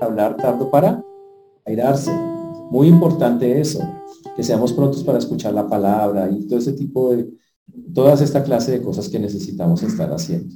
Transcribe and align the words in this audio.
hablar, 0.00 0.36
tardo 0.36 0.70
para 0.70 1.04
airarse. 1.64 2.10
Muy 2.70 2.88
importante 2.88 3.60
eso, 3.60 3.80
que 4.36 4.42
seamos 4.42 4.72
prontos 4.72 5.02
para 5.02 5.18
escuchar 5.18 5.54
la 5.54 5.68
palabra 5.68 6.30
y 6.30 6.46
todo 6.46 6.58
ese 6.58 6.72
tipo 6.72 7.14
de, 7.14 7.28
todas 7.94 8.20
esta 8.20 8.42
clase 8.42 8.72
de 8.72 8.82
cosas 8.82 9.08
que 9.08 9.18
necesitamos 9.18 9.82
estar 9.82 10.10
haciendo. 10.12 10.54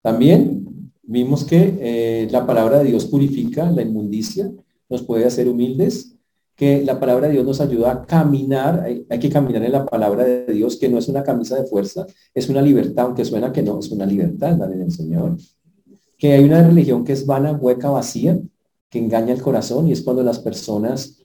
También 0.00 0.92
vimos 1.02 1.44
que 1.44 1.78
eh, 1.80 2.28
la 2.30 2.46
palabra 2.46 2.78
de 2.78 2.90
Dios 2.90 3.06
purifica 3.06 3.70
la 3.70 3.82
inmundicia, 3.82 4.50
nos 4.88 5.02
puede 5.02 5.24
hacer 5.24 5.48
humildes, 5.48 6.16
que 6.54 6.84
la 6.84 7.00
palabra 7.00 7.26
de 7.26 7.34
Dios 7.34 7.46
nos 7.46 7.60
ayuda 7.60 7.92
a 7.92 8.06
caminar, 8.06 8.80
hay, 8.80 9.06
hay, 9.08 9.18
que 9.18 9.30
caminar 9.30 9.64
en 9.64 9.72
la 9.72 9.86
palabra 9.86 10.24
de 10.24 10.52
Dios, 10.52 10.76
que 10.76 10.88
no 10.88 10.98
es 10.98 11.08
una 11.08 11.22
camisa 11.22 11.56
de 11.56 11.66
fuerza, 11.66 12.06
es 12.34 12.48
una 12.48 12.62
libertad, 12.62 13.06
aunque 13.06 13.24
suena 13.24 13.52
que 13.52 13.62
no, 13.62 13.78
es 13.78 13.90
una 13.90 14.06
libertad 14.06 14.56
la 14.58 14.66
del 14.66 14.90
Señor. 14.92 15.36
Que 16.18 16.34
hay 16.34 16.44
una 16.44 16.62
religión 16.62 17.04
que 17.04 17.14
es 17.14 17.26
vana, 17.26 17.52
hueca, 17.52 17.90
vacía, 17.90 18.38
que 18.92 18.98
engaña 18.98 19.32
el 19.32 19.40
corazón 19.40 19.88
y 19.88 19.92
es 19.92 20.02
cuando 20.02 20.22
las 20.22 20.38
personas 20.38 21.24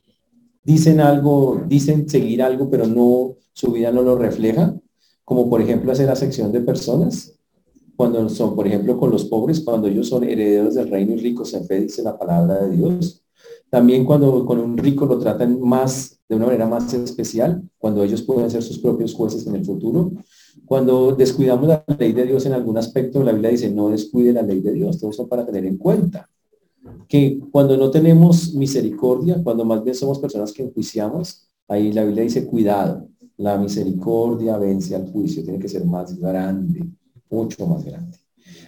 dicen 0.64 1.02
algo, 1.02 1.62
dicen 1.68 2.08
seguir 2.08 2.42
algo, 2.42 2.70
pero 2.70 2.88
no, 2.88 3.36
su 3.52 3.74
vida 3.74 3.92
no 3.92 4.04
lo 4.04 4.18
refleja, 4.18 4.74
como 5.26 5.50
por 5.50 5.62
ejemplo 5.62 5.92
hacer 5.92 6.16
sección 6.16 6.54
de 6.54 6.62
personas, 6.62 7.38
cuando 7.98 8.30
son, 8.30 8.56
por 8.56 8.68
ejemplo, 8.68 8.98
con 8.98 9.12
los 9.12 9.26
pobres, 9.26 9.60
cuando 9.60 9.90
ellos 9.90 10.08
son 10.08 10.24
herederos 10.24 10.76
del 10.76 10.90
reino 10.90 11.14
y 11.14 11.18
ricos 11.18 11.58
fe, 11.68 11.82
dice 11.82 12.02
la 12.04 12.18
palabra 12.18 12.64
de 12.64 12.78
Dios. 12.78 13.22
También 13.70 14.06
cuando 14.06 14.46
con 14.46 14.60
un 14.60 14.78
rico 14.78 15.06
lo 15.06 15.20
tratan 15.20 15.60
más, 15.60 16.22
de 16.30 16.38
una 16.38 16.46
manera 16.46 16.68
más 16.68 16.94
especial, 16.94 17.62
cuando 17.78 18.02
ellos 18.02 18.22
pueden 18.22 18.50
ser 18.50 18.64
sus 18.64 18.80
propios 18.80 19.14
jueces 19.14 19.46
en 19.46 19.56
el 19.56 19.66
futuro. 19.66 20.14
Cuando 20.66 21.14
descuidamos 21.14 21.68
la 21.68 21.84
ley 22.00 22.14
de 22.14 22.26
Dios 22.28 22.46
en 22.46 22.54
algún 22.54 22.78
aspecto, 22.78 23.24
la 23.24 23.34
Biblia 23.34 23.50
dice, 23.50 23.70
no 23.70 23.90
descuide 23.90 24.32
la 24.32 24.42
ley 24.42 24.62
de 24.62 24.72
Dios, 24.72 25.00
todo 25.00 25.10
eso 25.10 25.28
para 25.28 25.46
tener 25.46 25.66
en 25.66 25.78
cuenta. 25.78 26.30
Que 27.08 27.40
cuando 27.52 27.78
no 27.78 27.90
tenemos 27.92 28.54
misericordia, 28.54 29.42
cuando 29.44 29.66
más 29.66 29.84
bien 29.84 29.96
somos 29.96 30.20
personas 30.20 30.52
que 30.52 30.64
enjuiciamos, 30.64 31.48
ahí 31.68 31.92
la 31.94 32.04
Biblia 32.04 32.24
dice, 32.24 32.46
cuidado, 32.46 33.08
la 33.38 33.58
misericordia 33.58 34.58
vence 34.58 34.96
al 34.96 35.12
juicio, 35.12 35.44
tiene 35.44 35.60
que 35.60 35.70
ser 35.70 35.86
más 35.86 36.20
grande, 36.20 36.84
mucho 37.30 37.66
más 37.68 37.84
grande. 37.86 38.18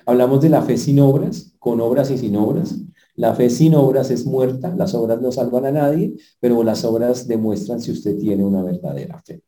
Hablamos 0.06 0.42
de 0.42 0.50
la 0.50 0.62
fe 0.62 0.78
sin 0.78 1.00
obras, 1.00 1.54
con 1.60 1.80
obras 1.82 2.12
y 2.12 2.18
sin 2.18 2.36
obras. 2.36 2.76
La 3.16 3.36
fe 3.36 3.50
sin 3.50 3.76
obras 3.76 4.12
es 4.12 4.26
muerta, 4.26 4.74
las 4.76 4.94
obras 4.94 5.22
no 5.22 5.32
salvan 5.32 5.66
a 5.66 5.72
nadie, 5.72 6.16
pero 6.40 6.64
las 6.64 6.86
obras 6.86 7.28
demuestran 7.28 7.82
si 7.82 7.92
usted 7.92 8.18
tiene 8.18 8.46
una 8.46 8.64
verdadera 8.64 9.22
fe. 9.22 9.42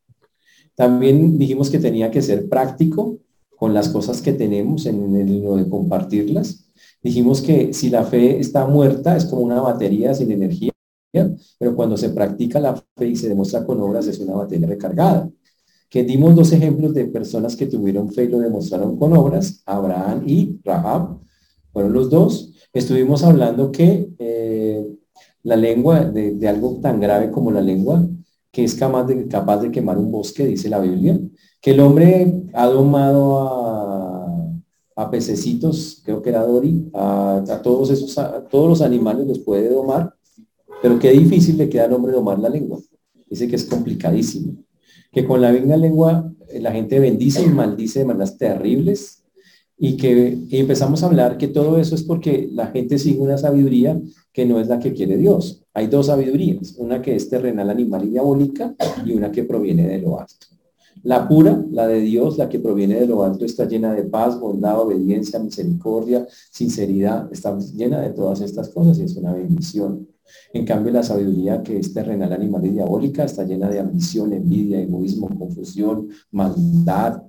También 0.76 1.38
dijimos 1.38 1.70
que 1.70 1.80
tenía 1.80 2.12
que 2.12 2.22
ser 2.22 2.50
práctico 2.50 3.20
con 3.62 3.76
las 3.76 3.90
cosas 3.90 4.24
que 4.24 4.34
tenemos 4.34 4.88
en 4.88 5.16
el 5.16 5.44
de 5.44 5.70
compartirlas. 5.70 6.66
Dijimos 7.04 7.44
que 7.44 7.76
si 7.76 7.92
la 7.92 8.04
fe 8.04 8.40
está 8.40 8.66
muerta 8.66 9.16
es 9.16 9.26
como 9.26 9.44
una 9.44 9.62
batería 9.62 10.16
sin 10.16 10.32
energía, 10.32 10.72
pero 11.60 11.76
cuando 11.76 11.96
se 11.96 12.10
practica 12.10 12.60
la 12.60 12.76
fe 12.98 13.10
y 13.10 13.16
se 13.16 13.30
demuestra 13.30 13.64
con 13.64 13.80
obras 13.80 14.08
es 14.08 14.18
una 14.18 14.34
batería 14.34 14.66
recargada 14.66 15.30
que 15.92 16.04
dimos 16.04 16.36
dos 16.36 16.52
ejemplos 16.54 16.96
de 16.96 17.06
personas 17.06 17.56
que 17.56 17.68
tuvieron 17.68 18.12
fe 18.12 18.24
y 18.24 18.30
lo 18.30 18.40
demostraron 18.40 18.98
con 18.98 19.14
obras, 19.16 19.62
Abraham 19.68 20.24
y 20.26 20.60
Rahab, 20.64 21.20
fueron 21.72 21.94
los 21.94 22.10
dos. 22.10 22.54
Estuvimos 22.74 23.24
hablando 23.24 23.72
que 23.72 24.10
eh, 24.18 24.88
la 25.44 25.56
lengua, 25.56 26.06
de, 26.06 26.48
algo 26.48 26.80
tan 26.82 27.00
grave 27.00 27.30
como 27.30 27.52
la 27.52 27.62
lengua, 27.62 28.08
que 28.52 28.64
es 28.64 28.74
capaz 28.74 29.04
de, 29.04 29.28
capaz 29.28 29.58
de 29.60 29.70
quemar 29.70 30.00
un 30.00 30.12
bosque, 30.12 30.48
dice 30.48 30.68
la 30.68 30.80
Biblia, 30.80 31.20
que 31.62 31.72
el 31.72 31.80
hombre 31.80 32.44
ha 32.54 32.66
domado 32.68 33.40
a, 34.96 35.10
pececitos, 35.10 36.00
creo 36.06 36.22
que 36.22 36.30
era 36.30 36.46
Dori, 36.46 36.90
a, 36.94 37.60
todos 37.64 37.90
esos, 37.90 38.16
a 38.20 38.48
todos 38.48 38.70
los 38.70 38.82
animales 38.82 39.26
los 39.26 39.40
puede 39.40 39.68
domar, 39.68 40.14
pero 40.80 41.00
qué 41.00 41.10
difícil 41.10 41.58
le 41.58 41.70
queda 41.70 41.86
al 41.86 41.94
hombre 41.94 42.12
domar 42.12 42.38
la 42.38 42.50
lengua. 42.50 42.80
Dice 43.28 43.48
que 43.48 43.56
es 43.56 43.66
complicadísimo 43.66 44.58
que 45.12 45.26
con 45.26 45.42
la 45.42 45.52
misma 45.52 45.78
lengua 45.78 46.32
eh, 46.50 46.60
la 46.60 46.72
gente 46.72 47.00
bendice 47.00 47.44
y 47.44 47.50
maldice 47.50 48.00
de 48.00 48.06
maneras 48.06 48.38
terribles 48.38 49.24
y 49.78 49.98
que 49.98 50.38
empezamos 50.52 51.02
a 51.02 51.08
hablar 51.08 51.38
que 51.38 51.48
todo 51.48 51.80
eso 51.80 51.96
es 51.96 52.04
porque 52.04 52.48
la 52.52 52.68
gente 52.68 53.00
sigue 53.00 53.20
una 53.20 53.38
sabiduría 53.38 54.00
que 54.32 54.46
no 54.46 54.60
es 54.60 54.68
la 54.68 54.80
que 54.80 54.94
quiere 54.94 55.18
Dios. 55.18 55.64
Hay 55.74 55.88
dos 55.88 56.06
sabidurías, 56.06 56.76
una 56.78 57.02
que 57.02 57.16
es 57.16 57.30
terrenal, 57.30 57.70
animal 57.70 58.06
y 58.06 58.10
diabólica 58.12 58.76
y 59.04 59.14
una 59.14 59.32
que 59.32 59.44
proviene 59.44 59.88
de 59.88 59.98
lo 59.98 60.20
alto. 60.20 60.48
La 61.04 61.28
pura, 61.28 61.66
la 61.72 61.88
de 61.88 62.00
Dios, 62.02 62.38
la 62.38 62.48
que 62.48 62.60
proviene 62.60 63.00
de 63.00 63.08
lo 63.08 63.24
alto, 63.24 63.46
está 63.46 63.66
llena 63.66 63.94
de 63.94 64.04
paz, 64.04 64.40
bondad, 64.40 64.80
obediencia, 64.80 65.40
misericordia, 65.40 66.28
sinceridad, 66.52 67.32
está 67.32 67.58
llena 67.58 68.02
de 68.02 68.12
todas 68.12 68.42
estas 68.42 68.70
cosas 68.70 69.00
y 69.00 69.04
es 69.04 69.16
una 69.16 69.34
bendición. 69.34 70.08
En 70.54 70.66
cambio, 70.66 70.92
la 70.94 71.04
sabiduría 71.04 71.64
que 71.64 71.80
es 71.80 71.94
terrenal, 71.94 72.32
animal 72.34 72.66
y 72.66 72.70
diabólica 72.70 73.24
está 73.24 73.44
llena 73.44 73.70
de 73.70 73.80
ambición, 73.80 74.34
envidia, 74.34 74.80
egoísmo, 74.80 75.28
confusión, 75.30 76.10
maldad. 76.32 77.24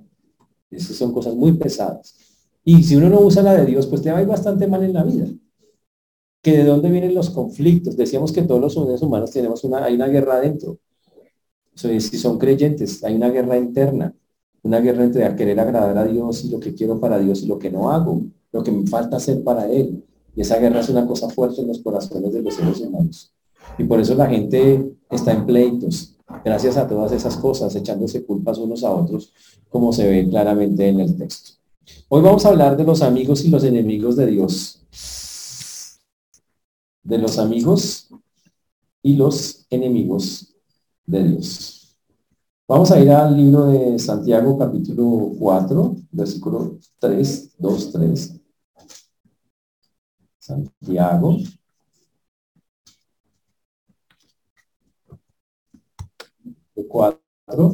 Esas 0.69 0.95
son 0.95 1.11
cosas 1.11 1.35
muy 1.35 1.53
pesadas. 1.53 2.15
Y 2.63 2.83
si 2.83 2.95
uno 2.95 3.09
no 3.09 3.21
usa 3.21 3.43
la 3.43 3.55
de 3.55 3.65
Dios, 3.65 3.87
pues 3.87 4.01
te 4.01 4.11
va 4.11 4.19
a 4.19 4.21
ir 4.21 4.27
bastante 4.27 4.67
mal 4.67 4.83
en 4.83 4.93
la 4.93 5.03
vida. 5.03 5.27
¿Que 6.41 6.57
de 6.57 6.63
dónde 6.63 6.89
vienen 6.89 7.15
los 7.15 7.29
conflictos? 7.29 7.95
Decíamos 7.97 8.31
que 8.31 8.43
todos 8.43 8.61
los 8.61 8.73
seres 8.73 9.01
humanos 9.01 9.31
tenemos 9.31 9.63
una, 9.63 9.83
hay 9.83 9.95
una 9.95 10.07
guerra 10.07 10.35
adentro. 10.35 10.77
Si 11.75 11.99
son 12.17 12.37
creyentes, 12.37 13.03
hay 13.03 13.15
una 13.15 13.29
guerra 13.29 13.57
interna, 13.57 14.13
una 14.61 14.79
guerra 14.79 15.03
entre 15.03 15.35
querer 15.35 15.59
agradar 15.59 15.97
a 15.97 16.05
Dios 16.05 16.45
y 16.45 16.49
lo 16.49 16.59
que 16.59 16.73
quiero 16.73 16.99
para 16.99 17.19
Dios 17.19 17.41
y 17.41 17.47
lo 17.47 17.59
que 17.59 17.69
no 17.69 17.91
hago, 17.91 18.21
lo 18.51 18.63
que 18.63 18.71
me 18.71 18.87
falta 18.87 19.17
hacer 19.17 19.43
para 19.43 19.69
Él. 19.69 20.03
Y 20.35 20.41
esa 20.41 20.57
guerra 20.57 20.79
es 20.79 20.89
una 20.89 21.05
cosa 21.05 21.29
fuerte 21.29 21.61
en 21.61 21.67
los 21.67 21.79
corazones 21.79 22.33
de 22.33 22.41
los 22.41 22.55
seres 22.55 22.79
humanos. 22.79 23.33
Y 23.77 23.83
por 23.83 23.99
eso 23.99 24.15
la 24.15 24.27
gente 24.27 24.93
está 25.09 25.31
en 25.31 25.45
pleitos, 25.45 26.15
gracias 26.43 26.77
a 26.77 26.87
todas 26.87 27.11
esas 27.11 27.37
cosas, 27.37 27.75
echándose 27.75 28.23
culpas 28.23 28.57
unos 28.57 28.83
a 28.83 28.91
otros, 28.91 29.33
como 29.69 29.91
se 29.91 30.07
ve 30.07 30.27
claramente 30.29 30.87
en 30.87 30.99
el 30.99 31.15
texto. 31.17 31.53
Hoy 32.09 32.21
vamos 32.21 32.45
a 32.45 32.49
hablar 32.49 32.77
de 32.77 32.83
los 32.83 33.01
amigos 33.01 33.43
y 33.43 33.49
los 33.49 33.63
enemigos 33.63 34.15
de 34.15 34.27
Dios. 34.27 34.79
De 37.03 37.17
los 37.17 37.37
amigos 37.37 38.09
y 39.01 39.15
los 39.15 39.65
enemigos 39.69 40.52
de 41.05 41.23
Dios. 41.23 41.97
Vamos 42.67 42.91
a 42.91 42.99
ir 42.99 43.09
al 43.11 43.35
libro 43.35 43.67
de 43.67 43.99
Santiago 43.99 44.57
capítulo 44.57 45.33
4, 45.37 45.95
versículo 46.11 46.79
3, 46.99 47.55
2, 47.57 47.91
3. 47.91 48.41
Santiago. 50.39 51.37
De 56.75 56.87
cuatro. 56.87 57.73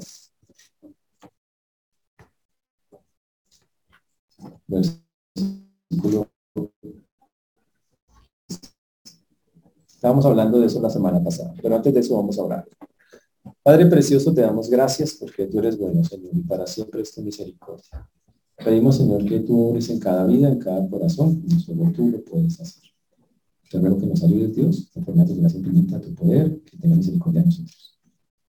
Versículo. 4.68 6.30
Estábamos 9.88 10.26
hablando 10.26 10.60
de 10.60 10.68
eso 10.68 10.82
la 10.82 10.90
semana 10.90 11.22
pasada, 11.24 11.54
pero 11.62 11.76
antes 11.76 11.94
de 11.94 12.00
eso 12.00 12.16
vamos 12.16 12.38
a 12.40 12.44
orar. 12.44 12.66
Padre 13.62 13.86
precioso, 13.88 14.34
te 14.34 14.42
damos 14.42 14.70
gracias 14.70 15.14
porque 15.14 15.46
tú 15.46 15.60
eres 15.60 15.78
bueno, 15.78 16.04
Señor, 16.04 16.32
y 16.34 16.42
para 16.42 16.66
siempre 16.66 17.02
es 17.02 17.14
tu 17.14 17.22
misericordia. 17.22 18.10
Pedimos, 18.64 18.98
Señor, 18.98 19.26
que 19.26 19.40
tú 19.42 19.72
ores 19.72 19.90
en 19.90 20.00
cada 20.00 20.26
vida, 20.26 20.50
en 20.50 20.60
cada 20.60 20.88
corazón, 20.90 21.42
como 21.42 21.60
solo 21.60 21.92
tú 21.92 22.10
lo 22.10 22.24
puedes 22.24 22.60
hacer. 22.60 22.84
Te 23.70 23.80
ruego 23.80 23.98
que 23.98 24.08
nos 24.08 24.24
ayudes, 24.24 24.56
Dios, 24.56 24.90
conforme 24.94 25.24
a 25.24 25.26
tu 25.26 25.36
gracia 25.36 25.60
infinita, 25.60 26.00
tu 26.00 26.14
poder, 26.16 26.62
que 26.64 26.78
tenga 26.78 26.96
misericordia 26.96 27.42
de 27.42 27.48
nosotros. 27.48 28.00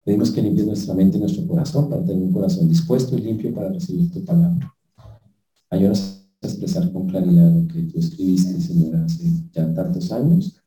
Pedimos 0.03 0.31
que 0.31 0.43
limpies 0.43 0.67
nuestra 0.67 0.95
mente 0.95 1.19
y 1.19 1.21
nuestro 1.21 1.47
corazón 1.47 1.89
para 1.89 2.05
tener 2.05 2.23
un 2.23 2.33
corazón 2.33 2.69
dispuesto 2.69 3.17
y 3.17 3.21
limpio 3.21 3.55
para 3.55 3.69
recibir 3.71 4.11
tu 4.11 4.25
palabra. 4.25 4.75
Ayúdanos 5.71 6.27
a 6.43 6.47
expresar 6.47 6.91
con 6.93 7.07
claridad 7.09 7.51
lo 7.51 7.67
que 7.69 7.83
tú 7.83 7.99
escribiste, 7.99 8.61
Señor, 8.61 8.97
hace 8.97 9.25
ya 9.53 9.73
tantos 9.73 10.11
años. 10.13 10.61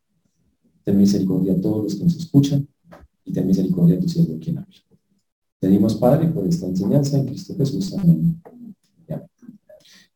Ten 0.83 0.97
misericordia 0.97 1.53
a 1.53 1.61
todos 1.61 1.83
los 1.83 1.95
que 1.95 2.03
nos 2.03 2.15
escuchan 2.15 2.67
y 3.27 3.33
ten 3.33 3.45
misericordia 3.45 3.97
a 3.97 3.99
tu 3.99 4.07
siervo 4.07 4.39
quien 4.39 4.57
habla. 4.57 4.75
Pedimos, 5.59 5.95
Padre, 5.95 6.27
por 6.27 6.47
esta 6.47 6.67
enseñanza 6.67 7.17
en 7.17 7.25
Cristo 7.25 7.53
Jesús. 7.57 7.93
Amén. 7.93 8.41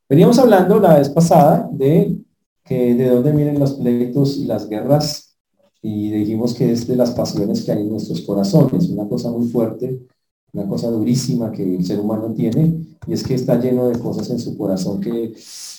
Veníamos 0.08 0.38
hablando 0.40 0.80
la 0.80 0.98
vez 0.98 1.10
pasada 1.10 1.70
de 1.72 2.18
que 2.66 2.96
de 2.96 3.10
dónde 3.10 3.32
vienen 3.32 3.60
los 3.60 3.74
pleitos 3.74 4.38
y 4.38 4.46
las 4.46 4.68
guerras 4.68 5.38
y 5.82 6.12
dijimos 6.12 6.54
que 6.54 6.72
es 6.72 6.86
de 6.86 6.96
las 6.96 7.12
pasiones 7.12 7.64
que 7.64 7.72
hay 7.72 7.82
en 7.82 7.90
nuestros 7.90 8.22
corazones, 8.22 8.90
una 8.90 9.08
cosa 9.08 9.32
muy 9.32 9.48
fuerte, 9.48 10.06
una 10.54 10.68
cosa 10.68 10.90
durísima 10.90 11.52
que 11.52 11.78
el 11.78 11.86
ser 11.86 12.00
humano 12.00 12.34
tiene 12.34 12.82
y 13.08 13.14
es 13.14 13.24
que 13.24 13.36
está 13.36 13.60
lleno 13.60 13.88
de 13.88 13.98
cosas 14.00 14.30
en 14.30 14.40
su 14.40 14.58
corazón 14.58 15.00
que 15.00 15.34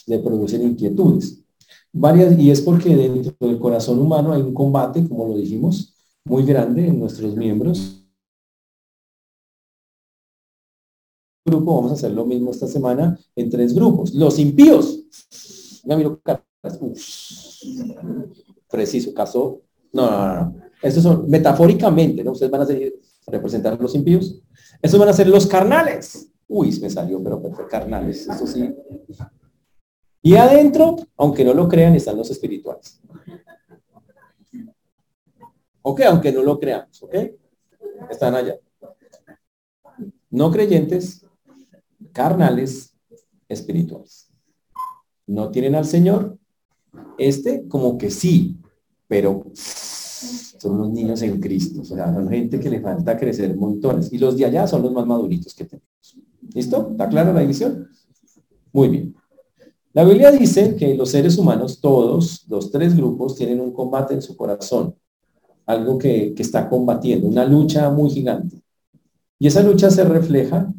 le 0.06 0.19
producen 0.19 0.62
inquietudes. 0.62 1.38
Varias, 1.93 2.38
y 2.38 2.50
es 2.50 2.62
porque 2.62 2.96
dentro 2.96 3.35
del 3.38 3.58
corazón 3.58 3.99
humano 3.99 4.32
hay 4.32 4.40
un 4.40 4.55
combate, 4.55 5.06
como 5.06 5.28
lo 5.28 5.37
dijimos, 5.37 5.91
muy 6.24 6.44
grande 6.44 6.86
en 6.86 6.98
nuestros 6.98 7.36
miembros 7.36 8.02
grupo, 11.44 11.76
vamos 11.76 11.90
a 11.90 11.94
hacer 11.94 12.12
lo 12.12 12.24
mismo 12.24 12.50
esta 12.50 12.66
semana 12.66 13.19
en 13.34 13.50
tres 13.50 13.74
grupos. 13.74 14.14
Los 14.14 14.38
impíos. 14.38 15.04
Preciso, 18.70 19.12
caso, 19.12 19.62
no, 19.92 20.10
no, 20.10 20.34
no, 20.34 20.56
Estos 20.80 21.02
son 21.02 21.28
metafóricamente, 21.28 22.25
¿no? 22.25 22.32
Ustedes 22.32 22.50
van 22.50 22.62
a 22.62 22.66
ser, 22.66 22.94
representar 23.26 23.80
los 23.80 23.94
impíos. 23.94 24.40
Estos 24.80 24.98
van 24.98 25.08
a 25.08 25.12
ser 25.12 25.28
los 25.28 25.46
carnales. 25.46 26.28
Uy, 26.48 26.78
me 26.80 26.90
salió, 26.90 27.22
pero 27.22 27.40
fue 27.40 27.66
carnales, 27.68 28.28
eso 28.28 28.46
sí. 28.46 28.75
Y 30.22 30.36
adentro, 30.36 30.96
aunque 31.16 31.44
no 31.44 31.54
lo 31.54 31.68
crean, 31.68 31.94
están 31.94 32.16
los 32.16 32.30
espirituales. 32.30 33.00
Ok, 35.82 36.00
aunque 36.02 36.32
no 36.32 36.43
lo 36.43 36.58
creamos, 36.58 37.02
ok. 37.02 37.14
Están 38.08 38.34
allá. 38.34 38.56
No 40.31 40.50
creyentes, 40.50 41.26
carnales, 42.12 42.94
espirituales. 43.49 44.31
No 45.26 45.50
tienen 45.50 45.75
al 45.75 45.84
Señor. 45.84 46.38
Este 47.19 47.67
como 47.69 47.99
que 47.99 48.11
sí, 48.11 48.58
pero 49.08 49.44
son 49.55 50.79
los 50.79 50.90
niños 50.90 51.20
en 51.23 51.40
Cristo. 51.40 51.82
O 51.82 51.85
sea, 51.85 52.14
son 52.14 52.28
gente 52.28 52.61
que 52.61 52.70
le 52.70 52.81
falta 52.81 53.17
crecer 53.17 53.56
montones. 53.56 54.12
Y 54.12 54.19
los 54.19 54.37
de 54.37 54.44
allá 54.44 54.67
son 54.67 54.82
los 54.82 54.93
más 54.93 55.06
maduritos 55.06 55.52
que 55.55 55.64
tenemos. 55.64 56.17
¿Listo? 56.55 56.88
¿Está 56.93 57.08
clara 57.08 57.32
la 57.32 57.40
división? 57.40 57.88
Muy 58.73 58.88
bien. 58.88 59.14
La 59.93 60.05
Biblia 60.05 60.31
dice 60.31 60.76
que 60.76 60.94
los 60.94 61.11
seres 61.11 61.37
humanos, 61.37 61.81
todos, 61.81 62.46
los 62.49 62.70
tres 62.70 62.96
grupos, 62.96 63.37
tienen 63.37 63.61
un 63.61 63.73
combate 63.73 64.14
en 64.14 64.23
su 64.23 64.37
corazón 64.37 64.94
algo 65.72 65.98
que, 65.98 66.34
está 66.38 66.69
combatiendo, 66.69 67.26
una 67.26 67.44
lucha 67.44 67.90
muy 67.90 68.10
gigante. 68.10 68.62
Y 69.38 69.46
esa 69.46 69.62
lucha 69.62 69.90
se 69.90 70.04
refleja 70.04 70.72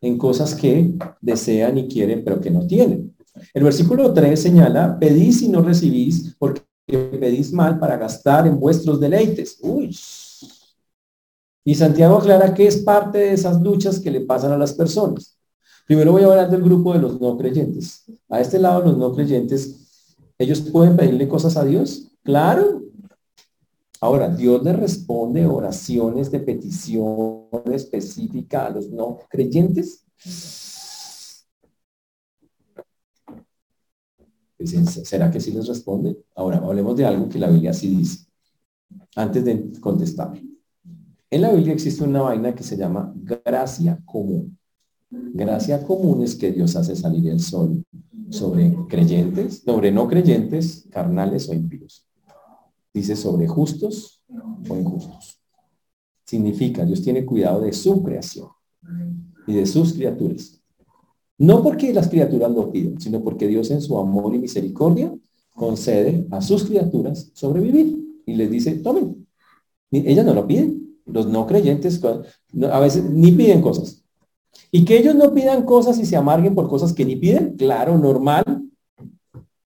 en 0.00 0.18
cosas 0.18 0.54
que 0.54 0.94
desean 1.20 1.78
y 1.78 1.88
quieren, 1.88 2.22
pero 2.24 2.40
que 2.40 2.50
no 2.50 2.66
tienen. 2.66 3.14
El 3.54 3.64
versículo 3.64 4.12
3 4.12 4.40
señala, 4.40 4.98
pedís 4.98 5.42
y 5.42 5.48
no 5.48 5.62
recibís, 5.62 6.34
porque 6.38 6.62
pedís 6.86 7.52
mal 7.52 7.78
para 7.78 7.96
gastar 7.96 8.46
en 8.46 8.58
vuestros 8.58 9.00
deleites. 9.00 9.58
Uy. 9.62 9.96
Y 11.64 11.74
Santiago 11.74 12.16
aclara 12.16 12.54
que 12.54 12.66
es 12.66 12.78
parte 12.78 13.18
de 13.18 13.32
esas 13.32 13.60
luchas 13.60 13.98
que 13.98 14.10
le 14.10 14.22
pasan 14.22 14.52
a 14.52 14.58
las 14.58 14.72
personas. 14.72 15.38
Primero 15.86 16.12
voy 16.12 16.22
a 16.22 16.26
hablar 16.26 16.50
del 16.50 16.62
grupo 16.62 16.92
de 16.92 17.00
los 17.00 17.20
no 17.20 17.36
creyentes. 17.36 18.04
A 18.28 18.40
este 18.40 18.58
lado, 18.58 18.80
los 18.82 18.96
no 18.96 19.12
creyentes, 19.12 20.16
¿ellos 20.38 20.60
pueden 20.60 20.96
pedirle 20.96 21.28
cosas 21.28 21.56
a 21.56 21.64
Dios? 21.64 22.12
Claro, 22.22 22.82
Ahora, 24.02 24.28
Dios 24.28 24.62
le 24.62 24.72
responde 24.72 25.46
oraciones 25.46 26.30
de 26.30 26.40
petición 26.40 27.48
específica 27.72 28.66
a 28.66 28.70
los 28.70 28.88
no 28.88 29.18
creyentes. 29.28 30.06
¿Será 35.04 35.30
que 35.30 35.40
sí 35.40 35.52
les 35.52 35.66
responde? 35.66 36.16
Ahora, 36.34 36.58
hablemos 36.58 36.96
de 36.96 37.04
algo 37.04 37.28
que 37.28 37.38
la 37.38 37.50
Biblia 37.50 37.74
sí 37.74 37.94
dice, 37.94 38.26
antes 39.16 39.44
de 39.44 39.70
contestar. 39.80 40.32
En 41.30 41.42
la 41.42 41.52
Biblia 41.52 41.74
existe 41.74 42.02
una 42.02 42.22
vaina 42.22 42.54
que 42.54 42.62
se 42.62 42.76
llama 42.78 43.12
gracia 43.14 44.00
común. 44.06 44.58
Gracia 45.10 45.84
común 45.84 46.22
es 46.22 46.34
que 46.36 46.52
Dios 46.52 46.74
hace 46.74 46.96
salir 46.96 47.28
el 47.28 47.40
sol 47.40 47.84
sobre 48.30 48.74
creyentes, 48.88 49.62
sobre 49.64 49.92
no 49.92 50.08
creyentes, 50.08 50.86
carnales 50.90 51.48
o 51.48 51.54
impíos. 51.54 52.09
Dice 52.92 53.14
sobre 53.14 53.46
justos 53.46 54.22
o 54.68 54.76
injustos. 54.76 55.40
Significa, 56.24 56.84
Dios 56.84 57.02
tiene 57.02 57.24
cuidado 57.24 57.60
de 57.60 57.72
su 57.72 58.02
creación 58.02 58.48
y 59.46 59.54
de 59.54 59.66
sus 59.66 59.92
criaturas. 59.92 60.60
No 61.38 61.62
porque 61.62 61.92
las 61.92 62.08
criaturas 62.08 62.50
lo 62.50 62.70
piden, 62.70 63.00
sino 63.00 63.22
porque 63.22 63.46
Dios 63.46 63.70
en 63.70 63.80
su 63.80 63.98
amor 63.98 64.34
y 64.34 64.38
misericordia 64.38 65.14
concede 65.54 66.26
a 66.30 66.40
sus 66.40 66.64
criaturas 66.64 67.30
sobrevivir 67.34 68.22
y 68.26 68.34
les 68.34 68.50
dice, 68.50 68.72
tomen. 68.76 69.26
Ellas 69.90 70.24
no 70.24 70.34
lo 70.34 70.46
piden. 70.46 70.98
Los 71.06 71.26
no 71.26 71.46
creyentes 71.46 72.00
a 72.04 72.80
veces 72.80 73.04
ni 73.10 73.32
piden 73.32 73.60
cosas. 73.60 74.04
Y 74.70 74.84
que 74.84 74.98
ellos 74.98 75.14
no 75.14 75.32
pidan 75.34 75.64
cosas 75.64 75.98
y 75.98 76.06
se 76.06 76.16
amarguen 76.16 76.54
por 76.54 76.68
cosas 76.68 76.92
que 76.92 77.04
ni 77.04 77.16
piden, 77.16 77.56
claro, 77.56 77.98
normal. 77.98 78.44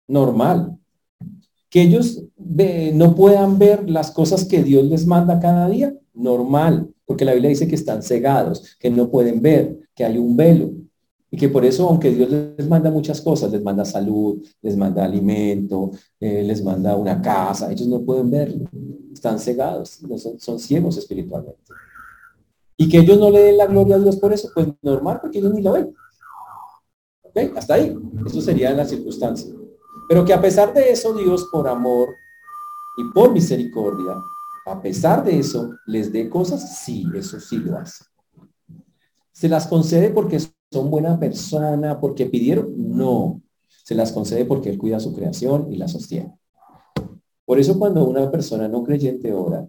Normal 0.06 0.78
que 1.72 1.80
ellos 1.80 2.22
no 2.92 3.14
puedan 3.14 3.58
ver 3.58 3.88
las 3.88 4.10
cosas 4.10 4.44
que 4.44 4.62
Dios 4.62 4.84
les 4.84 5.06
manda 5.06 5.40
cada 5.40 5.70
día, 5.70 5.96
normal, 6.12 6.92
porque 7.06 7.24
la 7.24 7.32
Biblia 7.32 7.48
dice 7.48 7.66
que 7.66 7.74
están 7.74 8.02
cegados, 8.02 8.76
que 8.78 8.90
no 8.90 9.10
pueden 9.10 9.40
ver, 9.40 9.78
que 9.94 10.04
hay 10.04 10.18
un 10.18 10.36
velo. 10.36 10.70
Y 11.30 11.38
que 11.38 11.48
por 11.48 11.64
eso, 11.64 11.88
aunque 11.88 12.10
Dios 12.10 12.28
les 12.30 12.68
manda 12.68 12.90
muchas 12.90 13.22
cosas, 13.22 13.50
les 13.50 13.62
manda 13.62 13.86
salud, 13.86 14.44
les 14.60 14.76
manda 14.76 15.02
alimento, 15.02 15.92
eh, 16.20 16.42
les 16.42 16.62
manda 16.62 16.94
una 16.94 17.22
casa, 17.22 17.72
ellos 17.72 17.88
no 17.88 18.02
pueden 18.02 18.30
verlo, 18.30 18.68
están 19.10 19.38
cegados, 19.38 19.98
son, 20.18 20.38
son 20.38 20.58
ciegos 20.58 20.98
espiritualmente. 20.98 21.72
Y 22.76 22.86
que 22.86 22.98
ellos 22.98 23.18
no 23.18 23.30
le 23.30 23.44
den 23.44 23.56
la 23.56 23.66
gloria 23.66 23.96
a 23.96 23.98
Dios 23.98 24.16
por 24.16 24.30
eso, 24.34 24.50
pues 24.52 24.68
normal, 24.82 25.20
porque 25.22 25.38
ellos 25.38 25.54
ni 25.54 25.62
lo 25.62 25.72
ven. 25.72 25.94
¿Ok? 27.22 27.56
Hasta 27.56 27.74
ahí. 27.74 27.96
Eso 28.26 28.42
sería 28.42 28.74
la 28.74 28.84
circunstancia. 28.84 29.54
Pero 30.08 30.24
que 30.24 30.32
a 30.32 30.40
pesar 30.40 30.72
de 30.74 30.90
eso, 30.90 31.14
Dios 31.14 31.48
por 31.50 31.68
amor 31.68 32.14
y 32.96 33.04
por 33.12 33.32
misericordia, 33.32 34.14
a 34.66 34.80
pesar 34.80 35.24
de 35.24 35.38
eso, 35.38 35.70
les 35.86 36.12
dé 36.12 36.28
cosas, 36.28 36.78
sí, 36.78 37.04
eso 37.14 37.40
sí 37.40 37.58
lo 37.58 37.78
hace. 37.78 38.04
¿Se 39.32 39.48
las 39.48 39.66
concede 39.66 40.10
porque 40.10 40.38
son 40.70 40.90
buena 40.90 41.18
persona, 41.18 41.98
porque 41.98 42.26
pidieron? 42.26 42.72
No. 42.76 43.42
Se 43.84 43.94
las 43.94 44.12
concede 44.12 44.44
porque 44.44 44.70
Él 44.70 44.78
cuida 44.78 45.00
su 45.00 45.12
creación 45.14 45.72
y 45.72 45.76
la 45.76 45.88
sostiene. 45.88 46.38
Por 47.44 47.58
eso 47.58 47.78
cuando 47.78 48.04
una 48.04 48.30
persona 48.30 48.68
no 48.68 48.84
creyente 48.84 49.32
ora, 49.32 49.66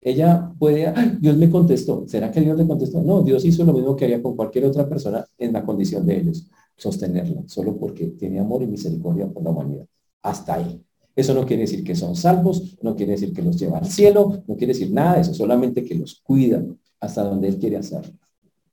ella 0.00 0.52
puede, 0.58 0.92
Dios 1.20 1.36
me 1.36 1.50
contestó. 1.50 2.04
¿Será 2.06 2.30
que 2.30 2.40
Dios 2.40 2.56
le 2.56 2.66
contestó? 2.66 3.02
No, 3.02 3.22
Dios 3.22 3.44
hizo 3.44 3.64
lo 3.64 3.72
mismo 3.72 3.96
que 3.96 4.04
haría 4.04 4.22
con 4.22 4.36
cualquier 4.36 4.66
otra 4.66 4.88
persona 4.88 5.24
en 5.38 5.52
la 5.52 5.64
condición 5.64 6.06
de 6.06 6.20
ellos 6.20 6.48
sostenerla, 6.82 7.44
solo 7.46 7.76
porque 7.76 8.06
tiene 8.08 8.40
amor 8.40 8.62
y 8.62 8.66
misericordia 8.66 9.28
por 9.28 9.44
la 9.44 9.50
humanidad. 9.50 9.86
Hasta 10.22 10.54
ahí. 10.54 10.82
Eso 11.14 11.32
no 11.32 11.46
quiere 11.46 11.62
decir 11.62 11.84
que 11.84 11.94
son 11.94 12.16
salvos, 12.16 12.76
no 12.82 12.96
quiere 12.96 13.12
decir 13.12 13.32
que 13.32 13.42
los 13.42 13.56
lleva 13.56 13.78
al 13.78 13.86
cielo, 13.86 14.42
no 14.48 14.56
quiere 14.56 14.72
decir 14.72 14.90
nada 14.90 15.14
de 15.14 15.20
eso, 15.20 15.34
solamente 15.34 15.84
que 15.84 15.94
los 15.94 16.20
cuida 16.22 16.64
hasta 16.98 17.22
donde 17.22 17.48
Él 17.48 17.58
quiere 17.58 17.76
hacerlo 17.76 18.12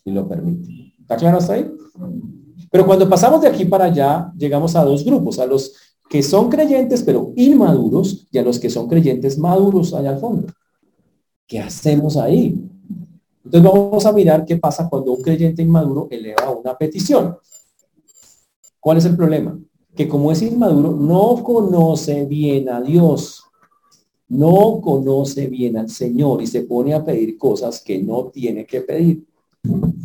y 0.03 0.11
lo 0.11 0.27
permite. 0.27 0.93
¿Está 0.99 1.17
claro 1.17 1.37
hasta 1.37 1.53
ahí? 1.53 1.69
Pero 2.71 2.85
cuando 2.85 3.07
pasamos 3.07 3.41
de 3.41 3.47
aquí 3.47 3.65
para 3.65 3.85
allá, 3.85 4.31
llegamos 4.37 4.75
a 4.75 4.83
dos 4.83 5.03
grupos, 5.05 5.37
a 5.37 5.45
los 5.45 5.73
que 6.09 6.23
son 6.23 6.49
creyentes 6.49 7.03
pero 7.03 7.33
inmaduros 7.35 8.27
y 8.31 8.39
a 8.39 8.41
los 8.41 8.57
que 8.57 8.69
son 8.69 8.87
creyentes 8.87 9.37
maduros 9.37 9.93
allá 9.93 10.11
al 10.11 10.19
fondo. 10.19 10.47
¿Qué 11.45 11.59
hacemos 11.59 12.17
ahí? 12.17 12.59
Entonces 13.43 13.71
vamos 13.71 14.05
a 14.05 14.11
mirar 14.11 14.45
qué 14.45 14.57
pasa 14.57 14.87
cuando 14.89 15.13
un 15.13 15.21
creyente 15.21 15.61
inmaduro 15.61 16.07
eleva 16.09 16.49
una 16.51 16.77
petición. 16.77 17.35
¿Cuál 18.89 18.97
es 18.97 19.05
el 19.05 19.15
problema? 19.15 19.55
Que 19.95 20.07
como 20.07 20.31
es 20.31 20.41
inmaduro, 20.41 20.93
no 20.93 21.43
conoce 21.43 22.25
bien 22.25 22.69
a 22.69 22.81
Dios, 22.81 23.43
no 24.29 24.81
conoce 24.81 25.45
bien 25.45 25.77
al 25.77 25.91
Señor 25.91 26.41
y 26.41 26.47
se 26.47 26.63
pone 26.63 26.95
a 26.95 27.05
pedir 27.05 27.37
cosas 27.37 27.83
que 27.83 28.01
no 28.01 28.31
tiene 28.33 28.65
que 28.65 28.81
pedir. 28.81 29.27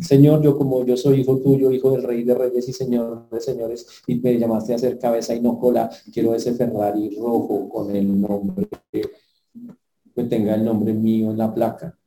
Señor, 0.01 0.43
yo 0.43 0.55
como 0.55 0.85
yo 0.85 0.95
soy 0.97 1.21
hijo 1.21 1.39
tuyo, 1.39 1.71
hijo 1.71 1.89
del 1.93 2.03
rey 2.03 2.23
de 2.23 2.35
reyes 2.35 2.69
y 2.69 2.73
señor 2.73 3.27
de 3.31 3.41
señores, 3.41 3.87
y 4.05 4.17
me 4.17 4.37
llamaste 4.37 4.73
a 4.73 4.75
hacer 4.75 4.99
cabeza 4.99 5.33
y 5.33 5.41
no 5.41 5.57
cola, 5.57 5.89
quiero 6.13 6.35
ese 6.35 6.53
Ferrari 6.53 7.17
rojo 7.19 7.67
con 7.67 7.89
el 7.95 8.21
nombre, 8.21 8.67
que 8.91 10.23
tenga 10.25 10.53
el 10.53 10.63
nombre 10.63 10.93
mío 10.93 11.31
en 11.31 11.39
la 11.39 11.51
placa. 11.51 11.97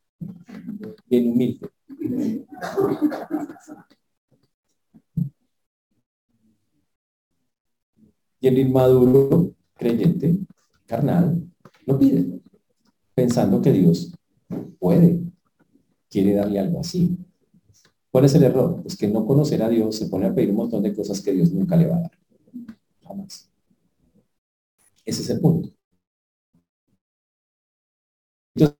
Bien 1.08 1.28
humilde. 1.28 1.68
Y 8.40 8.48
el 8.48 8.58
inmaduro 8.58 9.52
creyente, 9.74 10.36
carnal, 10.86 11.42
lo 11.86 11.98
pide, 11.98 12.40
pensando 13.14 13.60
que 13.60 13.72
Dios 13.72 14.12
puede, 14.78 15.20
quiere 16.08 16.34
darle 16.34 16.60
algo 16.60 16.80
así. 16.80 17.16
¿Cuál 18.10 18.24
es 18.24 18.34
el 18.34 18.44
error? 18.44 18.80
Pues 18.82 18.96
que 18.96 19.08
no 19.08 19.26
conocer 19.26 19.62
a 19.62 19.68
Dios 19.68 19.96
se 19.96 20.06
pone 20.06 20.26
a 20.26 20.34
pedir 20.34 20.50
un 20.50 20.56
montón 20.56 20.82
de 20.82 20.94
cosas 20.94 21.20
que 21.20 21.32
Dios 21.32 21.52
nunca 21.52 21.76
le 21.76 21.86
va 21.86 21.96
a 21.96 22.00
dar. 22.00 22.10
Jamás. 23.02 23.50
Ese 25.04 25.22
es 25.22 25.30
el 25.30 25.40
punto. 25.40 25.70
Entonces, 28.54 28.78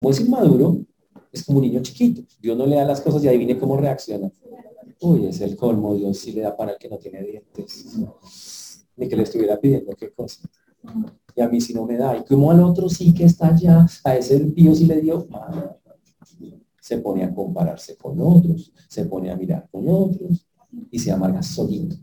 como 0.00 0.10
es 0.10 0.20
inmaduro, 0.20 0.84
es 1.30 1.44
como 1.44 1.58
un 1.58 1.64
niño 1.64 1.80
chiquito. 1.82 2.22
Dios 2.40 2.56
no 2.56 2.66
le 2.66 2.76
da 2.76 2.84
las 2.84 3.00
cosas 3.00 3.24
y 3.24 3.28
adivine 3.28 3.58
cómo 3.58 3.76
reacciona. 3.76 4.30
Uy, 5.00 5.26
es 5.26 5.40
el 5.40 5.56
colmo, 5.56 5.94
Dios 5.94 6.18
sí 6.18 6.32
le 6.32 6.42
da 6.42 6.56
para 6.56 6.72
el 6.72 6.78
que 6.78 6.88
no 6.88 6.98
tiene 6.98 7.22
dientes 7.22 7.98
ni 8.96 9.08
que 9.08 9.16
le 9.16 9.22
estuviera 9.22 9.58
pidiendo 9.58 9.92
qué 9.96 10.12
cosa. 10.12 10.48
Y 11.34 11.40
a 11.40 11.48
mí 11.48 11.60
si 11.60 11.74
no 11.74 11.86
me 11.86 11.96
da. 11.96 12.16
Y 12.16 12.24
como 12.24 12.50
al 12.50 12.60
otro 12.60 12.88
sí 12.88 13.14
que 13.14 13.24
está 13.24 13.48
allá, 13.48 13.86
a 14.04 14.16
ese 14.16 14.38
pío 14.40 14.74
sí 14.74 14.86
le 14.86 15.00
dio. 15.00 15.26
Se 16.80 16.98
pone 16.98 17.24
a 17.24 17.32
compararse 17.32 17.96
con 17.96 18.20
otros, 18.20 18.72
se 18.88 19.04
pone 19.04 19.30
a 19.30 19.36
mirar 19.36 19.68
con 19.70 19.88
otros 19.88 20.46
y 20.90 20.98
se 20.98 21.12
amarga 21.12 21.42
solito. 21.42 21.96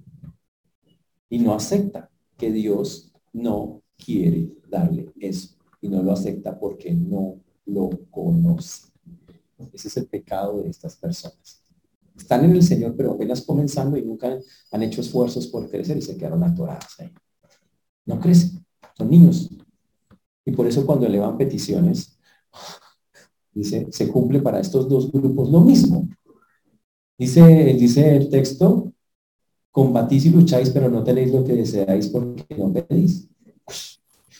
Y 1.29 1.39
no 1.39 1.53
acepta 1.53 2.09
que 2.37 2.51
Dios 2.51 3.11
no 3.33 3.81
quiere 3.97 4.51
darle 4.69 5.11
eso 5.19 5.55
y 5.81 5.89
no 5.89 6.01
lo 6.01 6.11
acepta 6.11 6.57
porque 6.57 6.93
no 6.93 7.39
lo 7.65 7.89
conoce. 8.09 8.87
Ese 9.73 9.89
es 9.89 9.97
el 9.97 10.07
pecado 10.07 10.63
de 10.63 10.69
estas 10.69 10.95
personas. 10.95 11.58
Están 12.19 12.43
en 12.45 12.51
el 12.51 12.63
Señor, 12.63 12.95
pero 12.95 13.13
apenas 13.13 13.41
comenzando 13.41 13.97
y 13.97 14.01
nunca 14.01 14.37
han 14.71 14.83
hecho 14.83 15.01
esfuerzos 15.01 15.47
por 15.47 15.69
crecer 15.69 15.97
y 15.97 16.01
se 16.01 16.17
quedaron 16.17 16.43
atorados 16.43 16.99
ahí. 16.99 17.11
No 18.05 18.19
crecen, 18.19 18.63
son 18.97 19.09
niños. 19.09 19.49
Y 20.45 20.51
por 20.51 20.67
eso 20.67 20.85
cuando 20.85 21.05
elevan 21.05 21.37
peticiones, 21.37 22.19
dice, 23.53 23.87
se 23.91 24.09
cumple 24.09 24.41
para 24.41 24.59
estos 24.59 24.89
dos 24.89 25.11
grupos 25.11 25.49
lo 25.49 25.61
mismo. 25.61 26.07
Dice, 27.17 27.75
dice 27.79 28.17
el 28.17 28.29
texto, 28.29 28.91
combatís 29.71 30.25
y 30.25 30.29
lucháis, 30.29 30.69
pero 30.71 30.89
no 30.89 31.03
tenéis 31.03 31.31
lo 31.31 31.43
que 31.43 31.53
deseáis 31.53 32.09
porque 32.09 32.55
no 32.55 32.71
pedís. 32.73 33.29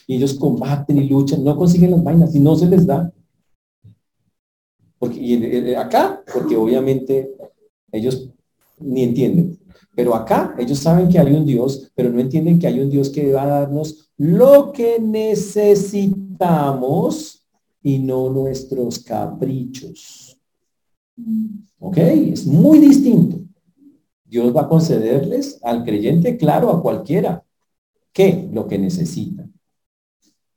Y 0.06 0.16
ellos 0.16 0.34
combaten 0.34 0.98
y 0.98 1.08
luchan, 1.08 1.42
no 1.42 1.56
consiguen 1.56 1.92
las 1.92 2.04
vainas 2.04 2.34
y 2.34 2.40
no 2.40 2.56
se 2.56 2.66
les 2.66 2.86
da. 2.86 3.10
Porque, 4.98 5.18
y 5.18 5.74
acá, 5.74 6.22
porque 6.32 6.56
obviamente 6.56 7.39
ellos 7.92 8.30
ni 8.78 9.02
entienden. 9.02 9.58
Pero 9.94 10.14
acá 10.14 10.54
ellos 10.58 10.78
saben 10.78 11.08
que 11.08 11.18
hay 11.18 11.34
un 11.34 11.44
Dios, 11.44 11.90
pero 11.94 12.10
no 12.10 12.20
entienden 12.20 12.58
que 12.58 12.66
hay 12.66 12.80
un 12.80 12.88
Dios 12.90 13.10
que 13.10 13.30
va 13.32 13.42
a 13.42 13.60
darnos 13.60 14.10
lo 14.16 14.72
que 14.72 14.98
necesitamos 15.00 17.44
y 17.82 17.98
no 17.98 18.30
nuestros 18.30 19.00
caprichos. 19.00 20.38
¿Ok? 21.78 21.98
Es 21.98 22.46
muy 22.46 22.78
distinto. 22.78 23.40
Dios 24.24 24.54
va 24.54 24.62
a 24.62 24.68
concederles 24.68 25.58
al 25.62 25.84
creyente, 25.84 26.36
claro, 26.36 26.70
a 26.70 26.80
cualquiera, 26.80 27.44
que 28.12 28.48
lo 28.52 28.68
que 28.68 28.78
necesita, 28.78 29.48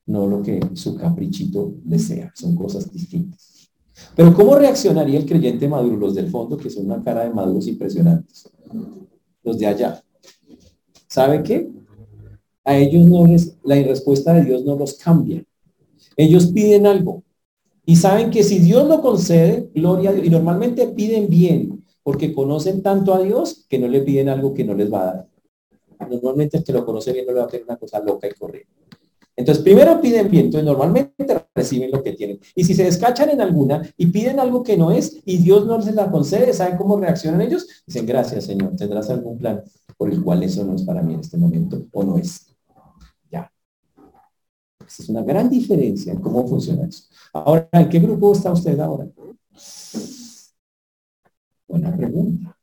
no 0.06 0.28
lo 0.28 0.44
que 0.44 0.60
su 0.74 0.96
caprichito 0.96 1.74
desea. 1.84 2.32
Son 2.36 2.56
cosas 2.56 2.92
distintas. 2.92 3.53
Pero 4.16 4.34
¿cómo 4.34 4.56
reaccionaría 4.56 5.20
el 5.20 5.26
creyente 5.26 5.68
maduro? 5.68 5.98
Los 5.98 6.16
del 6.16 6.30
fondo, 6.30 6.58
que 6.58 6.70
son 6.70 6.86
una 6.86 7.04
cara 7.04 7.24
de 7.24 7.34
maduros 7.34 7.68
impresionantes. 7.68 8.50
Los 9.44 9.58
de 9.58 9.68
allá. 9.68 10.04
¿Sabe 11.08 11.44
qué? 11.44 11.70
A 12.64 12.78
ellos 12.78 13.06
no 13.06 13.28
les, 13.28 13.56
la 13.64 13.76
respuesta 13.76 14.34
de 14.34 14.46
Dios 14.46 14.64
no 14.64 14.76
los 14.76 14.94
cambia. 14.94 15.44
Ellos 16.16 16.48
piden 16.48 16.88
algo. 16.88 17.24
Y 17.86 17.96
saben 17.98 18.32
que 18.32 18.44
si 18.44 18.60
Dios 18.60 18.88
lo 18.88 19.02
concede, 19.02 19.70
gloria 19.74 20.12
a 20.12 20.14
Dios. 20.14 20.26
Y 20.26 20.30
normalmente 20.30 20.88
piden 20.88 21.28
bien, 21.28 21.84
porque 22.02 22.34
conocen 22.34 22.82
tanto 22.82 23.14
a 23.14 23.22
Dios 23.22 23.66
que 23.68 23.78
no 23.78 23.88
le 23.88 24.02
piden 24.02 24.30
algo 24.30 24.54
que 24.54 24.64
no 24.64 24.74
les 24.74 24.92
va 24.92 25.02
a 25.02 25.06
dar. 25.06 25.28
Normalmente 26.10 26.58
el 26.58 26.64
que 26.64 26.74
lo 26.74 26.86
conoce 26.86 27.14
bien 27.14 27.26
no 27.26 27.34
le 27.34 27.40
va 27.40 27.46
a 27.46 27.48
pedir 27.48 27.66
una 27.66 27.78
cosa 27.78 28.00
loca 28.00 28.28
y 28.28 28.34
correr. 28.34 28.66
Entonces, 29.36 29.64
primero 29.64 30.00
piden 30.00 30.30
bien, 30.30 30.46
entonces 30.46 30.66
normalmente 30.66 31.26
reciben 31.64 31.92
lo 31.92 32.04
que 32.04 32.14
tienen. 32.14 32.40
Y 32.56 32.64
si 32.64 32.76
se 32.76 32.84
descachan 32.84 33.30
en 33.30 33.42
alguna 33.42 33.82
y 33.98 34.08
piden 34.08 34.40
algo 34.40 34.64
que 34.64 34.78
no 34.78 34.92
es 34.92 35.22
y 35.26 35.38
Dios 35.38 35.66
no 35.66 35.82
se 35.82 35.94
la 35.94 36.12
concede, 36.12 36.54
¿saben 36.54 36.78
cómo 36.78 37.00
reaccionan 37.00 37.42
ellos? 37.42 37.68
Dicen, 37.88 38.06
gracias 38.06 38.46
Señor, 38.46 38.76
tendrás 38.76 39.10
algún 39.10 39.38
plan 39.38 39.64
por 39.98 40.12
el 40.12 40.22
cual 40.22 40.44
eso 40.44 40.64
no 40.66 40.76
es 40.76 40.84
para 40.84 41.02
mí 41.02 41.14
en 41.14 41.22
este 41.22 41.38
momento 41.38 41.86
o 41.92 42.04
no 42.04 42.18
es. 42.18 42.48
Ya. 43.32 43.52
Esa 44.86 45.04
es 45.04 45.10
una 45.10 45.24
gran 45.24 45.50
diferencia 45.50 46.14
en 46.14 46.20
cómo 46.20 46.48
funciona 46.48 46.86
eso. 46.88 47.06
Ahora, 47.32 47.70
¿en 47.72 47.90
qué 47.90 48.00
grupo 48.00 48.34
está 48.34 48.52
usted 48.52 48.80
ahora? 48.80 49.08
Buena 51.68 51.96
pregunta. 51.96 52.58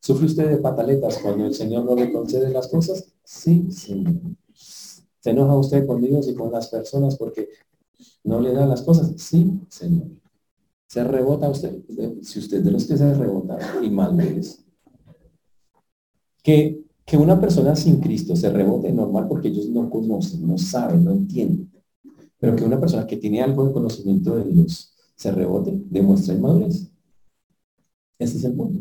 ¿Sufre 0.00 0.26
usted 0.26 0.50
de 0.50 0.56
pataletas 0.58 1.18
cuando 1.18 1.46
el 1.46 1.54
Señor 1.54 1.84
no 1.84 1.94
le 1.94 2.12
concede 2.12 2.50
las 2.50 2.68
cosas? 2.68 3.06
Sí, 3.24 3.68
sí. 3.70 4.04
¿Se 5.24 5.30
enoja 5.30 5.56
usted 5.56 5.86
con 5.86 6.02
Dios 6.02 6.28
y 6.28 6.34
con 6.34 6.52
las 6.52 6.68
personas 6.68 7.16
porque 7.16 7.48
no 8.24 8.40
le 8.40 8.52
dan 8.52 8.68
las 8.68 8.82
cosas? 8.82 9.12
Sí, 9.16 9.60
Señor. 9.68 10.08
¿Se 10.86 11.02
rebota 11.02 11.48
usted? 11.48 11.82
Si 12.22 12.38
usted 12.38 12.62
de 12.62 12.70
los 12.70 12.84
que 12.86 12.96
se 12.96 13.14
rebota 13.14 13.58
y 13.82 13.90
mal 13.90 14.18
es. 14.20 14.64
Que, 16.42 16.84
que 17.04 17.16
una 17.16 17.40
persona 17.40 17.74
sin 17.74 18.00
Cristo 18.00 18.36
se 18.36 18.50
rebote 18.50 18.92
normal 18.92 19.26
porque 19.28 19.48
ellos 19.48 19.68
no 19.68 19.88
conocen, 19.90 20.46
no 20.46 20.58
saben, 20.58 21.04
no 21.04 21.12
entienden. 21.12 21.72
Pero 22.38 22.54
que 22.54 22.64
una 22.64 22.78
persona 22.78 23.06
que 23.06 23.16
tiene 23.16 23.42
algo 23.42 23.66
de 23.66 23.72
conocimiento 23.72 24.36
de 24.36 24.44
Dios 24.44 24.94
se 25.16 25.32
rebote, 25.32 25.72
demuestra 25.90 26.34
inmadurez. 26.34 26.90
Ese 28.18 28.36
es 28.36 28.44
el 28.44 28.54
punto. 28.54 28.80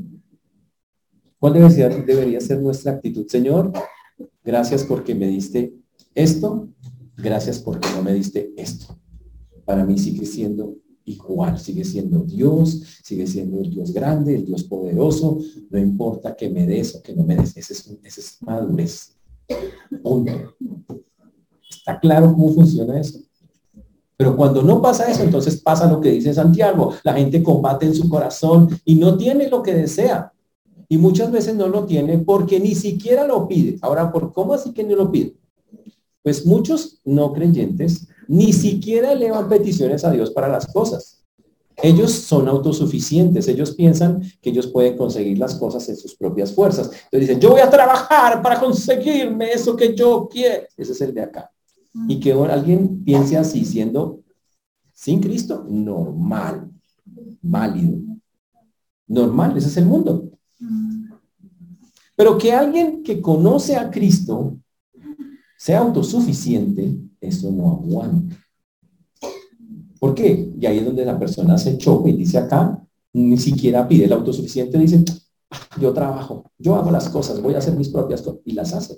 ¿Cuál 1.40 1.54
debería, 1.54 1.90
debería 1.90 2.40
ser 2.42 2.62
nuestra 2.62 2.94
actitud? 2.94 3.28
Señor, 3.28 3.72
gracias 4.44 4.84
porque 4.84 5.16
me 5.16 5.28
diste 5.28 5.74
esto, 6.16 6.70
gracias 7.18 7.60
porque 7.60 7.88
no 7.96 8.04
me 8.04 8.14
diste 8.14 8.54
esto. 8.56 8.98
Para 9.66 9.86
mí 9.86 9.98
sigue 9.98 10.26
siendo 10.26 10.76
igual, 11.06 11.60
sigue 11.60 11.84
siendo 11.84 12.20
Dios, 12.20 12.82
sigue 13.04 13.28
siendo 13.28 13.60
el 13.60 13.70
Dios 13.70 13.94
grande, 13.94 14.36
el 14.36 14.46
Dios 14.46 14.64
poderoso, 14.64 15.40
no 15.70 15.80
importa 15.80 16.36
que 16.36 16.50
me 16.50 16.66
des 16.66 16.96
o 16.96 17.04
que 17.04 17.14
no 17.14 17.24
me 17.24 17.36
des, 17.36 17.56
ese 17.58 17.74
es, 17.74 18.18
es 18.18 18.38
madurez. 18.42 19.16
Punto. 20.02 20.56
¿Está 21.70 22.00
claro 22.00 22.34
cómo 22.34 22.54
funciona 22.54 23.00
eso? 23.00 23.20
Pero 24.16 24.38
cuando 24.38 24.62
no 24.62 24.82
pasa 24.82 25.10
eso, 25.12 25.24
entonces 25.24 25.60
pasa 25.60 25.90
lo 25.90 26.00
que 26.00 26.12
dice 26.12 26.34
Santiago. 26.34 26.94
La 27.04 27.14
gente 27.14 27.44
combate 27.44 27.86
en 27.86 27.96
su 27.96 28.08
corazón 28.08 28.70
y 28.86 28.96
no 28.96 29.18
tiene 29.18 29.50
lo 29.50 29.62
que 29.62 29.74
desea. 29.74 30.32
Y 30.88 30.98
muchas 30.98 31.32
veces 31.32 31.56
no 31.56 31.68
lo 31.68 31.86
tiene 31.86 32.20
porque 32.20 32.60
ni 32.60 32.76
siquiera 32.76 33.26
lo 33.26 33.48
pide. 33.48 33.78
Ahora, 33.82 34.12
¿por 34.12 34.32
cómo 34.32 34.54
así 34.54 34.72
que 34.72 34.84
no 34.84 34.96
lo 34.96 35.12
pide? 35.12 35.36
Pues 36.22 36.46
muchos 36.46 37.02
no 37.04 37.34
creyentes 37.34 38.08
ni 38.28 38.54
siquiera 38.54 39.12
elevan 39.12 39.50
peticiones 39.50 40.04
a 40.04 40.12
Dios 40.12 40.32
para 40.32 40.48
las 40.48 40.68
cosas. 40.68 41.24
Ellos 41.76 42.12
son 42.12 42.48
autosuficientes, 42.48 43.48
ellos 43.48 43.72
piensan 43.72 44.22
que 44.42 44.52
ellos 44.52 44.68
pueden 44.68 44.96
conseguir 44.96 45.40
las 45.40 45.56
cosas 45.56 45.88
en 45.90 45.98
sus 45.98 46.16
propias 46.16 46.54
fuerzas. 46.54 46.88
Entonces 46.88 47.22
dicen, 47.22 47.40
yo 47.40 47.52
voy 47.52 47.62
a 47.62 47.70
trabajar 47.70 48.42
para 48.42 48.60
conseguirme 48.60 49.52
eso 49.52 49.76
que 49.76 49.96
yo 49.96 50.28
quiero. 50.32 50.66
Ese 50.78 50.92
es 50.92 51.02
el 51.02 51.14
de 51.14 51.22
acá. 51.22 51.52
Y 52.08 52.20
que 52.20 52.32
alguien 52.32 53.04
piense 53.04 53.38
así 53.38 53.66
siendo 53.66 54.20
sin 54.94 55.20
Cristo, 55.20 55.66
normal, 55.68 56.70
válido. 57.42 58.00
Normal, 59.08 59.58
ese 59.58 59.68
es 59.68 59.78
el 59.78 59.86
mundo. 59.86 60.30
Pero 62.16 62.38
que 62.38 62.54
alguien 62.54 63.04
que 63.04 63.20
conoce 63.20 63.76
a 63.76 63.90
Cristo 63.90 64.58
sea 65.58 65.80
autosuficiente, 65.80 66.96
eso 67.28 67.52
no 67.52 67.72
aguanta. 67.72 68.36
¿Por 70.00 70.14
qué? 70.16 70.54
Y 70.60 70.66
ahí 70.66 70.80
es 70.80 70.86
donde 70.86 71.06
la 71.06 71.18
persona 71.18 71.58
se 71.58 71.78
choca 71.78 72.10
y 72.10 72.14
dice 72.14 72.38
acá, 72.38 72.84
ni 73.14 73.38
siquiera 73.38 73.88
pide 73.88 74.06
el 74.06 74.14
autosuficiente, 74.14 74.78
dice, 74.78 75.04
ah, 75.52 75.60
yo 75.80 75.94
trabajo, 75.94 76.52
yo 76.58 76.76
hago 76.76 76.92
las 76.92 77.10
cosas, 77.10 77.42
voy 77.42 77.54
a 77.54 77.60
hacer 77.60 77.76
mis 77.76 77.90
propias 77.90 78.22
cosas, 78.22 78.42
y 78.44 78.54
las 78.54 78.74
hace. 78.74 78.98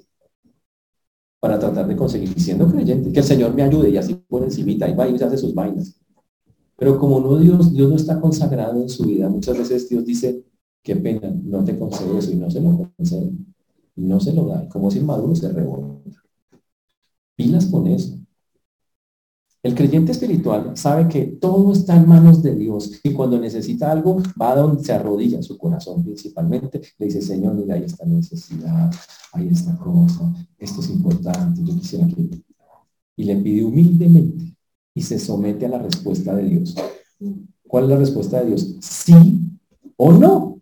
Para 1.40 1.60
tratar 1.60 1.88
de 1.88 1.96
conseguir, 1.96 2.40
siendo 2.40 2.68
creyente, 2.68 3.12
que 3.12 3.20
el 3.20 3.26
Señor 3.26 3.54
me 3.54 3.62
ayude 3.62 3.90
y 3.90 3.98
así 3.98 4.16
por 4.16 4.44
encimita, 4.44 4.90
y 4.90 4.96
va 4.96 5.08
y 5.08 5.16
hace 5.16 5.38
sus 5.38 5.54
vainas. 5.54 6.00
Pero 6.78 6.98
como 6.98 7.20
no 7.20 7.38
Dios, 7.38 7.72
Dios 7.72 7.90
no 7.90 7.96
está 7.96 8.20
consagrado 8.20 8.82
en 8.82 8.90
su 8.90 9.04
vida, 9.04 9.30
muchas 9.30 9.58
veces 9.58 9.88
Dios 9.88 10.06
dice, 10.06 10.44
qué 10.82 10.96
pena, 10.96 11.34
no 11.44 11.64
te 11.64 11.78
concedo 11.78 12.18
eso 12.18 12.32
y 12.32 12.36
no 12.36 12.50
se 12.50 12.62
lo 12.62 12.92
concede. 12.96 13.32
Y 13.96 14.02
no 14.04 14.20
se 14.20 14.34
lo 14.34 14.46
da. 14.48 14.68
Como 14.70 14.92
si 14.92 15.00
inmaduro 15.00 15.36
se 15.36 15.52
rebota. 15.52 15.88
Pilas 17.36 17.66
con 17.68 17.88
eso. 17.88 18.18
El 19.66 19.74
creyente 19.74 20.12
espiritual 20.12 20.78
sabe 20.78 21.08
que 21.08 21.26
todo 21.26 21.74
está 21.74 21.96
en 21.96 22.08
manos 22.08 22.44
de 22.44 22.56
Dios 22.56 23.00
y 23.04 23.14
cuando 23.14 23.40
necesita 23.40 23.92
algo 23.92 24.22
va 24.40 24.52
a 24.52 24.58
donde 24.58 24.84
se 24.84 24.94
arrodilla 24.94 25.42
su 25.42 25.58
corazón 25.58 26.04
principalmente. 26.04 26.82
Le 27.00 27.08
dice, 27.08 27.20
Señor, 27.20 27.56
mira, 27.56 27.74
hay 27.74 27.84
esta 27.84 28.06
necesidad, 28.06 28.94
hay 29.34 29.48
esta 29.48 29.76
cosa, 29.76 30.32
esto 30.60 30.82
es 30.82 30.90
importante, 30.92 31.62
yo 31.64 31.74
quisiera 31.74 32.08
que... 32.08 32.30
Y 33.18 33.24
le 33.24 33.38
pide 33.38 33.64
humildemente 33.64 34.56
y 34.94 35.02
se 35.02 35.18
somete 35.18 35.66
a 35.66 35.70
la 35.70 35.80
respuesta 35.80 36.36
de 36.36 36.44
Dios. 36.44 36.76
¿Cuál 37.68 37.86
es 37.86 37.90
la 37.90 37.98
respuesta 37.98 38.42
de 38.42 38.48
Dios? 38.48 38.76
Sí 38.82 39.40
o 39.98 40.14
no. 40.14 40.62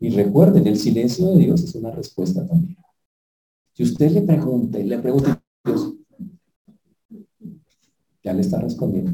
Y 0.00 0.10
recuerden, 0.10 0.66
el 0.66 0.78
silencio 0.78 1.28
de 1.28 1.38
Dios 1.38 1.62
es 1.62 1.74
una 1.74 1.92
respuesta 1.92 2.46
también. 2.46 2.77
Si 3.78 3.84
usted 3.84 4.10
le 4.10 4.22
pregunta 4.22 4.80
y 4.80 4.82
le 4.88 4.98
pregunta, 4.98 5.40
Dios, 5.64 5.94
ya 8.24 8.32
le 8.32 8.40
está 8.40 8.58
respondiendo. 8.60 9.12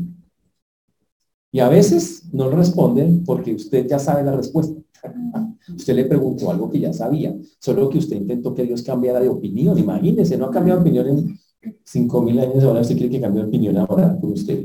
Y 1.52 1.60
a 1.60 1.68
veces 1.68 2.32
no 2.32 2.48
responden 2.48 3.24
porque 3.24 3.54
usted 3.54 3.86
ya 3.86 3.98
sabe 3.98 4.22
la 4.24 4.34
respuesta. 4.34 4.80
Usted 5.68 5.94
le 5.94 6.06
preguntó 6.06 6.50
algo 6.50 6.70
que 6.70 6.80
ya 6.80 6.94
sabía, 6.94 7.36
solo 7.58 7.90
que 7.90 7.98
usted 7.98 8.16
intentó 8.16 8.54
que 8.54 8.64
Dios 8.64 8.82
cambiara 8.82 9.20
de 9.20 9.28
opinión. 9.28 9.78
Imagínese, 9.78 10.38
no 10.38 10.46
ha 10.46 10.50
cambiado 10.50 10.80
opinión 10.80 11.08
en 11.08 11.38
cinco 11.84 12.22
mil 12.22 12.38
años, 12.38 12.64
ahora 12.64 12.80
usted 12.80 12.96
quiere 12.96 13.10
que 13.10 13.20
cambie 13.20 13.44
opinión 13.44 13.76
ahora 13.76 14.16
con 14.18 14.32
usted. 14.32 14.64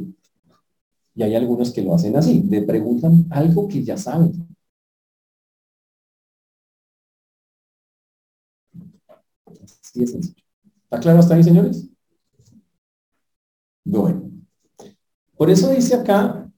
Y 1.14 1.24
hay 1.24 1.36
algunos 1.36 1.72
que 1.72 1.82
lo 1.82 1.94
hacen 1.94 2.16
así, 2.16 2.44
le 2.50 2.62
preguntan 2.62 3.26
algo 3.32 3.68
que 3.68 3.84
ya 3.84 3.98
saben. 3.98 4.48
Así 9.84 10.04
es 10.04 10.12
sencillo. 10.12 10.44
¿Está 10.84 11.00
claro 11.00 11.20
hasta 11.20 11.36
ahí, 11.36 11.44
señores? 11.44 11.88
Bueno. 13.86 14.30
Por 15.38 15.50
eso 15.50 15.70
dice 15.70 15.96
acá, 15.96 16.52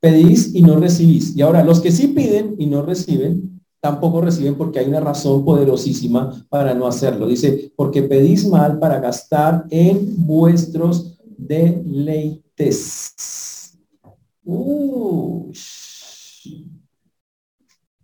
pedís 0.00 0.54
y 0.54 0.62
no 0.62 0.76
recibís. 0.78 1.34
Y 1.36 1.42
ahora, 1.42 1.64
los 1.64 1.80
que 1.80 1.90
sí 1.90 2.08
piden 2.08 2.56
y 2.58 2.66
no 2.66 2.82
reciben, 2.82 3.60
tampoco 3.80 4.20
reciben 4.20 4.56
porque 4.56 4.78
hay 4.78 4.86
una 4.86 5.00
razón 5.00 5.44
poderosísima 5.44 6.46
para 6.48 6.74
no 6.74 6.86
hacerlo. 6.86 7.26
Dice, 7.26 7.72
porque 7.76 8.02
pedís 8.02 8.46
mal 8.46 8.78
para 8.78 9.00
gastar 9.00 9.64
en 9.70 10.26
vuestros 10.26 11.18
deleites. 11.38 13.14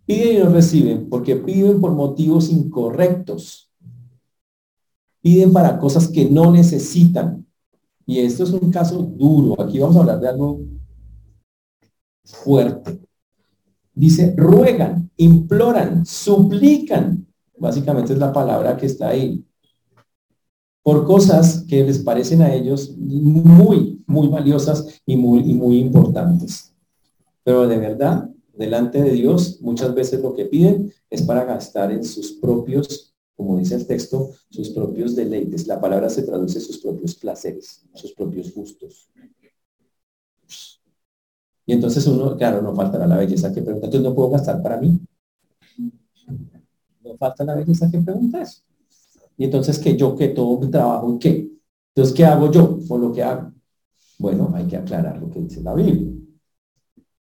Piden 0.05 0.35
y 0.35 0.39
no 0.39 0.49
reciben 0.49 1.09
porque 1.09 1.35
piden 1.35 1.79
por 1.79 1.91
motivos 1.91 2.49
incorrectos. 2.49 3.68
Piden 5.21 5.51
para 5.51 5.77
cosas 5.79 6.07
que 6.07 6.29
no 6.29 6.51
necesitan. 6.51 7.45
Y 8.05 8.19
esto 8.19 8.43
es 8.43 8.51
un 8.51 8.71
caso 8.71 9.01
duro. 9.01 9.61
Aquí 9.61 9.79
vamos 9.79 9.95
a 9.95 9.99
hablar 9.99 10.19
de 10.19 10.27
algo 10.29 10.61
fuerte. 12.23 12.99
Dice, 13.93 14.33
ruegan, 14.37 15.11
imploran, 15.17 16.05
suplican. 16.05 17.27
Básicamente 17.57 18.13
es 18.13 18.19
la 18.19 18.31
palabra 18.31 18.77
que 18.77 18.85
está 18.85 19.09
ahí. 19.09 19.45
Por 20.81 21.05
cosas 21.05 21.65
que 21.67 21.83
les 21.83 21.99
parecen 21.99 22.41
a 22.41 22.53
ellos 22.53 22.95
muy, 22.97 24.01
muy 24.07 24.27
valiosas 24.27 25.01
y 25.05 25.17
muy, 25.17 25.39
y 25.41 25.53
muy 25.53 25.79
importantes. 25.79 26.73
Pero 27.43 27.67
de 27.67 27.77
verdad, 27.77 28.29
delante 28.53 29.01
de 29.01 29.11
Dios, 29.11 29.59
muchas 29.61 29.93
veces 29.93 30.21
lo 30.21 30.33
que 30.33 30.45
piden 30.45 30.91
es 31.09 31.21
para 31.21 31.45
gastar 31.45 31.91
en 31.91 32.03
sus 32.03 32.33
propios, 32.33 33.13
como 33.39 33.57
dice 33.57 33.75
el 33.75 33.87
texto, 33.87 34.31
sus 34.49 34.71
propios 34.71 35.15
deleites. 35.15 35.65
La 35.65 35.79
palabra 35.79 36.09
se 36.09 36.23
traduce 36.23 36.59
sus 36.59 36.79
propios 36.79 37.15
placeres, 37.15 37.85
sus 37.93 38.11
propios 38.11 38.53
gustos. 38.53 39.09
Y 41.65 41.71
entonces 41.71 42.05
uno, 42.05 42.35
claro, 42.35 42.61
no 42.61 42.75
faltará 42.75 43.07
la 43.07 43.15
belleza 43.15 43.53
que 43.53 43.61
pregunta, 43.61 43.87
entonces 43.87 44.09
no 44.09 44.13
puedo 44.13 44.31
gastar 44.31 44.61
para 44.61 44.75
mí. 44.81 44.99
No 47.01 47.15
falta 47.17 47.45
la 47.45 47.55
belleza 47.55 47.89
que 47.89 48.01
pregunta 48.01 48.41
eso. 48.41 48.61
Y 49.37 49.45
entonces 49.45 49.79
que 49.79 49.95
yo, 49.95 50.17
que 50.17 50.27
todo 50.27 50.59
mi 50.59 50.69
trabajo, 50.69 51.17
¿qué? 51.17 51.49
Entonces, 51.95 52.13
¿qué 52.13 52.25
hago 52.25 52.51
yo 52.51 52.77
por 52.89 52.99
lo 52.99 53.13
que 53.13 53.23
hago? 53.23 53.53
Bueno, 54.17 54.51
hay 54.53 54.67
que 54.67 54.75
aclarar 54.75 55.17
lo 55.17 55.29
que 55.29 55.39
dice 55.39 55.61
la 55.61 55.73
Biblia. 55.73 56.11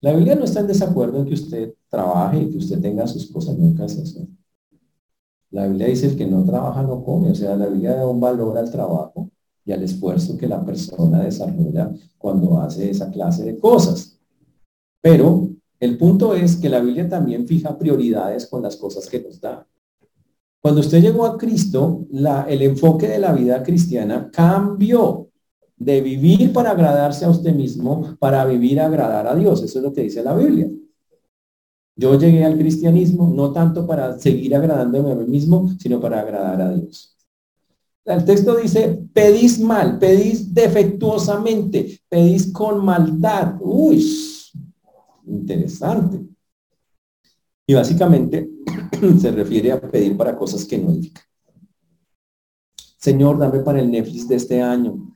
La 0.00 0.14
Biblia 0.14 0.34
no 0.34 0.44
está 0.44 0.60
en 0.60 0.68
desacuerdo 0.68 1.18
en 1.18 1.26
que 1.26 1.34
usted 1.34 1.74
trabaje 1.90 2.40
y 2.40 2.50
que 2.52 2.56
usted 2.56 2.80
tenga 2.80 3.06
sus 3.06 3.30
cosas, 3.30 3.58
nunca 3.58 3.84
es 3.84 3.98
eso. 3.98 4.26
La 5.56 5.66
Biblia 5.66 5.86
dice 5.86 6.08
el 6.08 6.16
que 6.18 6.26
no 6.26 6.44
trabaja 6.44 6.82
no 6.82 7.02
come, 7.02 7.30
o 7.30 7.34
sea, 7.34 7.56
la 7.56 7.66
Biblia 7.66 7.94
da 7.94 8.06
un 8.06 8.20
valor 8.20 8.58
al 8.58 8.70
trabajo 8.70 9.30
y 9.64 9.72
al 9.72 9.82
esfuerzo 9.82 10.36
que 10.36 10.46
la 10.46 10.62
persona 10.62 11.22
desarrolla 11.22 11.90
cuando 12.18 12.60
hace 12.60 12.90
esa 12.90 13.10
clase 13.10 13.42
de 13.42 13.58
cosas. 13.58 14.20
Pero 15.00 15.48
el 15.80 15.96
punto 15.96 16.34
es 16.34 16.56
que 16.56 16.68
la 16.68 16.80
Biblia 16.80 17.08
también 17.08 17.48
fija 17.48 17.78
prioridades 17.78 18.46
con 18.48 18.62
las 18.62 18.76
cosas 18.76 19.08
que 19.08 19.22
nos 19.22 19.40
da. 19.40 19.66
Cuando 20.60 20.82
usted 20.82 21.00
llegó 21.00 21.24
a 21.24 21.38
Cristo, 21.38 22.06
el 22.48 22.60
enfoque 22.60 23.08
de 23.08 23.18
la 23.18 23.32
vida 23.32 23.62
cristiana 23.62 24.30
cambió 24.30 25.30
de 25.74 26.02
vivir 26.02 26.52
para 26.52 26.72
agradarse 26.72 27.24
a 27.24 27.30
usted 27.30 27.54
mismo 27.54 28.14
para 28.18 28.44
vivir 28.44 28.78
a 28.78 28.88
agradar 28.88 29.26
a 29.26 29.34
Dios. 29.34 29.62
Eso 29.62 29.78
es 29.78 29.82
lo 29.82 29.94
que 29.94 30.02
dice 30.02 30.22
la 30.22 30.34
Biblia. 30.34 30.68
Yo 31.96 32.18
llegué 32.18 32.44
al 32.44 32.58
cristianismo 32.58 33.32
no 33.34 33.52
tanto 33.52 33.86
para 33.86 34.18
seguir 34.18 34.54
agradándome 34.54 35.12
a 35.12 35.14
mí 35.14 35.24
mismo, 35.24 35.70
sino 35.78 35.98
para 35.98 36.20
agradar 36.20 36.60
a 36.60 36.74
Dios. 36.74 37.16
El 38.04 38.24
texto 38.24 38.54
dice, 38.56 39.02
pedís 39.12 39.58
mal, 39.58 39.98
pedís 39.98 40.54
defectuosamente, 40.54 42.00
pedís 42.08 42.52
con 42.52 42.84
maldad. 42.84 43.56
Uy, 43.60 44.06
interesante. 45.26 46.20
Y 47.66 47.74
básicamente 47.74 48.48
se 49.18 49.32
refiere 49.32 49.72
a 49.72 49.80
pedir 49.80 50.16
para 50.16 50.36
cosas 50.36 50.64
que 50.66 50.78
no 50.78 50.90
indican. 50.90 51.24
Señor, 52.98 53.38
dame 53.38 53.60
para 53.60 53.80
el 53.80 53.90
Netflix 53.90 54.28
de 54.28 54.36
este 54.36 54.60
año. 54.60 55.14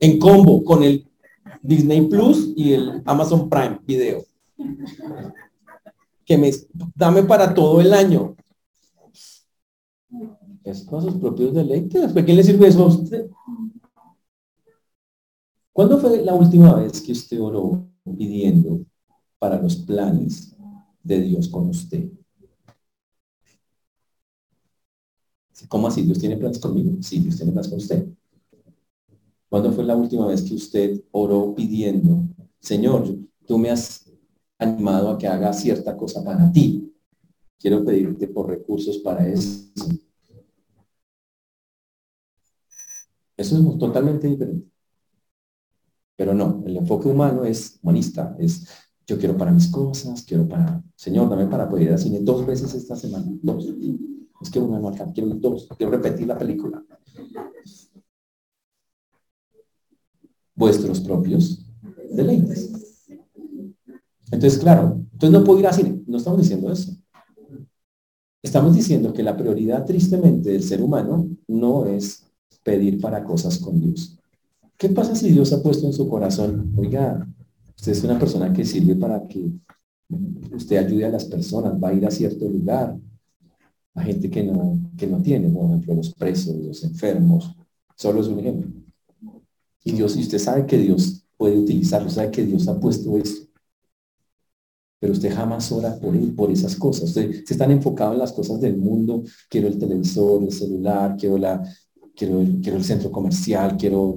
En 0.00 0.18
combo 0.18 0.64
con 0.64 0.82
el 0.82 1.06
Disney 1.62 2.08
Plus 2.08 2.52
y 2.56 2.72
el 2.72 3.02
Amazon 3.04 3.48
Prime 3.48 3.80
Video. 3.86 4.24
Que 6.24 6.38
me 6.38 6.50
dame 6.94 7.22
para 7.22 7.52
todo 7.52 7.80
el 7.80 7.92
año. 7.92 8.36
Es 10.64 10.84
con 10.84 11.02
sus 11.02 11.14
propios 11.16 11.54
deleites. 11.54 12.12
¿Por 12.12 12.24
qué 12.24 12.32
le 12.32 12.42
sirve 12.42 12.68
eso 12.68 12.84
a 12.84 12.88
usted? 12.88 13.30
¿Cuándo 15.72 15.98
fue 15.98 16.22
la 16.22 16.34
última 16.34 16.74
vez 16.76 17.00
que 17.02 17.12
usted 17.12 17.40
oró 17.40 17.86
pidiendo 18.04 18.80
para 19.38 19.60
los 19.60 19.76
planes 19.76 20.54
de 21.02 21.20
Dios 21.20 21.48
con 21.48 21.68
usted. 21.68 22.08
¿Cómo 25.68 25.86
así? 25.86 26.02
¿Dios 26.02 26.18
tiene 26.18 26.36
planes 26.36 26.58
conmigo? 26.58 26.96
Sí, 27.02 27.20
Dios 27.20 27.36
tiene 27.36 27.52
planes 27.52 27.68
con 27.68 27.78
usted. 27.78 28.08
¿Cuándo 29.48 29.70
fue 29.72 29.84
la 29.84 29.96
última 29.96 30.26
vez 30.26 30.42
que 30.42 30.54
usted 30.54 31.02
oró 31.12 31.54
pidiendo, 31.54 32.24
Señor, 32.58 33.16
tú 33.46 33.58
me 33.58 33.70
has 33.70 34.03
animado 34.58 35.10
a 35.10 35.18
que 35.18 35.26
haga 35.26 35.52
cierta 35.52 35.96
cosa 35.96 36.24
para 36.24 36.50
ti? 36.50 36.92
Quiero 37.58 37.84
pedirte 37.84 38.28
por 38.28 38.48
recursos 38.48 38.98
para 38.98 39.26
eso. 39.26 39.70
Eso 43.36 43.56
es 43.56 43.78
totalmente 43.78 44.28
diferente. 44.28 44.68
Pero 46.16 46.34
no, 46.34 46.62
el 46.66 46.76
enfoque 46.76 47.08
humano 47.08 47.44
es 47.44 47.78
humanista, 47.82 48.36
es 48.38 48.66
yo 49.06 49.18
quiero 49.18 49.36
para 49.36 49.50
mis 49.50 49.68
cosas, 49.68 50.22
quiero 50.22 50.48
para, 50.48 50.82
Señor, 50.94 51.28
dame 51.28 51.46
para 51.46 51.68
poder 51.68 51.84
ir 51.84 51.92
al 51.92 51.98
cine 51.98 52.20
dos 52.20 52.46
veces 52.46 52.72
esta 52.74 52.96
semana, 52.96 53.26
dos. 53.42 53.66
Es 54.40 54.50
que 54.50 54.60
no 54.60 54.88
alcanza, 54.88 55.12
quiero 55.12 55.30
dos, 55.34 55.68
quiero 55.76 55.92
repetir 55.92 56.26
la 56.26 56.38
película. 56.38 56.82
Vuestros 60.54 61.00
propios 61.00 61.66
deleites. 62.10 62.83
Entonces, 64.30 64.58
claro, 64.58 65.00
entonces 65.12 65.38
no 65.38 65.44
puedo 65.44 65.60
ir 65.60 65.72
cine, 65.72 66.02
no 66.06 66.16
estamos 66.16 66.40
diciendo 66.40 66.72
eso. 66.72 66.92
Estamos 68.42 68.74
diciendo 68.74 69.12
que 69.12 69.22
la 69.22 69.36
prioridad 69.36 69.84
tristemente 69.84 70.50
del 70.50 70.62
ser 70.62 70.82
humano 70.82 71.28
no 71.48 71.86
es 71.86 72.24
pedir 72.62 73.00
para 73.00 73.24
cosas 73.24 73.58
con 73.58 73.80
Dios. 73.80 74.18
¿Qué 74.76 74.88
pasa 74.88 75.14
si 75.14 75.30
Dios 75.30 75.52
ha 75.52 75.62
puesto 75.62 75.86
en 75.86 75.92
su 75.92 76.08
corazón, 76.08 76.72
oiga, 76.76 77.26
usted 77.76 77.92
es 77.92 78.04
una 78.04 78.18
persona 78.18 78.52
que 78.52 78.64
sirve 78.64 78.96
para 78.96 79.26
que 79.26 79.50
usted 80.52 80.76
ayude 80.76 81.06
a 81.06 81.10
las 81.10 81.24
personas, 81.24 81.82
va 81.82 81.88
a 81.88 81.94
ir 81.94 82.06
a 82.06 82.10
cierto 82.10 82.48
lugar, 82.48 82.98
a 83.94 84.02
gente 84.02 84.28
que 84.28 84.42
no, 84.42 84.78
que 84.96 85.06
no 85.06 85.22
tiene, 85.22 85.48
por 85.48 85.66
ejemplo, 85.66 85.94
los 85.94 86.12
presos, 86.14 86.56
los 86.56 86.82
enfermos, 86.84 87.54
solo 87.96 88.20
es 88.20 88.26
un 88.26 88.40
ejemplo. 88.40 88.70
Y 89.84 89.92
Dios, 89.92 90.16
y 90.16 90.20
usted 90.20 90.38
sabe 90.38 90.66
que 90.66 90.78
Dios 90.78 91.24
puede 91.36 91.58
utilizarlo, 91.58 92.10
sabe 92.10 92.30
que 92.30 92.44
Dios 92.44 92.66
ha 92.68 92.78
puesto 92.78 93.16
eso. 93.16 93.44
Pero 95.04 95.12
usted 95.12 95.34
jamás 95.34 95.70
ora 95.70 96.00
por 96.00 96.14
por 96.34 96.50
esas 96.50 96.76
cosas. 96.76 97.10
Usted 97.10 97.44
se 97.44 97.52
están 97.52 97.70
enfocado 97.70 98.14
en 98.14 98.20
las 98.20 98.32
cosas 98.32 98.58
del 98.58 98.78
mundo. 98.78 99.22
Quiero 99.50 99.68
el 99.68 99.76
televisor, 99.76 100.42
el 100.42 100.50
celular, 100.50 101.14
quiero 101.18 101.36
la, 101.36 101.62
quiero 102.16 102.42
quiero 102.62 102.78
el 102.78 102.84
centro 102.84 103.12
comercial, 103.12 103.76
quiero 103.76 104.16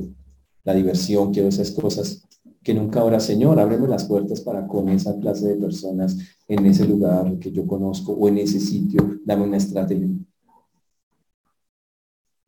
la 0.63 0.73
diversión, 0.73 1.33
quiero 1.33 1.49
esas 1.49 1.71
cosas 1.71 2.23
que 2.63 2.73
nunca 2.73 3.01
ahora, 3.01 3.19
Señor, 3.19 3.59
ábreme 3.59 3.85
las 3.89 4.05
puertas 4.05 4.39
para 4.39 4.65
con 4.65 4.87
esa 4.87 5.19
clase 5.19 5.45
de 5.49 5.55
personas 5.55 6.15
en 6.47 6.65
ese 6.65 6.87
lugar 6.87 7.37
que 7.37 7.51
yo 7.51 7.67
conozco 7.67 8.13
o 8.13 8.29
en 8.29 8.37
ese 8.37 8.61
sitio, 8.61 9.19
dame 9.25 9.43
una 9.43 9.57
estrategia. 9.57 10.07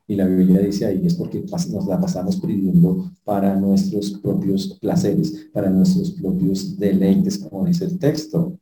Y 0.09 0.15
la 0.15 0.25
Biblia 0.25 0.59
dice 0.61 0.87
ahí, 0.87 1.05
es 1.05 1.13
porque 1.13 1.39
nos 1.39 1.85
la 1.85 2.01
pasamos 2.01 2.37
pidiendo 2.37 3.11
para 3.23 3.55
nuestros 3.55 4.09
propios 4.09 4.79
placeres, 4.81 5.49
para 5.53 5.69
nuestros 5.69 6.09
propios 6.13 6.79
deleites, 6.79 7.37
como 7.37 7.67
dice 7.67 7.85
el 7.85 7.99
texto. 7.99 8.57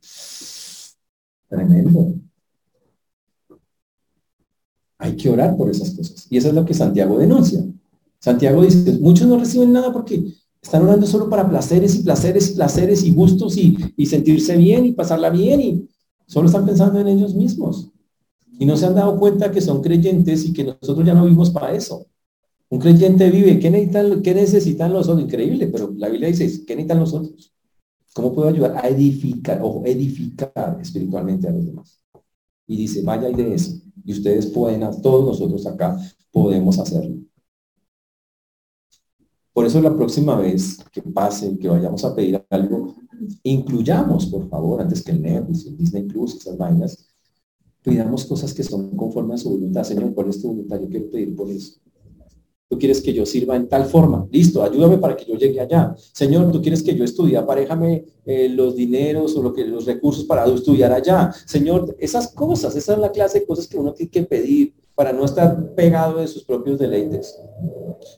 Tremendo. 1.47 2.15
Hay 4.97 5.15
que 5.15 5.29
orar 5.29 5.55
por 5.55 5.69
esas 5.69 5.91
cosas. 5.91 6.27
Y 6.29 6.35
eso 6.35 6.49
es 6.49 6.53
lo 6.53 6.65
que 6.65 6.73
Santiago 6.73 7.17
denuncia. 7.17 7.63
Santiago 8.19 8.61
dice, 8.63 8.99
muchos 8.99 9.25
no 9.25 9.39
reciben 9.39 9.71
nada 9.71 9.93
porque 9.93 10.33
están 10.61 10.83
orando 10.83 11.07
solo 11.07 11.29
para 11.29 11.47
placeres 11.47 11.95
y 11.95 12.03
placeres 12.03 12.51
y 12.51 12.55
placeres 12.55 13.03
y 13.05 13.13
gustos 13.13 13.55
y, 13.55 13.77
y 13.95 14.05
sentirse 14.05 14.57
bien 14.57 14.85
y 14.85 14.91
pasarla 14.91 15.29
bien 15.29 15.61
y 15.61 15.89
solo 16.25 16.47
están 16.47 16.65
pensando 16.65 16.99
en 16.99 17.07
ellos 17.07 17.33
mismos. 17.33 17.89
Y 18.59 18.65
no 18.65 18.75
se 18.75 18.85
han 18.85 18.95
dado 18.95 19.19
cuenta 19.19 19.51
que 19.51 19.61
son 19.61 19.81
creyentes 19.81 20.45
y 20.45 20.53
que 20.53 20.63
nosotros 20.63 21.05
ya 21.05 21.13
no 21.13 21.23
vivimos 21.23 21.49
para 21.49 21.73
eso. 21.73 22.07
Un 22.69 22.79
creyente 22.79 23.29
vive, 23.29 23.59
¿qué 23.59 23.69
necesitan, 23.69 24.21
qué 24.21 24.33
necesitan 24.33 24.93
los 24.93 25.07
otros? 25.07 25.25
Increíble, 25.25 25.67
pero 25.67 25.93
la 25.95 26.09
Biblia 26.09 26.29
dice, 26.29 26.45
¿qué 26.65 26.75
necesitan 26.75 26.99
los 26.99 27.13
otros? 27.13 27.53
¿Cómo 28.13 28.33
puedo 28.33 28.49
ayudar 28.49 28.77
a 28.77 28.89
edificar 28.89 29.59
o 29.61 29.83
edificar 29.85 30.77
espiritualmente 30.81 31.47
a 31.47 31.51
los 31.51 31.65
demás? 31.65 32.01
y 32.67 32.75
dice, 32.75 33.01
vaya 33.01 33.29
y 33.29 33.33
de 33.33 33.55
eso. 33.55 33.81
Y 34.03 34.11
ustedes 34.11 34.47
pueden, 34.47 34.81
todos 35.01 35.25
nosotros 35.25 35.65
acá 35.65 35.97
podemos 36.31 36.77
hacerlo. 36.77 37.15
Por 39.53 39.65
eso 39.65 39.81
la 39.81 39.95
próxima 39.95 40.35
vez 40.35 40.77
que 40.91 41.01
pase, 41.01 41.57
que 41.57 41.67
vayamos 41.67 42.03
a 42.03 42.13
pedir 42.13 42.45
algo, 42.49 42.95
incluyamos, 43.41 44.27
por 44.27 44.47
favor, 44.49 44.81
antes 44.81 45.01
que 45.01 45.11
el 45.11 45.21
Netflix, 45.21 45.65
el 45.65 45.77
Disney 45.77 46.03
Plus, 46.03 46.35
esas 46.35 46.57
vainas, 46.57 47.06
pidamos 47.87 48.25
cosas 48.25 48.53
que 48.53 48.63
son 48.63 48.95
conforme 48.95 49.35
a 49.35 49.37
su 49.37 49.49
voluntad. 49.49 49.83
Señor, 49.83 50.13
¿cuál 50.13 50.29
es 50.29 50.41
tu 50.41 50.49
voluntad? 50.49 50.79
Yo 50.79 50.89
quiero 50.89 51.09
pedir 51.09 51.35
por 51.35 51.49
eso. 51.49 51.79
Tú 52.69 52.77
quieres 52.77 53.01
que 53.01 53.13
yo 53.13 53.25
sirva 53.25 53.55
en 53.55 53.69
tal 53.69 53.85
forma. 53.85 54.27
Listo, 54.29 54.61
ayúdame 54.61 54.97
para 54.97 55.15
que 55.15 55.23
yo 55.23 55.35
llegue 55.35 55.61
allá. 55.61 55.95
Señor, 56.13 56.51
tú 56.51 56.61
quieres 56.61 56.83
que 56.83 56.93
yo 56.93 57.05
estudie, 57.05 57.37
aparejame 57.37 58.05
eh, 58.25 58.49
los 58.49 58.75
dineros 58.75 59.37
o 59.37 59.41
lo 59.41 59.53
que, 59.53 59.65
los 59.65 59.85
recursos 59.85 60.25
para 60.25 60.45
estudiar 60.45 60.91
allá. 60.91 61.31
Señor, 61.45 61.95
esas 61.97 62.27
cosas, 62.33 62.75
esa 62.75 62.93
es 62.93 62.99
la 62.99 63.11
clase 63.11 63.39
de 63.39 63.45
cosas 63.45 63.67
que 63.67 63.77
uno 63.77 63.93
tiene 63.93 64.11
que 64.11 64.23
pedir 64.23 64.73
para 64.93 65.13
no 65.13 65.23
estar 65.23 65.73
pegado 65.75 66.19
de 66.19 66.27
sus 66.27 66.43
propios 66.43 66.77
deleites. 66.77 67.39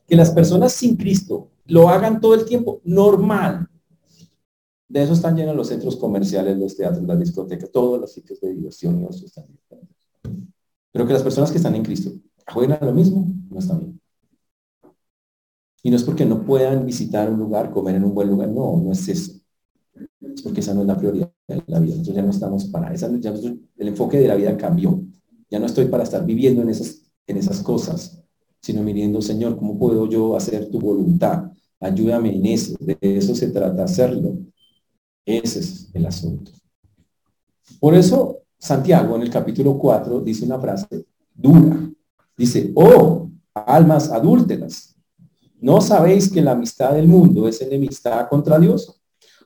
Que 0.07 0.15
las 0.15 0.31
personas 0.31 0.73
sin 0.73 0.95
Cristo 0.95 1.49
lo 1.65 1.89
hagan 1.89 2.19
todo 2.19 2.33
el 2.33 2.45
tiempo, 2.45 2.81
normal. 2.83 3.68
De 4.89 5.03
eso 5.03 5.13
están 5.13 5.37
llenos 5.37 5.55
los 5.55 5.67
centros 5.67 5.95
comerciales, 5.97 6.57
los 6.57 6.75
teatros, 6.75 7.03
las 7.03 7.19
discotecas, 7.19 7.71
todos 7.71 8.01
los 8.01 8.11
sitios 8.11 8.41
de 8.41 8.55
diversión 8.55 8.99
y 8.99 9.23
están 9.23 9.45
Pero 10.91 11.05
que 11.05 11.13
las 11.13 11.21
personas 11.21 11.51
que 11.51 11.57
están 11.57 11.75
en 11.75 11.83
Cristo 11.83 12.11
juegan 12.51 12.79
a 12.81 12.85
lo 12.85 12.91
mismo, 12.91 13.27
no 13.51 13.59
está 13.59 13.77
bien. 13.77 14.01
Y 15.83 15.91
no 15.91 15.95
es 15.95 16.03
porque 16.03 16.25
no 16.25 16.43
puedan 16.43 16.87
visitar 16.87 17.31
un 17.31 17.39
lugar, 17.39 17.69
comer 17.69 17.95
en 17.95 18.03
un 18.03 18.15
buen 18.15 18.29
lugar, 18.29 18.49
no, 18.49 18.77
no 18.77 18.91
es 18.91 19.07
eso. 19.07 19.33
Es 20.21 20.41
porque 20.41 20.61
esa 20.61 20.73
no 20.73 20.81
es 20.81 20.87
la 20.87 20.97
prioridad 20.97 21.31
de 21.47 21.63
la 21.67 21.79
vida. 21.79 21.91
Nosotros 21.91 22.15
ya 22.15 22.23
no 22.23 22.31
estamos 22.31 22.65
para 22.65 22.91
esa, 22.91 23.05
el 23.05 23.87
enfoque 23.87 24.17
de 24.17 24.27
la 24.27 24.35
vida 24.35 24.57
cambió. 24.57 25.03
Ya 25.51 25.59
no 25.59 25.67
estoy 25.67 25.85
para 25.85 26.03
estar 26.03 26.25
viviendo 26.25 26.63
en 26.63 26.69
esas, 26.69 27.03
en 27.27 27.37
esas 27.37 27.61
cosas, 27.61 28.23
sino 28.59 28.81
mirando, 28.81 29.21
Señor, 29.21 29.55
¿cómo 29.55 29.77
puedo 29.77 30.09
yo 30.09 30.35
hacer 30.35 30.69
tu 30.69 30.79
voluntad? 30.79 31.51
Ayúdame 31.79 32.35
en 32.35 32.45
eso. 32.47 32.75
De 32.79 32.97
eso 33.01 33.35
se 33.35 33.49
trata 33.49 33.83
hacerlo. 33.83 34.37
Ese 35.29 35.59
es 35.59 35.89
el 35.93 36.07
asunto. 36.07 36.51
Por 37.79 37.93
eso, 37.93 38.39
Santiago 38.57 39.15
en 39.15 39.21
el 39.21 39.29
capítulo 39.29 39.77
4 39.77 40.21
dice 40.21 40.43
una 40.43 40.59
frase 40.59 41.05
dura. 41.35 41.87
Dice, 42.35 42.71
oh, 42.73 43.29
almas 43.53 44.09
adúlteras, 44.09 44.95
¿no 45.61 45.81
sabéis 45.81 46.31
que 46.31 46.41
la 46.41 46.53
amistad 46.53 46.93
del 46.93 47.07
mundo 47.07 47.47
es 47.47 47.61
enemistad 47.61 48.27
contra 48.27 48.57
Dios? 48.57 48.99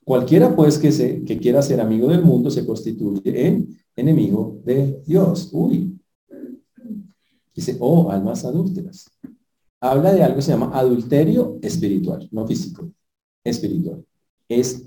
Cualquiera 0.05 0.55
pues 0.55 0.77
que, 0.77 0.91
se, 0.91 1.21
que 1.25 1.37
quiera 1.37 1.61
ser 1.61 1.81
amigo 1.81 2.07
del 2.07 2.23
mundo 2.23 2.49
se 2.49 2.65
constituye 2.65 3.47
en 3.47 3.77
enemigo 3.93 4.61
de 4.63 5.01
Dios. 5.05 5.49
Uy. 5.51 5.99
Dice, 7.53 7.75
oh, 7.81 8.09
almas 8.09 8.45
adúlteras. 8.45 9.11
Habla 9.81 10.13
de 10.13 10.23
algo 10.23 10.37
que 10.37 10.43
se 10.43 10.51
llama 10.51 10.71
adulterio 10.73 11.59
espiritual, 11.61 12.29
no 12.31 12.47
físico, 12.47 12.89
espiritual. 13.43 14.05
Es 14.47 14.85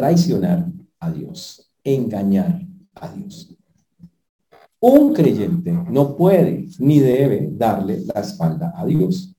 traicionar 0.00 0.66
a 0.98 1.12
Dios, 1.12 1.70
engañar 1.84 2.66
a 2.94 3.12
Dios. 3.12 3.54
Un 4.80 5.12
creyente 5.12 5.72
no 5.90 6.16
puede 6.16 6.68
ni 6.78 7.00
debe 7.00 7.50
darle 7.52 8.00
la 8.06 8.22
espalda 8.22 8.72
a 8.74 8.86
Dios. 8.86 9.36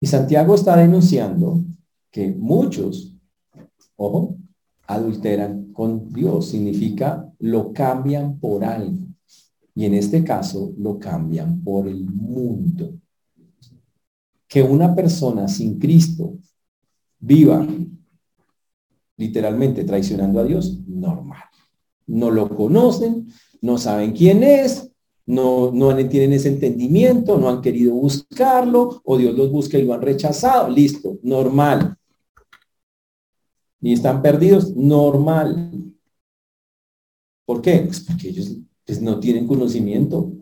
Y 0.00 0.06
Santiago 0.06 0.54
está 0.54 0.76
denunciando 0.76 1.64
que 2.12 2.28
muchos, 2.28 3.16
ojo, 3.96 4.36
adulteran 4.86 5.72
con 5.72 6.12
Dios. 6.12 6.50
Significa 6.50 7.28
lo 7.40 7.72
cambian 7.72 8.38
por 8.38 8.64
algo. 8.64 9.08
Y 9.74 9.86
en 9.86 9.94
este 9.94 10.22
caso 10.22 10.72
lo 10.78 11.00
cambian 11.00 11.64
por 11.64 11.88
el 11.88 12.04
mundo. 12.04 12.92
Que 14.46 14.62
una 14.62 14.94
persona 14.94 15.48
sin 15.48 15.80
Cristo 15.80 16.38
viva 17.18 17.66
literalmente 19.18 19.84
traicionando 19.84 20.40
a 20.40 20.44
Dios, 20.44 20.78
normal. 20.86 21.44
No 22.06 22.30
lo 22.30 22.48
conocen, 22.48 23.28
no 23.60 23.76
saben 23.76 24.12
quién 24.12 24.42
es, 24.42 24.90
no, 25.26 25.70
no 25.72 25.94
tienen 26.08 26.32
ese 26.32 26.48
entendimiento, 26.48 27.36
no 27.36 27.50
han 27.50 27.60
querido 27.60 27.92
buscarlo, 27.94 29.02
o 29.04 29.18
Dios 29.18 29.36
los 29.36 29.50
busca 29.50 29.76
y 29.76 29.84
lo 29.84 29.92
han 29.92 30.00
rechazado. 30.00 30.70
Listo, 30.70 31.18
normal 31.22 31.98
ni 33.80 33.92
están 33.92 34.22
perdidos, 34.22 34.74
normal. 34.74 35.70
¿Por 37.44 37.62
qué? 37.62 37.78
Pues 37.80 38.00
porque 38.00 38.28
ellos 38.28 38.56
pues, 38.84 39.00
no 39.00 39.20
tienen 39.20 39.46
conocimiento, 39.46 40.32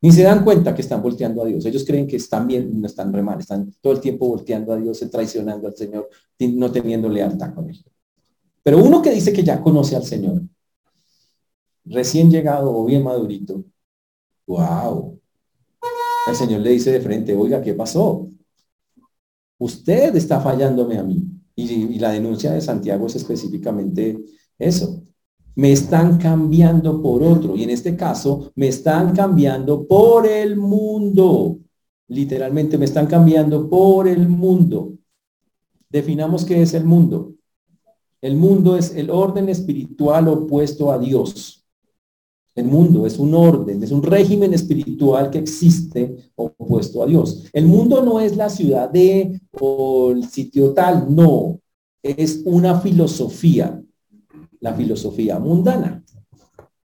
ni 0.00 0.12
se 0.12 0.22
dan 0.22 0.44
cuenta 0.44 0.74
que 0.74 0.82
están 0.82 1.02
volteando 1.02 1.42
a 1.42 1.46
Dios. 1.46 1.64
Ellos 1.66 1.84
creen 1.84 2.06
que 2.06 2.16
están 2.16 2.46
bien, 2.46 2.80
no 2.80 2.86
están 2.86 3.12
re 3.12 3.22
mal, 3.22 3.40
están 3.40 3.72
todo 3.80 3.92
el 3.92 4.00
tiempo 4.00 4.28
volteando 4.28 4.72
a 4.72 4.76
Dios, 4.76 5.04
traicionando 5.10 5.66
al 5.66 5.76
Señor, 5.76 6.08
no 6.38 6.70
teniendo 6.70 7.08
lealtad 7.08 7.54
con 7.54 7.68
Él. 7.68 7.84
Pero 8.62 8.82
uno 8.82 9.02
que 9.02 9.10
dice 9.10 9.32
que 9.32 9.42
ya 9.42 9.60
conoce 9.60 9.96
al 9.96 10.04
Señor, 10.04 10.42
recién 11.84 12.30
llegado 12.30 12.76
o 12.76 12.84
bien 12.84 13.02
madurito, 13.02 13.64
wow. 14.46 15.18
El 16.28 16.36
Señor 16.36 16.60
le 16.60 16.70
dice 16.70 16.92
de 16.92 17.00
frente, 17.00 17.34
oiga, 17.34 17.62
¿qué 17.62 17.74
pasó? 17.74 18.28
Usted 19.58 20.14
está 20.14 20.40
fallándome 20.40 20.98
a 20.98 21.02
mí. 21.02 21.24
Y, 21.54 21.98
la 21.98 22.12
denuncia 22.12 22.52
de 22.52 22.60
Santiago 22.60 23.06
es 23.06 23.16
específicamente 23.16 24.16
eso. 24.58 25.02
Me 25.58 25.72
están 25.72 26.18
cambiando 26.18 27.02
por 27.02 27.20
otro. 27.20 27.56
Y 27.56 27.64
en 27.64 27.70
este 27.70 27.96
caso, 27.96 28.52
me 28.54 28.68
están 28.68 29.12
cambiando 29.12 29.88
por 29.88 30.24
el 30.24 30.56
mundo. 30.56 31.58
Literalmente, 32.06 32.78
me 32.78 32.84
están 32.84 33.08
cambiando 33.08 33.68
por 33.68 34.06
el 34.06 34.28
mundo. 34.28 34.94
Definamos 35.90 36.44
qué 36.44 36.62
es 36.62 36.74
el 36.74 36.84
mundo. 36.84 37.34
El 38.20 38.36
mundo 38.36 38.76
es 38.76 38.94
el 38.94 39.10
orden 39.10 39.48
espiritual 39.48 40.28
opuesto 40.28 40.92
a 40.92 40.98
Dios. 40.98 41.66
El 42.54 42.66
mundo 42.66 43.04
es 43.04 43.18
un 43.18 43.34
orden, 43.34 43.82
es 43.82 43.90
un 43.90 44.04
régimen 44.04 44.54
espiritual 44.54 45.28
que 45.28 45.38
existe 45.38 46.30
opuesto 46.36 47.02
a 47.02 47.06
Dios. 47.06 47.46
El 47.52 47.66
mundo 47.66 48.00
no 48.04 48.20
es 48.20 48.36
la 48.36 48.48
ciudad 48.48 48.88
de 48.90 49.40
o 49.60 50.12
el 50.12 50.24
sitio 50.28 50.72
tal, 50.72 51.12
no. 51.12 51.58
Es 52.00 52.42
una 52.44 52.80
filosofía, 52.80 53.82
la 54.60 54.74
filosofía 54.74 55.38
mundana. 55.38 56.02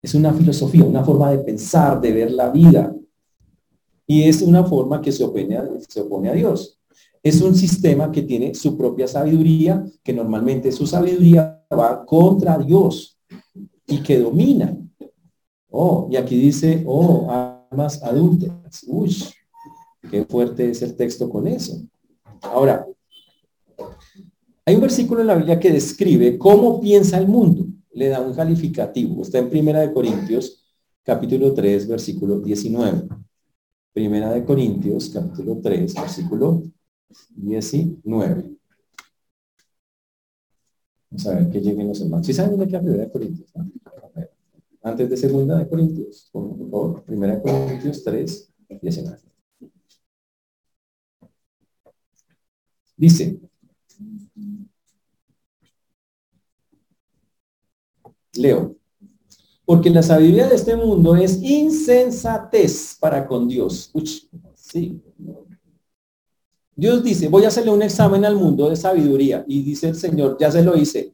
Es 0.01 0.13
una 0.15 0.33
filosofía, 0.33 0.83
una 0.83 1.03
forma 1.03 1.31
de 1.31 1.39
pensar, 1.39 1.99
de 2.01 2.11
ver 2.11 2.31
la 2.31 2.49
vida. 2.49 2.93
Y 4.05 4.23
es 4.23 4.41
una 4.41 4.63
forma 4.63 5.01
que 5.01 5.11
se 5.11 5.23
opone 5.23 5.57
a, 5.57 5.67
se 5.87 6.01
opone 6.01 6.29
a 6.29 6.33
Dios. 6.33 6.79
Es 7.21 7.41
un 7.41 7.55
sistema 7.55 8.11
que 8.11 8.21
tiene 8.21 8.53
su 8.53 8.77
propia 8.77 9.07
sabiduría, 9.07 9.85
que 10.03 10.11
normalmente 10.11 10.71
su 10.71 10.85
sabiduría 10.85 11.65
va 11.71 12.05
contra 12.05 12.57
Dios 12.57 13.17
y 13.87 14.03
que 14.03 14.19
domina 14.19 14.77
Oh, 15.75 16.07
y 16.11 16.17
aquí 16.17 16.37
dice, 16.37 16.83
oh, 16.85 17.27
almas 17.71 18.03
adúlteras. 18.03 18.85
Uy, 18.85 19.11
qué 20.11 20.23
fuerte 20.23 20.69
es 20.69 20.83
el 20.83 20.95
texto 20.95 21.27
con 21.27 21.47
eso. 21.47 21.81
Ahora, 22.43 22.85
hay 24.65 24.75
un 24.75 24.81
versículo 24.81 25.21
en 25.21 25.27
la 25.27 25.35
Biblia 25.35 25.59
que 25.59 25.71
describe 25.71 26.37
cómo 26.37 26.79
piensa 26.79 27.17
el 27.17 27.27
mundo. 27.27 27.65
Le 27.91 28.09
da 28.09 28.21
un 28.21 28.33
calificativo. 28.33 29.21
Está 29.21 29.39
en 29.39 29.49
Primera 29.49 29.81
de 29.81 29.93
Corintios, 29.93 30.63
capítulo 31.03 31.53
3, 31.53 31.87
versículo 31.87 32.39
19. 32.39 33.07
Primera 33.91 34.31
de 34.31 34.43
Corintios, 34.43 35.09
capítulo 35.09 35.59
3, 35.61 35.93
versículo 35.93 36.63
19. 37.29 38.57
Vamos 41.09 41.27
a 41.27 41.35
ver 41.35 41.49
que 41.49 41.61
lleguen 41.61 41.89
los 41.89 42.01
hermanos. 42.01 42.25
¿Sí 42.25 42.33
saben 42.33 42.59
de 42.59 42.67
qué 42.67 42.77
Primera 42.77 43.03
de 43.03 43.11
Corintios? 43.11 43.53
antes 44.83 45.09
de 45.09 45.17
segunda 45.17 45.57
de 45.57 45.67
Corintios, 45.67 46.29
por 46.31 46.57
favor, 46.57 47.03
primera 47.05 47.35
de 47.35 47.41
Corintios 47.41 48.03
3, 48.03 48.53
19. 48.81 49.17
Dice, 52.97 53.39
leo, 58.33 58.75
porque 59.65 59.89
la 59.89 60.03
sabiduría 60.03 60.47
de 60.47 60.55
este 60.55 60.75
mundo 60.75 61.15
es 61.15 61.41
insensatez 61.41 62.97
para 62.99 63.25
con 63.27 63.47
Dios. 63.47 63.89
Uch, 63.93 64.27
sí. 64.55 65.01
Dios 66.75 67.03
dice, 67.03 67.29
voy 67.29 67.45
a 67.45 67.49
hacerle 67.49 67.71
un 67.71 67.83
examen 67.83 68.25
al 68.25 68.35
mundo 68.35 68.69
de 68.69 68.75
sabiduría. 68.75 69.45
Y 69.47 69.61
dice 69.61 69.89
el 69.89 69.95
Señor, 69.95 70.37
ya 70.39 70.51
se 70.51 70.63
lo 70.63 70.75
hice. 70.75 71.13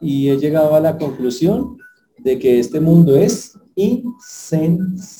Y 0.00 0.28
he 0.30 0.38
llegado 0.38 0.74
a 0.74 0.80
la 0.80 0.98
conclusión 0.98 1.76
de 2.18 2.38
que 2.38 2.58
este 2.58 2.80
mundo 2.80 3.14
es 3.14 3.58
insensato. 3.74 5.10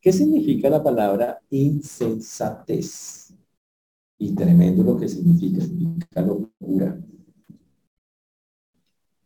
¿Qué 0.00 0.12
significa 0.12 0.70
la 0.70 0.82
palabra 0.82 1.40
insensatez? 1.50 3.34
Y 4.18 4.34
tremendo 4.34 4.84
lo 4.84 4.96
que 4.96 5.08
significa, 5.08 5.60
significa 5.60 6.22
locura. 6.22 7.00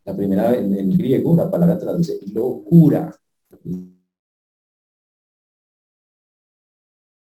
La 0.09 0.16
primera 0.16 0.55
en, 0.55 0.75
en 0.75 0.97
griego, 0.97 1.37
la 1.37 1.51
palabra 1.51 1.79
traduce 1.79 2.18
locura. 2.33 3.14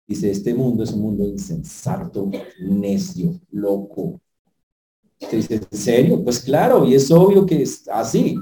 Dice, 0.07 0.31
este 0.31 0.53
mundo 0.53 0.85
es 0.85 0.93
un 0.93 1.01
mundo 1.01 1.27
insensato, 1.27 2.31
necio, 2.61 3.41
loco. 3.53 4.21
Te 5.19 5.37
dice, 5.37 5.55
¿en 5.55 5.79
serio? 5.79 6.23
Pues 6.23 6.41
claro, 6.41 6.85
y 6.85 6.95
es 6.95 7.11
obvio 7.11 7.47
que 7.47 7.63
es 7.63 7.89
así. 7.89 8.37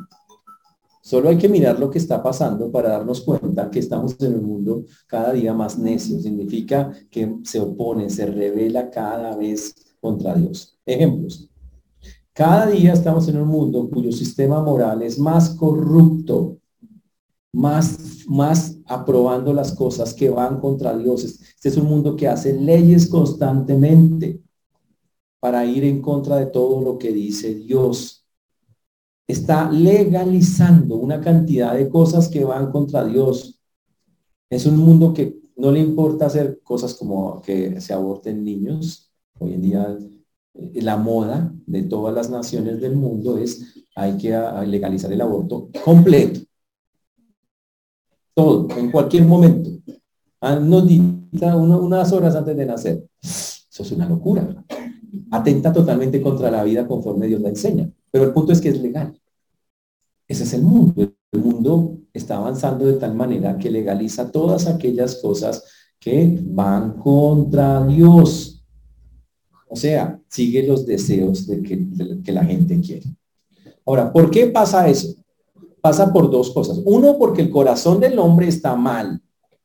Solo 1.02 1.28
hay 1.28 1.38
que 1.38 1.48
mirar 1.48 1.78
lo 1.78 1.88
que 1.88 1.98
está 1.98 2.20
pasando 2.20 2.72
para 2.72 2.88
darnos 2.88 3.20
cuenta 3.20 3.70
que 3.70 3.78
estamos 3.78 4.20
en 4.20 4.34
un 4.34 4.44
mundo 4.44 4.86
cada 5.06 5.32
día 5.34 5.54
más 5.54 5.78
necio. 5.78 6.18
Significa 6.18 6.92
que 7.08 7.36
se 7.44 7.60
opone, 7.60 8.10
se 8.10 8.26
revela 8.26 8.90
cada 8.90 9.36
vez 9.36 9.72
contra 10.00 10.34
Dios. 10.34 10.76
Ejemplos. 10.84 11.48
Cada 12.34 12.66
día 12.66 12.94
estamos 12.94 13.28
en 13.28 13.38
un 13.38 13.48
mundo 13.48 13.90
cuyo 13.90 14.10
sistema 14.10 14.62
moral 14.62 15.02
es 15.02 15.18
más 15.18 15.50
corrupto, 15.50 16.58
más, 17.52 18.24
más 18.26 18.78
aprobando 18.86 19.52
las 19.52 19.72
cosas 19.72 20.14
que 20.14 20.30
van 20.30 20.58
contra 20.58 20.96
Dios. 20.96 21.24
Este 21.24 21.68
es 21.68 21.76
un 21.76 21.86
mundo 21.86 22.16
que 22.16 22.28
hace 22.28 22.54
leyes 22.58 23.08
constantemente 23.08 24.40
para 25.40 25.66
ir 25.66 25.84
en 25.84 26.00
contra 26.00 26.36
de 26.36 26.46
todo 26.46 26.80
lo 26.80 26.98
que 26.98 27.12
dice 27.12 27.54
Dios. 27.54 28.24
Está 29.26 29.70
legalizando 29.70 30.96
una 30.96 31.20
cantidad 31.20 31.74
de 31.74 31.90
cosas 31.90 32.28
que 32.28 32.44
van 32.44 32.72
contra 32.72 33.04
Dios. 33.04 33.60
Es 34.48 34.64
un 34.64 34.78
mundo 34.78 35.12
que 35.12 35.38
no 35.56 35.70
le 35.70 35.80
importa 35.80 36.26
hacer 36.26 36.62
cosas 36.62 36.94
como 36.94 37.42
que 37.42 37.78
se 37.82 37.92
aborten 37.92 38.42
niños. 38.42 39.12
Hoy 39.38 39.52
en 39.52 39.62
día 39.62 39.98
la 40.54 40.96
moda 40.96 41.52
de 41.66 41.82
todas 41.82 42.14
las 42.14 42.30
naciones 42.30 42.80
del 42.80 42.96
mundo 42.96 43.38
es 43.38 43.74
hay 43.94 44.16
que 44.16 44.30
legalizar 44.66 45.12
el 45.12 45.20
aborto 45.20 45.68
completo 45.84 46.40
todo, 48.34 48.68
en 48.76 48.90
cualquier 48.90 49.24
momento. 49.24 49.70
Ah, 50.40 50.58
unas 50.58 52.12
horas 52.12 52.34
antes 52.34 52.56
de 52.56 52.66
nacer. 52.66 53.04
Eso 53.20 53.82
es 53.82 53.92
una 53.92 54.08
locura. 54.08 54.64
Atenta 55.30 55.72
totalmente 55.72 56.20
contra 56.20 56.50
la 56.50 56.64
vida 56.64 56.86
conforme 56.86 57.26
Dios 57.26 57.40
la 57.40 57.50
enseña. 57.50 57.90
Pero 58.10 58.24
el 58.24 58.32
punto 58.32 58.52
es 58.52 58.60
que 58.60 58.70
es 58.70 58.80
legal. 58.80 59.18
Ese 60.26 60.44
es 60.44 60.54
el 60.54 60.62
mundo. 60.62 61.12
El 61.30 61.40
mundo 61.40 61.98
está 62.12 62.36
avanzando 62.36 62.86
de 62.86 62.94
tal 62.94 63.14
manera 63.14 63.56
que 63.56 63.70
legaliza 63.70 64.30
todas 64.30 64.66
aquellas 64.66 65.16
cosas 65.16 65.64
que 65.98 66.38
van 66.42 66.98
contra 66.98 67.86
Dios. 67.86 68.64
O 69.68 69.76
sea, 69.76 70.20
sigue 70.32 70.66
los 70.66 70.86
deseos 70.86 71.46
de 71.46 71.62
que, 71.62 72.32
la 72.32 72.44
gente 72.44 72.80
quiere. 72.80 73.06
Ahora, 73.84 74.10
¿por 74.10 74.30
qué 74.30 74.46
pasa 74.46 74.88
eso? 74.88 75.14
pasa 75.82 76.12
por 76.12 76.30
dos 76.30 76.50
cosas. 76.50 76.80
Uno, 76.84 77.18
porque 77.18 77.42
el 77.42 77.50
corazón 77.50 78.00
del 78.00 78.18
hombre 78.18 78.46
está 78.46 78.76
mal, 78.76 79.20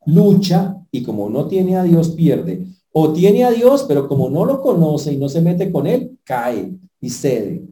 lucha 0.08 0.76
y 0.92 1.04
como 1.04 1.30
no 1.30 1.46
tiene 1.46 1.78
a 1.78 1.84
Dios 1.84 2.10
pierde. 2.10 2.66
O 2.92 3.14
tiene 3.14 3.46
a 3.46 3.52
Dios, 3.52 3.86
pero 3.88 4.08
como 4.08 4.28
no 4.28 4.44
lo 4.44 4.60
conoce 4.60 5.14
y 5.14 5.18
no 5.18 5.30
se 5.30 5.42
mete 5.42 5.72
con 5.72 5.86
él, 5.86 6.18
cae 6.24 6.76
y 7.00 7.10
cede. 7.12 7.68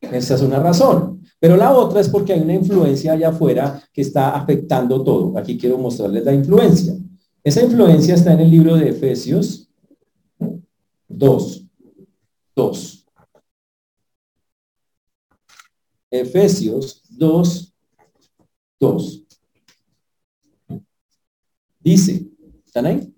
Esa 0.00 0.34
es 0.34 0.42
una 0.42 0.58
razón. 0.58 1.22
Pero 1.40 1.56
la 1.56 1.74
otra 1.74 2.00
es 2.00 2.10
porque 2.10 2.34
hay 2.34 2.42
una 2.42 2.54
influencia 2.54 3.12
allá 3.12 3.30
afuera 3.30 3.82
que 3.92 4.02
está 4.02 4.36
afectando 4.36 5.02
todo. 5.02 5.38
Aquí 5.38 5.56
quiero 5.56 5.78
mostrarles 5.78 6.24
la 6.24 6.34
influencia. 6.34 6.94
Esa 7.42 7.62
influencia 7.62 8.14
está 8.14 8.34
en 8.34 8.40
el 8.40 8.50
libro 8.50 8.76
de 8.76 8.90
Efesios 8.90 9.70
2. 11.08 11.62
2. 12.54 13.06
Efesios 16.10 17.02
2, 17.08 17.74
2. 18.78 19.22
Dice, 21.80 22.30
¿están 22.64 22.86
ahí? 22.86 23.14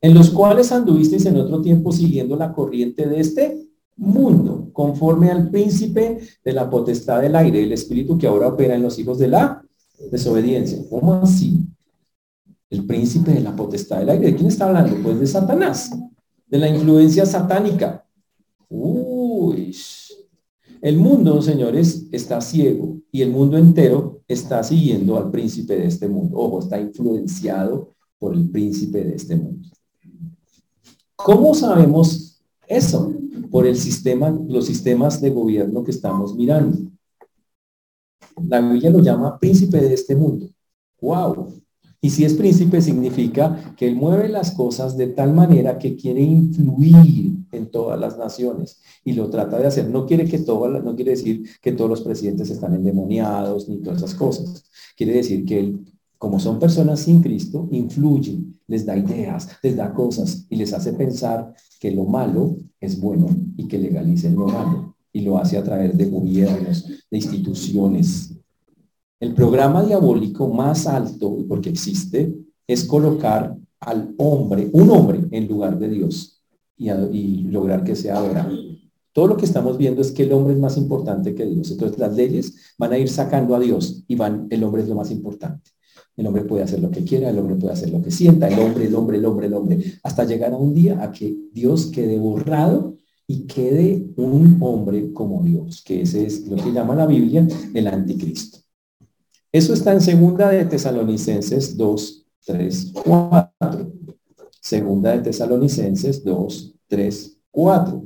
En 0.00 0.14
los 0.14 0.30
cuales 0.30 0.70
anduvisteis 0.70 1.26
en 1.26 1.36
otro 1.36 1.60
tiempo 1.60 1.90
siguiendo 1.90 2.36
la 2.36 2.52
corriente 2.52 3.06
de 3.06 3.20
este 3.20 3.64
mundo, 3.96 4.70
conforme 4.72 5.30
al 5.30 5.50
príncipe 5.50 6.18
de 6.44 6.52
la 6.52 6.68
potestad 6.68 7.22
del 7.22 7.36
aire, 7.36 7.62
el 7.62 7.72
espíritu 7.72 8.18
que 8.18 8.26
ahora 8.26 8.48
opera 8.48 8.74
en 8.74 8.82
los 8.82 8.98
hijos 8.98 9.18
de 9.18 9.28
la 9.28 9.64
desobediencia. 10.10 10.78
¿Cómo 10.88 11.14
así? 11.14 11.58
El 12.70 12.86
príncipe 12.86 13.32
de 13.32 13.40
la 13.40 13.54
potestad 13.54 13.98
del 13.98 14.10
aire. 14.10 14.26
¿De 14.26 14.36
quién 14.36 14.48
está 14.48 14.66
hablando? 14.66 14.96
Pues 15.02 15.20
de 15.20 15.26
Satanás, 15.26 15.90
de 16.46 16.58
la 16.58 16.68
influencia 16.68 17.24
satánica. 17.26 18.03
Uy, 18.76 19.76
el 20.82 20.96
mundo, 20.98 21.40
señores, 21.40 22.08
está 22.10 22.40
ciego 22.40 22.98
y 23.12 23.22
el 23.22 23.30
mundo 23.30 23.56
entero 23.56 24.22
está 24.26 24.64
siguiendo 24.64 25.16
al 25.16 25.30
príncipe 25.30 25.76
de 25.76 25.86
este 25.86 26.08
mundo. 26.08 26.36
Ojo, 26.36 26.58
está 26.58 26.80
influenciado 26.80 27.90
por 28.18 28.34
el 28.34 28.50
príncipe 28.50 29.04
de 29.04 29.14
este 29.14 29.36
mundo. 29.36 29.68
¿Cómo 31.14 31.54
sabemos 31.54 32.42
eso? 32.66 33.14
Por 33.48 33.64
el 33.68 33.76
sistema, 33.76 34.36
los 34.48 34.66
sistemas 34.66 35.20
de 35.20 35.30
gobierno 35.30 35.84
que 35.84 35.92
estamos 35.92 36.34
mirando. 36.34 36.90
La 38.48 38.60
Biblia 38.60 38.90
lo 38.90 39.00
llama 39.00 39.38
príncipe 39.38 39.80
de 39.80 39.94
este 39.94 40.16
mundo. 40.16 40.48
¡Wow! 41.00 41.62
Y 42.04 42.10
si 42.10 42.26
es 42.26 42.34
príncipe 42.34 42.82
significa 42.82 43.74
que 43.78 43.88
él 43.88 43.96
mueve 43.96 44.28
las 44.28 44.50
cosas 44.50 44.94
de 44.98 45.06
tal 45.06 45.32
manera 45.32 45.78
que 45.78 45.96
quiere 45.96 46.20
influir 46.20 47.32
en 47.50 47.70
todas 47.70 47.98
las 47.98 48.18
naciones 48.18 48.82
y 49.06 49.14
lo 49.14 49.30
trata 49.30 49.58
de 49.58 49.66
hacer. 49.66 49.88
No 49.88 50.04
quiere 50.04 50.26
que 50.26 50.38
no 50.38 50.96
quiere 50.96 51.12
decir 51.12 51.48
que 51.62 51.72
todos 51.72 51.88
los 51.88 52.02
presidentes 52.02 52.50
están 52.50 52.74
endemoniados 52.74 53.70
ni 53.70 53.78
todas 53.78 54.02
esas 54.02 54.14
cosas. 54.14 54.66
Quiere 54.94 55.14
decir 55.14 55.46
que 55.46 55.58
él, 55.58 55.80
como 56.18 56.38
son 56.38 56.58
personas 56.58 57.00
sin 57.00 57.22
Cristo, 57.22 57.68
influye, 57.70 58.38
les 58.66 58.84
da 58.84 58.98
ideas, 58.98 59.48
les 59.62 59.74
da 59.74 59.94
cosas 59.94 60.44
y 60.50 60.56
les 60.56 60.74
hace 60.74 60.92
pensar 60.92 61.54
que 61.80 61.90
lo 61.90 62.04
malo 62.04 62.58
es 62.80 63.00
bueno 63.00 63.28
y 63.56 63.66
que 63.66 63.78
legalicen 63.78 64.36
lo 64.36 64.48
malo. 64.48 64.94
Y 65.10 65.22
lo 65.22 65.38
hace 65.38 65.56
a 65.56 65.64
través 65.64 65.96
de 65.96 66.04
gobiernos, 66.04 66.86
de 66.86 67.16
instituciones, 67.16 68.34
el 69.24 69.32
programa 69.32 69.82
diabólico 69.82 70.48
más 70.48 70.86
alto, 70.86 71.38
porque 71.48 71.70
existe, 71.70 72.34
es 72.66 72.84
colocar 72.84 73.56
al 73.80 74.14
hombre, 74.18 74.68
un 74.72 74.90
hombre, 74.90 75.20
en 75.30 75.48
lugar 75.48 75.78
de 75.78 75.88
Dios 75.88 76.42
y, 76.76 77.44
lograr 77.44 77.84
que 77.84 77.96
sea 77.96 78.18
adorado. 78.18 78.54
Todo 79.14 79.28
lo 79.28 79.36
que 79.38 79.46
estamos 79.46 79.78
viendo 79.78 80.02
es 80.02 80.12
que 80.12 80.24
el 80.24 80.32
hombre 80.34 80.52
es 80.52 80.60
más 80.60 80.76
importante 80.76 81.34
que 81.34 81.46
Dios. 81.46 81.70
Entonces 81.70 81.98
las 81.98 82.14
leyes 82.14 82.74
van 82.76 82.92
a 82.92 82.98
ir 82.98 83.08
sacando 83.08 83.54
a 83.54 83.60
Dios 83.60 84.04
y 84.06 84.14
van, 84.14 84.46
el 84.50 84.62
hombre 84.62 84.82
es 84.82 84.88
lo 84.88 84.94
más 84.94 85.10
importante. 85.10 85.70
El 86.16 86.26
hombre 86.26 86.44
puede 86.44 86.62
hacer 86.62 86.80
lo 86.80 86.90
que 86.90 87.02
quiera, 87.02 87.30
el 87.30 87.38
hombre 87.38 87.56
puede 87.56 87.72
hacer 87.72 87.90
lo 87.90 88.02
que 88.02 88.10
sienta, 88.10 88.48
el 88.48 88.58
hombre, 88.58 88.86
el 88.86 88.94
hombre, 88.94 89.16
el 89.16 89.24
hombre, 89.24 89.46
el 89.46 89.54
hombre, 89.54 89.84
hasta 90.02 90.24
llegar 90.24 90.52
a 90.52 90.56
un 90.56 90.74
día 90.74 91.02
a 91.02 91.10
que 91.10 91.34
Dios 91.50 91.86
quede 91.86 92.18
borrado 92.18 92.96
y 93.26 93.46
quede 93.46 94.06
un 94.16 94.58
hombre 94.60 95.14
como 95.14 95.42
Dios, 95.42 95.82
que 95.82 96.02
ese 96.02 96.26
es 96.26 96.46
lo 96.46 96.56
que 96.56 96.72
llama 96.72 96.94
la 96.94 97.06
Biblia 97.06 97.48
el 97.72 97.86
anticristo. 97.86 98.63
Eso 99.54 99.72
está 99.72 99.92
en 99.92 100.00
segunda 100.00 100.50
de 100.50 100.64
Tesalonicenses 100.64 101.76
2, 101.76 102.26
3, 102.44 102.92
4. 103.04 103.92
Segunda 104.60 105.12
de 105.12 105.20
Tesalonicenses 105.20 106.24
2, 106.24 106.74
3, 106.88 107.38
4. 107.52 108.02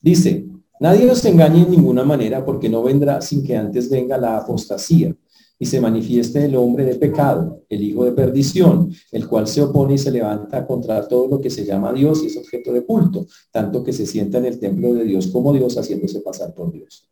Dice, 0.00 0.46
nadie 0.78 1.10
os 1.10 1.24
engañe 1.24 1.62
en 1.62 1.70
ninguna 1.72 2.04
manera 2.04 2.44
porque 2.44 2.68
no 2.68 2.84
vendrá 2.84 3.20
sin 3.20 3.42
que 3.42 3.56
antes 3.56 3.90
venga 3.90 4.16
la 4.16 4.36
apostasía 4.36 5.12
y 5.58 5.66
se 5.66 5.80
manifieste 5.80 6.44
el 6.44 6.54
hombre 6.54 6.84
de 6.84 6.94
pecado, 6.94 7.64
el 7.68 7.82
hijo 7.82 8.04
de 8.04 8.12
perdición, 8.12 8.94
el 9.10 9.26
cual 9.26 9.48
se 9.48 9.62
opone 9.62 9.94
y 9.94 9.98
se 9.98 10.12
levanta 10.12 10.64
contra 10.64 11.08
todo 11.08 11.26
lo 11.26 11.40
que 11.40 11.50
se 11.50 11.64
llama 11.64 11.92
Dios 11.92 12.22
y 12.22 12.26
es 12.26 12.36
objeto 12.36 12.72
de 12.72 12.84
culto, 12.86 13.26
tanto 13.50 13.82
que 13.82 13.92
se 13.92 14.06
sienta 14.06 14.38
en 14.38 14.44
el 14.44 14.60
templo 14.60 14.94
de 14.94 15.02
Dios 15.02 15.26
como 15.26 15.52
Dios 15.52 15.76
haciéndose 15.76 16.20
pasar 16.20 16.54
por 16.54 16.70
Dios 16.70 17.08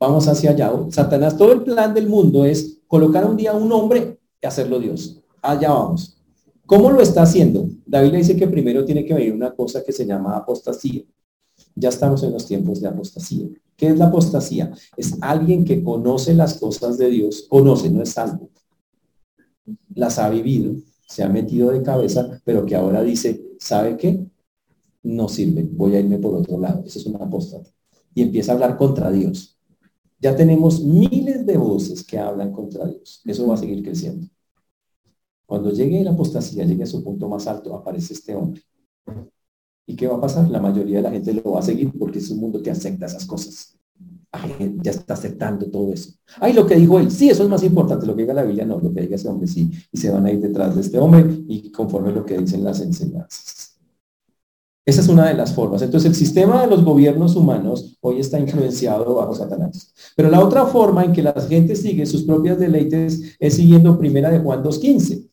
vamos 0.00 0.26
hacia 0.26 0.50
allá. 0.50 0.72
Satanás, 0.88 1.36
todo 1.36 1.52
el 1.52 1.62
plan 1.62 1.92
del 1.92 2.08
mundo 2.08 2.44
es 2.44 2.78
colocar 2.88 3.24
un 3.26 3.36
día 3.36 3.52
un 3.52 3.70
hombre 3.70 4.18
y 4.42 4.46
hacerlo 4.46 4.80
Dios. 4.80 5.20
Allá 5.42 5.70
vamos. 5.70 6.16
¿Cómo 6.66 6.90
lo 6.90 7.02
está 7.02 7.22
haciendo? 7.22 7.68
David 7.84 8.12
le 8.12 8.18
dice 8.18 8.36
que 8.36 8.48
primero 8.48 8.84
tiene 8.84 9.04
que 9.04 9.12
venir 9.12 9.32
una 9.32 9.54
cosa 9.54 9.84
que 9.84 9.92
se 9.92 10.06
llama 10.06 10.36
apostasía. 10.36 11.02
Ya 11.74 11.90
estamos 11.90 12.22
en 12.22 12.32
los 12.32 12.46
tiempos 12.46 12.80
de 12.80 12.88
apostasía. 12.88 13.48
¿Qué 13.76 13.88
es 13.88 13.98
la 13.98 14.06
apostasía? 14.06 14.72
Es 14.96 15.16
alguien 15.20 15.64
que 15.64 15.82
conoce 15.82 16.34
las 16.34 16.54
cosas 16.54 16.96
de 16.96 17.10
Dios, 17.10 17.46
conoce, 17.48 17.90
no 17.90 18.02
es 18.02 18.16
algo. 18.18 18.50
Las 19.94 20.18
ha 20.18 20.30
vivido, 20.30 20.74
se 21.06 21.22
ha 21.22 21.28
metido 21.28 21.70
de 21.70 21.82
cabeza, 21.82 22.40
pero 22.44 22.64
que 22.64 22.76
ahora 22.76 23.02
dice, 23.02 23.42
¿sabe 23.58 23.96
qué? 23.96 24.24
No 25.02 25.28
sirve, 25.28 25.68
voy 25.70 25.96
a 25.96 26.00
irme 26.00 26.18
por 26.18 26.34
otro 26.34 26.58
lado. 26.58 26.84
Eso 26.86 26.98
es 26.98 27.06
una 27.06 27.24
apóstata. 27.24 27.68
Y 28.14 28.22
empieza 28.22 28.52
a 28.52 28.54
hablar 28.54 28.76
contra 28.76 29.10
Dios. 29.10 29.59
Ya 30.20 30.36
tenemos 30.36 30.84
miles 30.84 31.46
de 31.46 31.56
voces 31.56 32.04
que 32.04 32.18
hablan 32.18 32.52
contra 32.52 32.86
Dios. 32.86 33.22
Eso 33.24 33.46
va 33.46 33.54
a 33.54 33.56
seguir 33.58 33.82
creciendo. 33.82 34.26
Cuando 35.46 35.72
llegue 35.72 36.04
la 36.04 36.12
apostasía, 36.12 36.64
llegue 36.64 36.84
a 36.84 36.86
su 36.86 37.02
punto 37.02 37.28
más 37.28 37.46
alto, 37.46 37.74
aparece 37.74 38.12
este 38.12 38.34
hombre. 38.34 38.62
¿Y 39.86 39.96
qué 39.96 40.06
va 40.06 40.16
a 40.16 40.20
pasar? 40.20 40.48
La 40.48 40.60
mayoría 40.60 40.98
de 40.98 41.02
la 41.02 41.10
gente 41.10 41.32
lo 41.32 41.52
va 41.52 41.60
a 41.60 41.62
seguir 41.62 41.90
porque 41.98 42.18
es 42.18 42.30
un 42.30 42.38
mundo 42.38 42.62
que 42.62 42.70
acepta 42.70 43.06
esas 43.06 43.24
cosas. 43.24 43.76
ya 44.82 44.90
está 44.92 45.14
aceptando 45.14 45.68
todo 45.70 45.92
eso. 45.92 46.12
Ay, 46.38 46.52
lo 46.52 46.66
que 46.66 46.76
dijo 46.76 47.00
él, 47.00 47.10
sí, 47.10 47.30
eso 47.30 47.42
es 47.42 47.48
más 47.48 47.64
importante, 47.64 48.06
lo 48.06 48.14
que 48.14 48.22
diga 48.22 48.34
la 48.34 48.44
Biblia, 48.44 48.64
no, 48.64 48.78
lo 48.78 48.92
que 48.92 49.00
diga 49.00 49.16
ese 49.16 49.28
hombre, 49.28 49.48
sí, 49.48 49.70
y 49.90 49.98
se 49.98 50.10
van 50.10 50.26
a 50.26 50.30
ir 50.30 50.40
detrás 50.40 50.76
de 50.76 50.82
este 50.82 50.98
hombre 50.98 51.26
y 51.48 51.72
conforme 51.72 52.12
lo 52.12 52.24
que 52.24 52.38
dicen 52.38 52.62
las 52.62 52.80
enseñanzas. 52.80 53.69
Esa 54.90 55.02
es 55.02 55.08
una 55.08 55.28
de 55.28 55.34
las 55.34 55.54
formas. 55.54 55.82
Entonces, 55.82 56.10
el 56.10 56.16
sistema 56.16 56.62
de 56.62 56.66
los 56.66 56.82
gobiernos 56.82 57.36
humanos 57.36 57.96
hoy 58.00 58.18
está 58.18 58.40
influenciado 58.40 59.14
bajo 59.14 59.36
Satanás. 59.36 59.94
Pero 60.16 60.28
la 60.28 60.44
otra 60.44 60.66
forma 60.66 61.04
en 61.04 61.12
que 61.12 61.22
la 61.22 61.32
gente 61.48 61.76
sigue 61.76 62.04
sus 62.06 62.24
propias 62.24 62.58
deleites 62.58 63.36
es 63.38 63.54
siguiendo 63.54 63.96
primera 63.96 64.30
de 64.30 64.40
Juan 64.40 64.64
2.15. 64.64 65.28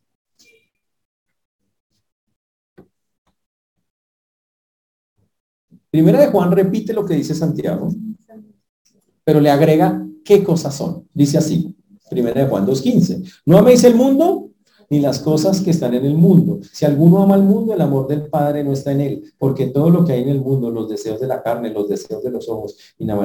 Primera 5.90 6.20
de 6.20 6.28
Juan 6.28 6.52
repite 6.52 6.94
lo 6.94 7.04
que 7.04 7.16
dice 7.16 7.34
Santiago, 7.34 7.90
pero 9.24 9.40
le 9.40 9.50
agrega 9.50 10.06
qué 10.24 10.44
cosas 10.44 10.76
son. 10.76 11.08
Dice 11.16 11.40
así, 11.40 11.76
primera 12.12 12.42
de 12.42 12.48
Juan 12.48 12.68
2.15. 12.68 13.42
No 13.48 13.58
améis 13.58 13.84
el 13.86 13.96
mundo 13.96 14.47
ni 14.90 15.00
las 15.00 15.20
cosas 15.20 15.62
que 15.62 15.72
están 15.72 15.94
en 15.94 16.06
el 16.06 16.16
mundo. 16.16 16.60
Si 16.72 16.86
alguno 16.86 17.22
ama 17.22 17.36
el 17.36 17.44
mundo, 17.44 17.74
el 17.74 17.82
amor 17.82 18.08
del 18.08 18.28
Padre 18.28 18.64
no 18.64 18.72
está 18.72 18.92
en 18.92 19.02
él, 19.02 19.34
porque 19.38 19.68
todo 19.68 19.90
lo 19.90 20.06
que 20.06 20.14
hay 20.14 20.24
en 20.24 20.30
el 20.30 20.42
mundo, 20.42 20.72
los 20.72 20.90
deseos 20.90 21.20
de 21.20 21.28
la 21.28 21.44
carne, 21.44 21.72
los 21.72 21.90
deseos 21.90 22.24
de 22.24 22.32
los 22.32 22.48
ojos 22.48 22.78
y 22.98 23.06
la, 23.06 23.16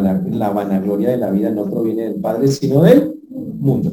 vanagloria 0.51 1.11
de 1.11 1.17
la 1.17 1.31
vida 1.31 1.51
no 1.51 1.71
proviene 1.71 2.05
del 2.05 2.21
Padre, 2.21 2.49
sino 2.49 2.83
del 2.83 3.21
mundo. 3.31 3.93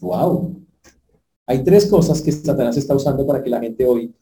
Wow. 0.00 0.56
Hay 1.46 1.62
tres 1.62 1.86
cosas 1.86 2.20
que 2.20 2.32
Satanás 2.32 2.76
está 2.76 2.94
usando 2.94 3.24
para 3.26 3.42
que 3.42 3.50
la 3.50 3.60
gente 3.60 3.86
hoy 3.86 4.12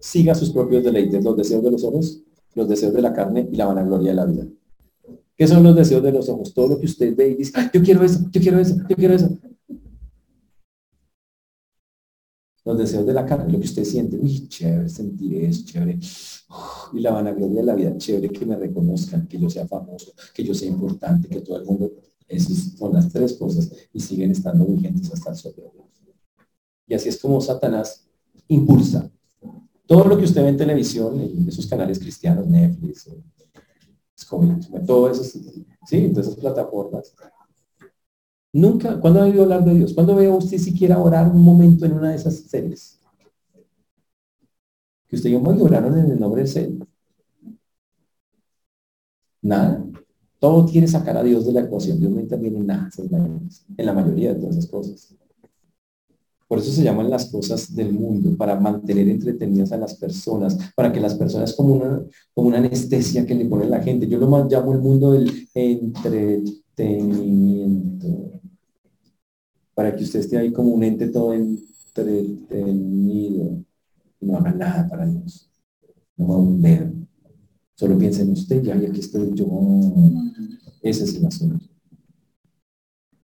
siga 0.00 0.34
sus 0.34 0.50
propios 0.50 0.82
deleites, 0.82 1.24
los 1.24 1.36
deseos 1.36 1.62
de 1.62 1.70
los 1.70 1.84
ojos, 1.84 2.20
los 2.54 2.68
deseos 2.68 2.92
de 2.92 3.02
la 3.02 3.12
carne 3.12 3.48
y 3.50 3.56
la 3.56 3.66
vanagloria 3.66 4.10
de 4.10 4.16
la 4.16 4.26
vida. 4.26 4.46
¿Qué 5.36 5.46
son 5.46 5.62
los 5.62 5.74
deseos 5.74 6.02
de 6.02 6.12
los 6.12 6.28
ojos? 6.28 6.52
Todo 6.52 6.68
lo 6.68 6.78
que 6.78 6.86
usted 6.86 7.16
ve 7.16 7.30
y 7.30 7.34
dice, 7.36 7.52
yo 7.72 7.82
quiero 7.82 8.04
eso, 8.04 8.20
yo 8.30 8.40
quiero 8.40 8.58
eso, 8.58 8.76
yo 8.88 8.96
quiero 8.96 9.14
eso. 9.14 9.30
Los 12.64 12.78
deseos 12.78 13.06
de 13.06 13.12
la 13.12 13.26
carne, 13.26 13.52
lo 13.52 13.58
que 13.58 13.66
usted 13.66 13.84
siente, 13.84 14.16
uy, 14.16 14.48
chévere 14.48 14.88
sentir 14.88 15.44
eso, 15.44 15.64
chévere, 15.64 15.98
y 16.92 17.00
la 17.00 17.12
vanagloria 17.12 17.60
de 17.60 17.66
la 17.66 17.74
vida, 17.74 17.96
chévere 17.96 18.30
que 18.30 18.46
me 18.46 18.56
reconozcan, 18.56 19.26
que 19.26 19.38
yo 19.38 19.50
sea 19.50 19.66
famoso, 19.66 20.12
que 20.34 20.44
yo 20.44 20.54
sea 20.54 20.68
importante, 20.68 21.28
que 21.28 21.40
todo 21.40 21.56
el 21.56 21.64
mundo, 21.64 21.90
esas 22.28 22.76
son 22.78 22.92
las 22.92 23.12
tres 23.12 23.34
cosas 23.34 23.70
y 23.92 24.00
siguen 24.00 24.30
estando 24.30 24.64
vigentes 24.64 25.12
hasta 25.12 25.30
el 25.30 25.36
sol 25.36 25.54
Y 26.86 26.94
así 26.94 27.08
es 27.08 27.18
como 27.18 27.40
Satanás 27.40 28.06
impulsa 28.48 29.10
todo 29.86 30.04
lo 30.04 30.16
que 30.16 30.24
usted 30.24 30.42
ve 30.42 30.48
en 30.48 30.56
televisión, 30.56 31.20
en 31.20 31.46
esos 31.46 31.66
canales 31.66 31.98
cristianos, 31.98 32.46
Netflix, 32.46 33.10
todo 34.86 35.10
eso, 35.10 35.22
sí, 35.22 36.08
todas 36.08 36.28
esas 36.28 36.38
plataformas, 36.38 37.14
Nunca, 38.52 39.00
¿cuándo 39.00 39.20
ha 39.20 39.24
oído 39.24 39.44
hablar 39.44 39.64
de 39.64 39.74
Dios? 39.74 39.94
¿Cuándo 39.94 40.14
veo 40.14 40.36
usted 40.36 40.58
siquiera 40.58 40.98
orar 40.98 41.30
un 41.30 41.42
momento 41.42 41.86
en 41.86 41.94
una 41.94 42.10
de 42.10 42.16
esas 42.16 42.34
series? 42.36 43.00
Que 45.08 45.16
usted 45.16 45.30
y 45.30 45.32
yo 45.32 45.40
oraron 45.40 45.98
en 45.98 46.10
el 46.10 46.20
nombre 46.20 46.42
del 46.42 46.50
Señor. 46.50 46.86
Nada. 49.40 49.82
Todo 50.38 50.66
quiere 50.66 50.86
sacar 50.86 51.16
a 51.16 51.22
Dios 51.22 51.46
de 51.46 51.52
la 51.52 51.60
ecuación. 51.60 51.98
Dios 51.98 52.12
no 52.12 52.20
interviene 52.20 52.58
en 52.58 52.66
nada, 52.66 52.90
en 52.98 53.86
la 53.86 53.92
mayoría 53.92 54.34
de 54.34 54.40
todas 54.40 54.56
esas 54.56 54.70
cosas. 54.70 55.14
Por 56.46 56.58
eso 56.58 56.70
se 56.70 56.82
llaman 56.82 57.08
las 57.08 57.30
cosas 57.30 57.74
del 57.74 57.94
mundo, 57.94 58.36
para 58.36 58.60
mantener 58.60 59.08
entretenidas 59.08 59.72
a 59.72 59.78
las 59.78 59.94
personas, 59.94 60.58
para 60.76 60.92
que 60.92 61.00
las 61.00 61.14
personas 61.14 61.54
como 61.54 61.76
una, 61.76 62.02
como 62.34 62.48
una 62.48 62.58
anestesia 62.58 63.24
que 63.24 63.34
le 63.34 63.46
pone 63.46 63.66
la 63.66 63.82
gente. 63.82 64.06
Yo 64.06 64.18
lo 64.18 64.46
llamo 64.46 64.74
el 64.74 64.80
mundo 64.80 65.12
del 65.12 65.48
entretenimiento 65.54 68.41
para 69.74 69.94
que 69.94 70.04
usted 70.04 70.20
esté 70.20 70.38
ahí 70.38 70.52
como 70.52 70.70
un 70.70 70.84
ente 70.84 71.08
todo 71.08 71.32
entretenido 71.34 72.44
y 74.20 74.26
no 74.26 74.36
haga 74.36 74.52
nada 74.52 74.88
para 74.88 75.06
Dios. 75.06 75.50
No 76.16 76.28
va 76.28 76.34
a 76.34 76.38
un. 76.38 77.08
Solo 77.74 77.98
piensa 77.98 78.22
en 78.22 78.30
usted, 78.30 78.62
ya, 78.62 78.76
y 78.76 78.86
aquí 78.86 79.00
estoy 79.00 79.32
yo. 79.34 79.46
Ese 80.82 81.04
es 81.04 81.16
el 81.16 81.26
asunto. 81.26 81.64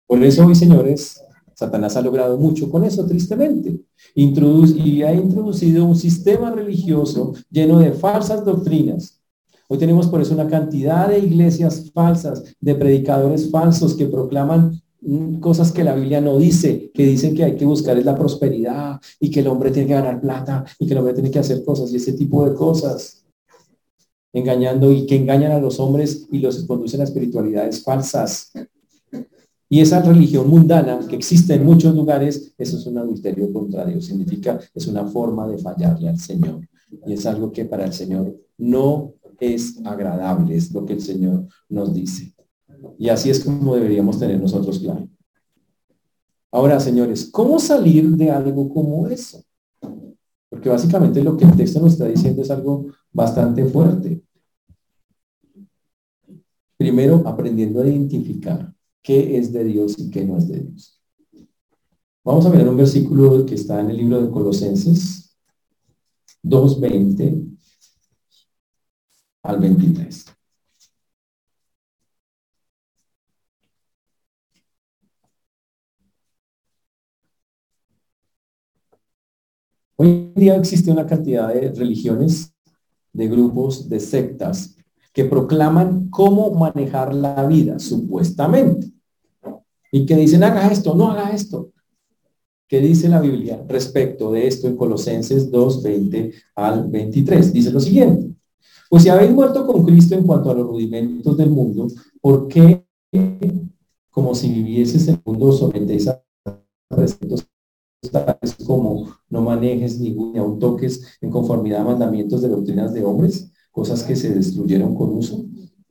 Por 0.06 0.22
eso 0.24 0.46
hoy, 0.46 0.54
señores, 0.54 1.20
Satanás 1.54 1.96
ha 1.96 2.02
logrado 2.02 2.38
mucho 2.38 2.70
con 2.70 2.84
eso, 2.84 3.04
tristemente. 3.04 3.80
y 4.14 5.02
ha 5.02 5.12
introducido 5.14 5.84
un 5.84 5.96
sistema 5.96 6.50
religioso 6.50 7.34
lleno 7.50 7.78
de 7.78 7.92
falsas 7.92 8.44
doctrinas. 8.44 9.20
Hoy 9.68 9.76
tenemos 9.76 10.06
por 10.06 10.22
eso 10.22 10.34
una 10.34 10.48
cantidad 10.48 11.08
de 11.08 11.18
iglesias 11.18 11.90
falsas, 11.92 12.42
de 12.58 12.74
predicadores 12.74 13.50
falsos 13.50 13.94
que 13.94 14.06
proclaman 14.06 14.80
cosas 15.40 15.72
que 15.72 15.84
la 15.84 15.94
Biblia 15.94 16.20
no 16.20 16.38
dice, 16.38 16.90
que 16.92 17.04
dicen 17.06 17.34
que 17.34 17.44
hay 17.44 17.56
que 17.56 17.64
buscar 17.64 17.96
es 17.96 18.04
la 18.04 18.16
prosperidad 18.16 19.00
y 19.20 19.30
que 19.30 19.40
el 19.40 19.46
hombre 19.46 19.70
tiene 19.70 19.88
que 19.88 19.94
ganar 19.94 20.20
plata 20.20 20.64
y 20.78 20.87
que 20.87 20.92
el 20.92 20.98
hombre 20.98 21.14
tiene 21.14 21.30
que 21.30 21.38
hacer 21.38 21.64
cosas 21.64 21.92
y 21.92 21.96
ese 21.96 22.12
tipo 22.14 22.48
de 22.48 22.54
cosas. 22.54 23.24
Engañando 24.32 24.92
y 24.92 25.06
que 25.06 25.16
engañan 25.16 25.52
a 25.52 25.61
los 25.61 25.80
hombres 25.80 26.26
y 26.30 26.38
los 26.40 26.64
conducen 26.64 27.00
a 27.00 27.04
espiritualidades 27.04 27.82
falsas. 27.82 28.52
Y 29.70 29.80
esa 29.80 30.02
religión 30.02 30.48
mundana 30.48 31.00
que 31.08 31.16
existe 31.16 31.54
en 31.54 31.64
muchos 31.64 31.94
lugares, 31.94 32.54
eso 32.56 32.78
es 32.78 32.87
un 32.87 32.98
adulterio 32.98 33.52
contra 33.52 33.84
Dios. 33.84 34.06
Significa, 34.06 34.58
es 34.74 34.87
una 34.87 35.06
forma 35.06 35.46
de 35.46 35.58
fallarle 35.58 36.08
al 36.08 36.18
Señor. 36.18 36.66
Y 37.06 37.12
es 37.12 37.26
algo 37.26 37.52
que 37.52 37.66
para 37.66 37.84
el 37.84 37.92
Señor 37.92 38.34
no 38.56 39.14
es 39.38 39.78
agradable, 39.84 40.56
es 40.56 40.72
lo 40.72 40.84
que 40.84 40.94
el 40.94 41.02
Señor 41.02 41.46
nos 41.68 41.94
dice. 41.94 42.34
Y 42.98 43.08
así 43.08 43.30
es 43.30 43.40
como 43.44 43.74
deberíamos 43.74 44.18
tener 44.18 44.40
nosotros 44.40 44.78
claro. 44.78 45.08
Ahora, 46.50 46.80
señores, 46.80 47.28
¿cómo 47.30 47.58
salir 47.58 48.08
de 48.16 48.30
algo 48.30 48.68
como 48.68 49.06
eso? 49.06 49.42
Porque 50.48 50.68
básicamente 50.68 51.22
lo 51.22 51.36
que 51.36 51.44
el 51.44 51.56
texto 51.56 51.80
nos 51.80 51.92
está 51.92 52.06
diciendo 52.06 52.42
es 52.42 52.50
algo 52.50 52.86
bastante 53.12 53.64
fuerte. 53.66 54.22
Primero, 56.76 57.22
aprendiendo 57.26 57.82
a 57.82 57.86
identificar 57.86 58.72
qué 59.02 59.36
es 59.36 59.52
de 59.52 59.64
Dios 59.64 59.98
y 59.98 60.10
qué 60.10 60.24
no 60.24 60.38
es 60.38 60.48
de 60.48 60.60
Dios. 60.60 61.00
Vamos 62.24 62.46
a 62.46 62.50
ver 62.50 62.68
un 62.68 62.76
versículo 62.76 63.44
que 63.44 63.54
está 63.54 63.80
en 63.80 63.90
el 63.90 63.96
libro 63.96 64.22
de 64.22 64.30
Colosenses 64.30 65.36
2.20 66.42 67.56
al 69.42 69.60
23. 69.60 70.38
Hoy 80.00 80.11
en 80.11 80.34
día 80.34 80.54
existe 80.54 80.92
una 80.92 81.08
cantidad 81.08 81.52
de 81.52 81.72
religiones, 81.72 82.54
de 83.12 83.26
grupos, 83.26 83.88
de 83.88 83.98
sectas 83.98 84.76
que 85.12 85.24
proclaman 85.24 86.08
cómo 86.08 86.52
manejar 86.52 87.12
la 87.12 87.44
vida, 87.48 87.80
supuestamente. 87.80 88.92
Y 89.90 90.06
que 90.06 90.14
dicen, 90.14 90.44
haga 90.44 90.70
esto, 90.70 90.94
no 90.94 91.11
haga 91.11 91.30
esto. 91.30 91.72
¿Qué 92.68 92.78
dice 92.78 93.08
la 93.08 93.20
Biblia 93.20 93.64
respecto 93.66 94.30
de 94.30 94.46
esto 94.46 94.68
en 94.68 94.76
Colosenses 94.76 95.50
2, 95.50 95.82
20 95.82 96.32
al 96.54 96.88
23? 96.88 97.52
Dice 97.52 97.72
lo 97.72 97.80
siguiente. 97.80 98.37
Pues 98.88 99.02
si 99.02 99.08
habéis 99.08 99.32
muerto 99.32 99.66
con 99.66 99.84
Cristo 99.84 100.14
en 100.14 100.22
cuanto 100.22 100.52
a 100.52 100.54
los 100.54 100.68
rudimentos 100.68 101.37
del 101.37 101.50
mundo, 101.50 101.88
¿por 102.20 102.46
qué, 102.46 102.87
como 104.11 104.32
si 104.32 104.48
vivieses 104.48 105.08
en 105.08 105.14
el 105.16 105.22
mundo, 105.24 105.50
sometéis 105.50 106.06
a 106.06 106.22
tales 108.00 108.55
como 108.64 109.09
no 109.28 109.42
manejes 109.42 109.99
ni, 109.99 110.11
ni 110.11 110.59
toques 110.59 111.18
en 111.20 111.30
conformidad 111.30 111.80
a 111.80 111.84
mandamientos 111.84 112.42
de 112.42 112.49
doctrinas 112.49 112.92
de 112.94 113.05
hombres, 113.05 113.51
cosas 113.72 114.03
que 114.03 114.16
se 114.16 114.34
destruyeron 114.34 114.94
con 114.94 115.11
uso. 115.11 115.44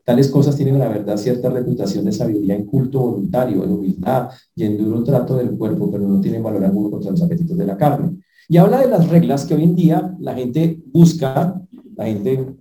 Tales 0.03 0.29
cosas 0.29 0.55
tienen 0.55 0.79
la 0.79 0.87
verdad 0.87 1.17
cierta 1.17 1.49
reputación 1.49 2.05
de 2.05 2.13
sabiduría 2.13 2.55
en 2.55 2.65
culto 2.65 2.99
voluntario, 2.99 3.63
en 3.63 3.71
humildad 3.71 4.29
y 4.55 4.63
en 4.63 4.77
duro 4.77 5.03
trato 5.03 5.35
del 5.35 5.51
cuerpo, 5.51 5.91
pero 5.91 6.07
no 6.07 6.21
tienen 6.21 6.41
valor 6.41 6.63
alguno 6.63 6.91
contra 6.91 7.11
los 7.11 7.21
apetitos 7.21 7.57
de 7.57 7.65
la 7.65 7.75
carne. 7.75 8.17
Y 8.47 8.55
habla 8.55 8.79
de 8.79 8.87
las 8.87 9.09
reglas 9.09 9.45
que 9.45 9.55
hoy 9.55 9.63
en 9.63 9.75
día 9.75 10.15
la 10.21 10.33
gente 10.33 10.81
busca, 10.93 11.61
la 11.97 12.05
gente 12.05 12.55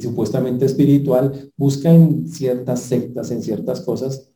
supuestamente 0.00 0.66
espiritual, 0.66 1.52
busca 1.56 1.92
en 1.92 2.28
ciertas 2.28 2.80
sectas, 2.80 3.32
en 3.32 3.42
ciertas 3.42 3.80
cosas, 3.80 4.30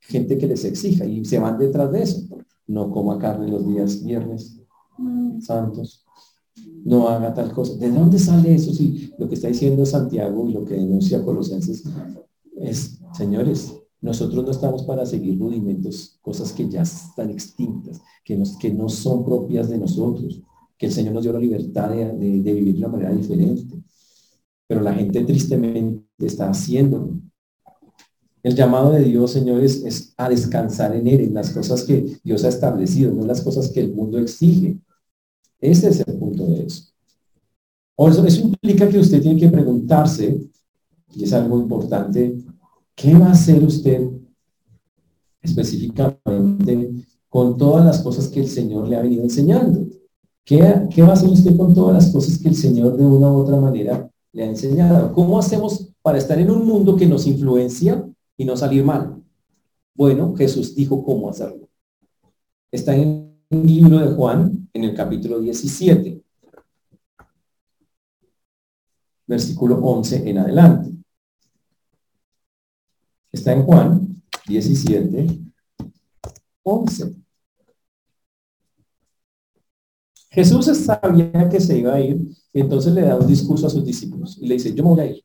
gente 0.00 0.36
que 0.36 0.48
les 0.48 0.64
exija 0.64 1.04
y 1.04 1.24
se 1.24 1.38
van 1.38 1.58
detrás 1.58 1.92
de 1.92 2.02
eso 2.02 2.26
no 2.66 2.90
coma 2.90 3.18
carne 3.18 3.48
los 3.48 3.66
días 3.66 4.02
viernes 4.04 4.58
mm. 4.98 5.40
santos, 5.40 6.04
no 6.84 7.08
haga 7.08 7.32
tal 7.34 7.52
cosa. 7.52 7.74
¿De 7.74 7.90
dónde 7.90 8.18
sale 8.18 8.54
eso? 8.54 8.72
Si 8.72 9.12
lo 9.18 9.28
que 9.28 9.34
está 9.34 9.48
diciendo 9.48 9.86
Santiago 9.86 10.48
y 10.48 10.52
lo 10.52 10.64
que 10.64 10.74
denuncia 10.74 11.24
Colosenses 11.24 11.84
es, 12.56 12.98
señores, 13.12 13.74
nosotros 14.00 14.44
no 14.44 14.50
estamos 14.50 14.82
para 14.82 15.06
seguir 15.06 15.38
rudimentos, 15.38 16.18
cosas 16.20 16.52
que 16.52 16.68
ya 16.68 16.82
están 16.82 17.30
extintas, 17.30 18.02
que, 18.24 18.36
nos, 18.36 18.56
que 18.58 18.72
no 18.72 18.88
son 18.88 19.24
propias 19.24 19.68
de 19.68 19.78
nosotros, 19.78 20.42
que 20.76 20.86
el 20.86 20.92
Señor 20.92 21.14
nos 21.14 21.22
dio 21.22 21.32
la 21.32 21.38
libertad 21.38 21.90
de, 21.90 22.12
vivir 22.12 22.74
de 22.74 22.78
una 22.78 22.88
manera 22.88 23.12
diferente. 23.12 23.80
Pero 24.66 24.80
la 24.80 24.92
gente 24.92 25.22
tristemente 25.24 26.26
está 26.26 26.50
haciéndolo. 26.50 27.20
El 28.42 28.56
llamado 28.56 28.90
de 28.90 29.04
Dios, 29.04 29.30
señores, 29.30 29.84
es 29.84 30.12
a 30.16 30.28
descansar 30.28 30.96
en 30.96 31.06
Él, 31.06 31.20
en 31.20 31.34
las 31.34 31.50
cosas 31.50 31.84
que 31.84 32.18
Dios 32.24 32.44
ha 32.44 32.48
establecido, 32.48 33.12
no 33.12 33.22
en 33.22 33.28
las 33.28 33.40
cosas 33.40 33.68
que 33.68 33.80
el 33.80 33.94
mundo 33.94 34.18
exige. 34.18 34.78
Ese 35.60 35.90
es 35.90 36.00
el 36.00 36.18
punto 36.18 36.44
de 36.46 36.66
eso. 36.66 36.92
eso, 37.98 38.26
eso 38.26 38.40
implica 38.40 38.88
que 38.88 38.98
usted 38.98 39.22
tiene 39.22 39.40
que 39.40 39.48
preguntarse, 39.48 40.40
y 41.14 41.24
es 41.24 41.32
algo 41.32 41.60
importante, 41.60 42.36
¿qué 42.96 43.14
va 43.14 43.28
a 43.28 43.32
hacer 43.32 43.62
usted 43.62 44.08
específicamente 45.40 46.90
con 47.28 47.56
todas 47.56 47.84
las 47.84 48.00
cosas 48.00 48.28
que 48.28 48.40
el 48.40 48.48
Señor 48.48 48.88
le 48.88 48.96
ha 48.96 49.02
venido 49.02 49.22
enseñando? 49.22 49.86
¿Qué, 50.44 50.60
va 50.60 51.10
a 51.10 51.12
hacer 51.12 51.28
usted 51.28 51.56
con 51.56 51.72
todas 51.74 51.94
las 51.94 52.12
cosas 52.12 52.38
que 52.38 52.48
el 52.48 52.56
Señor 52.56 52.96
de 52.96 53.04
una 53.04 53.30
u 53.30 53.36
otra 53.36 53.56
manera 53.56 54.10
le 54.32 54.42
ha 54.42 54.46
enseñado? 54.46 55.12
¿Cómo 55.12 55.38
hacemos 55.38 55.90
para 56.02 56.18
estar 56.18 56.40
en 56.40 56.50
un 56.50 56.66
mundo 56.66 56.96
que 56.96 57.06
nos 57.06 57.28
influencia 57.28 58.04
y 58.42 58.44
no 58.44 58.56
salir 58.56 58.82
mal? 58.84 59.22
Bueno, 59.94 60.34
Jesús 60.34 60.74
dijo 60.74 61.04
cómo 61.04 61.30
hacerlo. 61.30 61.68
Está 62.72 62.96
en 62.96 63.38
el 63.50 63.62
libro 63.62 63.98
de 64.00 64.12
Juan, 64.16 64.68
en 64.72 64.84
el 64.84 64.96
capítulo 64.96 65.38
17, 65.38 66.20
versículo 69.28 69.76
11 69.76 70.28
en 70.28 70.38
adelante. 70.38 70.90
Está 73.30 73.52
en 73.52 73.62
Juan 73.62 74.22
17, 74.48 75.38
11. 76.64 77.14
Jesús 80.30 80.66
sabía 80.78 81.48
que 81.48 81.60
se 81.60 81.78
iba 81.78 81.94
a 81.94 82.00
ir 82.00 82.18
y 82.52 82.60
entonces 82.60 82.92
le 82.92 83.02
da 83.02 83.16
un 83.16 83.26
discurso 83.26 83.68
a 83.68 83.70
sus 83.70 83.84
discípulos 83.84 84.36
y 84.40 84.48
le 84.48 84.54
dice, 84.54 84.74
yo 84.74 84.82
me 84.82 84.90
voy 84.90 85.00
a 85.00 85.06
ir. 85.06 85.24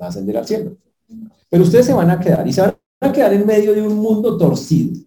Va 0.00 0.06
a 0.06 0.08
ascender 0.10 0.36
al 0.36 0.46
cielo. 0.46 0.85
Pero 1.48 1.62
ustedes 1.62 1.86
se 1.86 1.94
van 1.94 2.10
a 2.10 2.20
quedar 2.20 2.46
y 2.46 2.52
se 2.52 2.60
van 2.60 2.76
a 3.00 3.12
quedar 3.12 3.32
en 3.32 3.46
medio 3.46 3.74
de 3.74 3.82
un 3.82 3.96
mundo 3.96 4.36
torcido. 4.36 4.98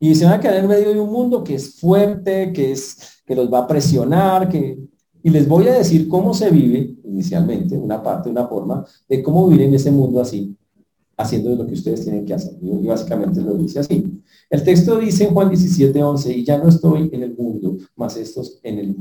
Y 0.00 0.14
se 0.14 0.24
van 0.24 0.34
a 0.34 0.40
quedar 0.40 0.56
en 0.56 0.68
medio 0.68 0.92
de 0.94 1.00
un 1.00 1.10
mundo 1.10 1.42
que 1.42 1.56
es 1.56 1.80
fuerte, 1.80 2.52
que, 2.52 2.72
es, 2.72 3.22
que 3.26 3.34
los 3.34 3.52
va 3.52 3.60
a 3.60 3.66
presionar, 3.66 4.48
que, 4.48 4.78
y 5.22 5.30
les 5.30 5.48
voy 5.48 5.66
a 5.66 5.74
decir 5.74 6.08
cómo 6.08 6.32
se 6.34 6.50
vive 6.50 6.96
inicialmente, 7.04 7.76
una 7.76 8.02
parte, 8.02 8.30
una 8.30 8.46
forma, 8.46 8.86
de 9.08 9.22
cómo 9.22 9.48
vivir 9.48 9.66
en 9.66 9.74
ese 9.74 9.90
mundo 9.90 10.20
así, 10.20 10.56
haciendo 11.16 11.54
lo 11.56 11.66
que 11.66 11.74
ustedes 11.74 12.04
tienen 12.04 12.24
que 12.24 12.34
hacer. 12.34 12.54
Y 12.62 12.86
básicamente 12.86 13.40
lo 13.40 13.54
dice 13.54 13.80
así. 13.80 14.22
El 14.48 14.62
texto 14.62 14.98
dice 14.98 15.24
en 15.24 15.34
Juan 15.34 15.48
17, 15.48 16.02
11, 16.02 16.32
y 16.32 16.44
ya 16.44 16.58
no 16.58 16.68
estoy 16.68 17.10
en 17.12 17.22
el 17.22 17.34
mundo, 17.36 17.76
más 17.96 18.16
estos, 18.16 18.60
en 18.62 18.78
el, 18.78 18.96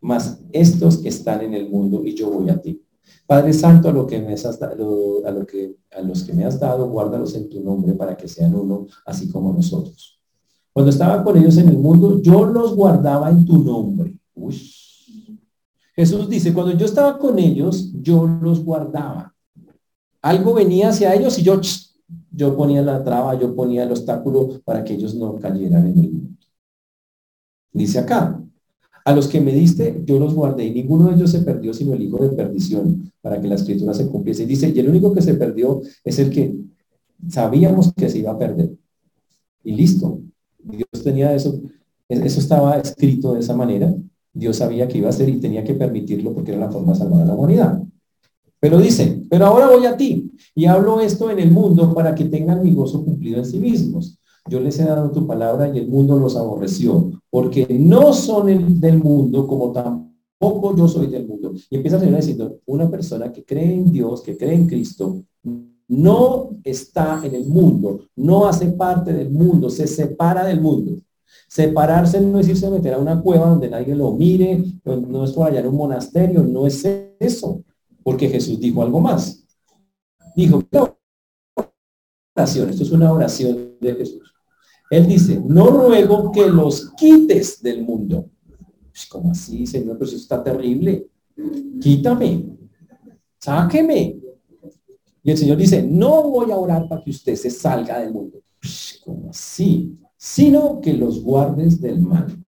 más 0.00 0.40
estos 0.52 1.04
están 1.04 1.40
en 1.40 1.54
el 1.54 1.70
mundo 1.70 2.02
y 2.04 2.14
yo 2.14 2.30
voy 2.30 2.50
a 2.50 2.60
ti. 2.60 2.83
Padre 3.26 3.52
Santo, 3.52 3.88
a, 3.88 3.92
lo 3.92 4.06
que 4.06 4.20
me 4.20 4.34
has, 4.34 4.44
a, 4.44 4.74
lo 4.74 5.46
que, 5.46 5.76
a 5.92 6.02
los 6.02 6.22
que 6.22 6.32
me 6.32 6.44
has 6.44 6.60
dado, 6.60 6.88
guárdalos 6.88 7.34
en 7.34 7.48
tu 7.48 7.60
nombre 7.62 7.94
para 7.94 8.16
que 8.16 8.28
sean 8.28 8.54
uno, 8.54 8.86
así 9.06 9.30
como 9.30 9.52
nosotros. 9.52 10.20
Cuando 10.72 10.90
estaba 10.90 11.22
con 11.22 11.36
ellos 11.36 11.56
en 11.56 11.68
el 11.68 11.78
mundo, 11.78 12.20
yo 12.20 12.44
los 12.44 12.74
guardaba 12.74 13.30
en 13.30 13.44
tu 13.44 13.58
nombre. 13.58 14.16
Jesús 15.94 16.28
dice, 16.28 16.52
cuando 16.52 16.72
yo 16.72 16.84
estaba 16.84 17.18
con 17.18 17.38
ellos, 17.38 17.92
yo 18.02 18.26
los 18.26 18.64
guardaba. 18.64 19.34
Algo 20.20 20.54
venía 20.54 20.88
hacia 20.88 21.14
ellos 21.14 21.38
y 21.38 21.42
yo 21.42 21.60
yo 22.36 22.56
ponía 22.56 22.82
la 22.82 23.02
traba, 23.04 23.38
yo 23.38 23.54
ponía 23.54 23.84
el 23.84 23.92
obstáculo 23.92 24.60
para 24.64 24.82
que 24.82 24.94
ellos 24.94 25.14
no 25.14 25.36
cayeran 25.36 25.86
en 25.86 25.98
el 25.98 26.12
mundo. 26.12 26.38
Dice 27.72 28.00
acá, 28.00 28.43
a 29.04 29.14
los 29.14 29.28
que 29.28 29.40
me 29.40 29.52
diste, 29.52 30.02
yo 30.06 30.18
los 30.18 30.34
guardé 30.34 30.64
y 30.64 30.70
ninguno 30.72 31.08
de 31.08 31.16
ellos 31.16 31.30
se 31.30 31.40
perdió 31.40 31.74
sino 31.74 31.92
el 31.92 32.02
hijo 32.02 32.18
de 32.18 32.30
perdición, 32.30 33.12
para 33.20 33.40
que 33.40 33.48
la 33.48 33.56
escritura 33.56 33.92
se 33.92 34.08
cumpliese. 34.08 34.44
Y 34.44 34.46
dice, 34.46 34.72
y 34.74 34.78
el 34.78 34.88
único 34.88 35.12
que 35.12 35.20
se 35.20 35.34
perdió 35.34 35.82
es 36.02 36.18
el 36.18 36.30
que 36.30 36.54
sabíamos 37.28 37.92
que 37.94 38.08
se 38.08 38.18
iba 38.18 38.32
a 38.32 38.38
perder. 38.38 38.70
Y 39.62 39.74
listo. 39.74 40.20
Dios 40.62 40.88
tenía 41.02 41.34
eso, 41.34 41.60
eso 42.08 42.40
estaba 42.40 42.78
escrito 42.78 43.34
de 43.34 43.40
esa 43.40 43.54
manera. 43.54 43.94
Dios 44.32 44.56
sabía 44.56 44.88
que 44.88 44.98
iba 44.98 45.10
a 45.10 45.12
ser 45.12 45.28
y 45.28 45.38
tenía 45.38 45.62
que 45.62 45.74
permitirlo 45.74 46.32
porque 46.32 46.52
era 46.52 46.60
la 46.60 46.72
forma 46.72 46.92
de 46.92 46.98
salvar 46.98 47.26
la 47.26 47.34
humanidad. 47.34 47.82
Pero 48.58 48.78
dice, 48.78 49.22
pero 49.28 49.44
ahora 49.44 49.68
voy 49.68 49.84
a 49.84 49.96
ti 49.96 50.32
y 50.54 50.64
hablo 50.64 51.00
esto 51.00 51.30
en 51.30 51.38
el 51.38 51.50
mundo 51.50 51.92
para 51.92 52.14
que 52.14 52.24
tengan 52.24 52.62
mi 52.62 52.72
gozo 52.72 53.04
cumplido 53.04 53.38
en 53.38 53.44
sí 53.44 53.58
mismos. 53.58 54.18
Yo 54.48 54.60
les 54.60 54.78
he 54.78 54.84
dado 54.84 55.10
tu 55.10 55.26
palabra 55.26 55.68
y 55.74 55.78
el 55.78 55.88
mundo 55.88 56.18
los 56.18 56.36
aborreció, 56.36 57.10
porque 57.30 57.66
no 57.78 58.12
son 58.12 58.80
del 58.80 58.98
mundo 58.98 59.46
como 59.46 59.72
tampoco 59.72 60.76
yo 60.76 60.86
soy 60.86 61.06
del 61.06 61.26
mundo. 61.26 61.52
Y 61.70 61.76
empieza 61.76 61.96
el 61.96 62.02
Señor 62.02 62.20
diciendo, 62.20 62.58
una 62.66 62.90
persona 62.90 63.32
que 63.32 63.44
cree 63.44 63.74
en 63.74 63.90
Dios, 63.90 64.22
que 64.22 64.36
cree 64.36 64.54
en 64.54 64.66
Cristo, 64.66 65.22
no 65.88 66.50
está 66.62 67.20
en 67.24 67.34
el 67.34 67.46
mundo, 67.46 68.00
no 68.16 68.46
hace 68.46 68.66
parte 68.68 69.12
del 69.12 69.30
mundo, 69.30 69.70
se 69.70 69.86
separa 69.86 70.44
del 70.44 70.60
mundo. 70.60 71.00
Separarse 71.48 72.20
no 72.20 72.40
es 72.40 72.48
irse 72.48 72.66
a 72.66 72.70
meter 72.70 72.94
a 72.94 72.98
una 72.98 73.20
cueva 73.20 73.48
donde 73.48 73.70
nadie 73.70 73.94
lo 73.94 74.12
mire, 74.12 74.62
no 74.84 75.24
es 75.24 75.32
por 75.32 75.48
allá 75.48 75.60
en 75.60 75.68
un 75.68 75.76
monasterio, 75.76 76.42
no 76.42 76.66
es 76.66 76.84
eso 77.18 77.62
porque 78.04 78.28
Jesús 78.28 78.60
dijo 78.60 78.82
algo 78.82 79.00
más. 79.00 79.44
Dijo, 80.36 80.62
oración, 82.36 82.70
esto 82.70 82.82
es 82.82 82.90
una 82.92 83.12
oración 83.12 83.76
de 83.80 83.94
Jesús. 83.94 84.33
Él 84.90 85.06
dice, 85.06 85.40
no 85.44 85.68
ruego 85.68 86.30
que 86.30 86.46
los 86.46 86.90
quites 86.90 87.62
del 87.62 87.82
mundo. 87.82 88.30
Pues, 88.90 89.06
¿Cómo 89.06 89.32
así, 89.32 89.66
Señor? 89.66 89.98
Pero 89.98 90.08
eso 90.08 90.16
está 90.16 90.42
terrible. 90.42 91.08
Quítame. 91.80 92.56
Sáqueme. 93.38 94.20
Y 95.22 95.30
el 95.30 95.38
Señor 95.38 95.56
dice, 95.56 95.82
no 95.82 96.22
voy 96.30 96.50
a 96.50 96.56
orar 96.56 96.88
para 96.88 97.02
que 97.02 97.10
usted 97.10 97.34
se 97.34 97.50
salga 97.50 97.98
del 98.00 98.12
mundo. 98.12 98.40
Pues, 98.60 99.00
¿Cómo 99.04 99.30
así? 99.30 99.98
Sino 100.16 100.80
que 100.80 100.92
los 100.92 101.22
guardes 101.22 101.80
del 101.80 102.00
mal. 102.00 102.44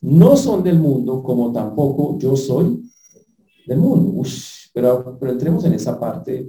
No 0.00 0.36
son 0.36 0.62
del 0.62 0.78
mundo 0.78 1.22
como 1.22 1.52
tampoco 1.52 2.18
yo 2.18 2.36
soy 2.36 2.82
del 3.66 3.78
mundo. 3.78 4.22
pero, 4.72 5.16
pero 5.18 5.32
entremos 5.32 5.64
en 5.64 5.74
esa 5.74 5.98
parte 5.98 6.48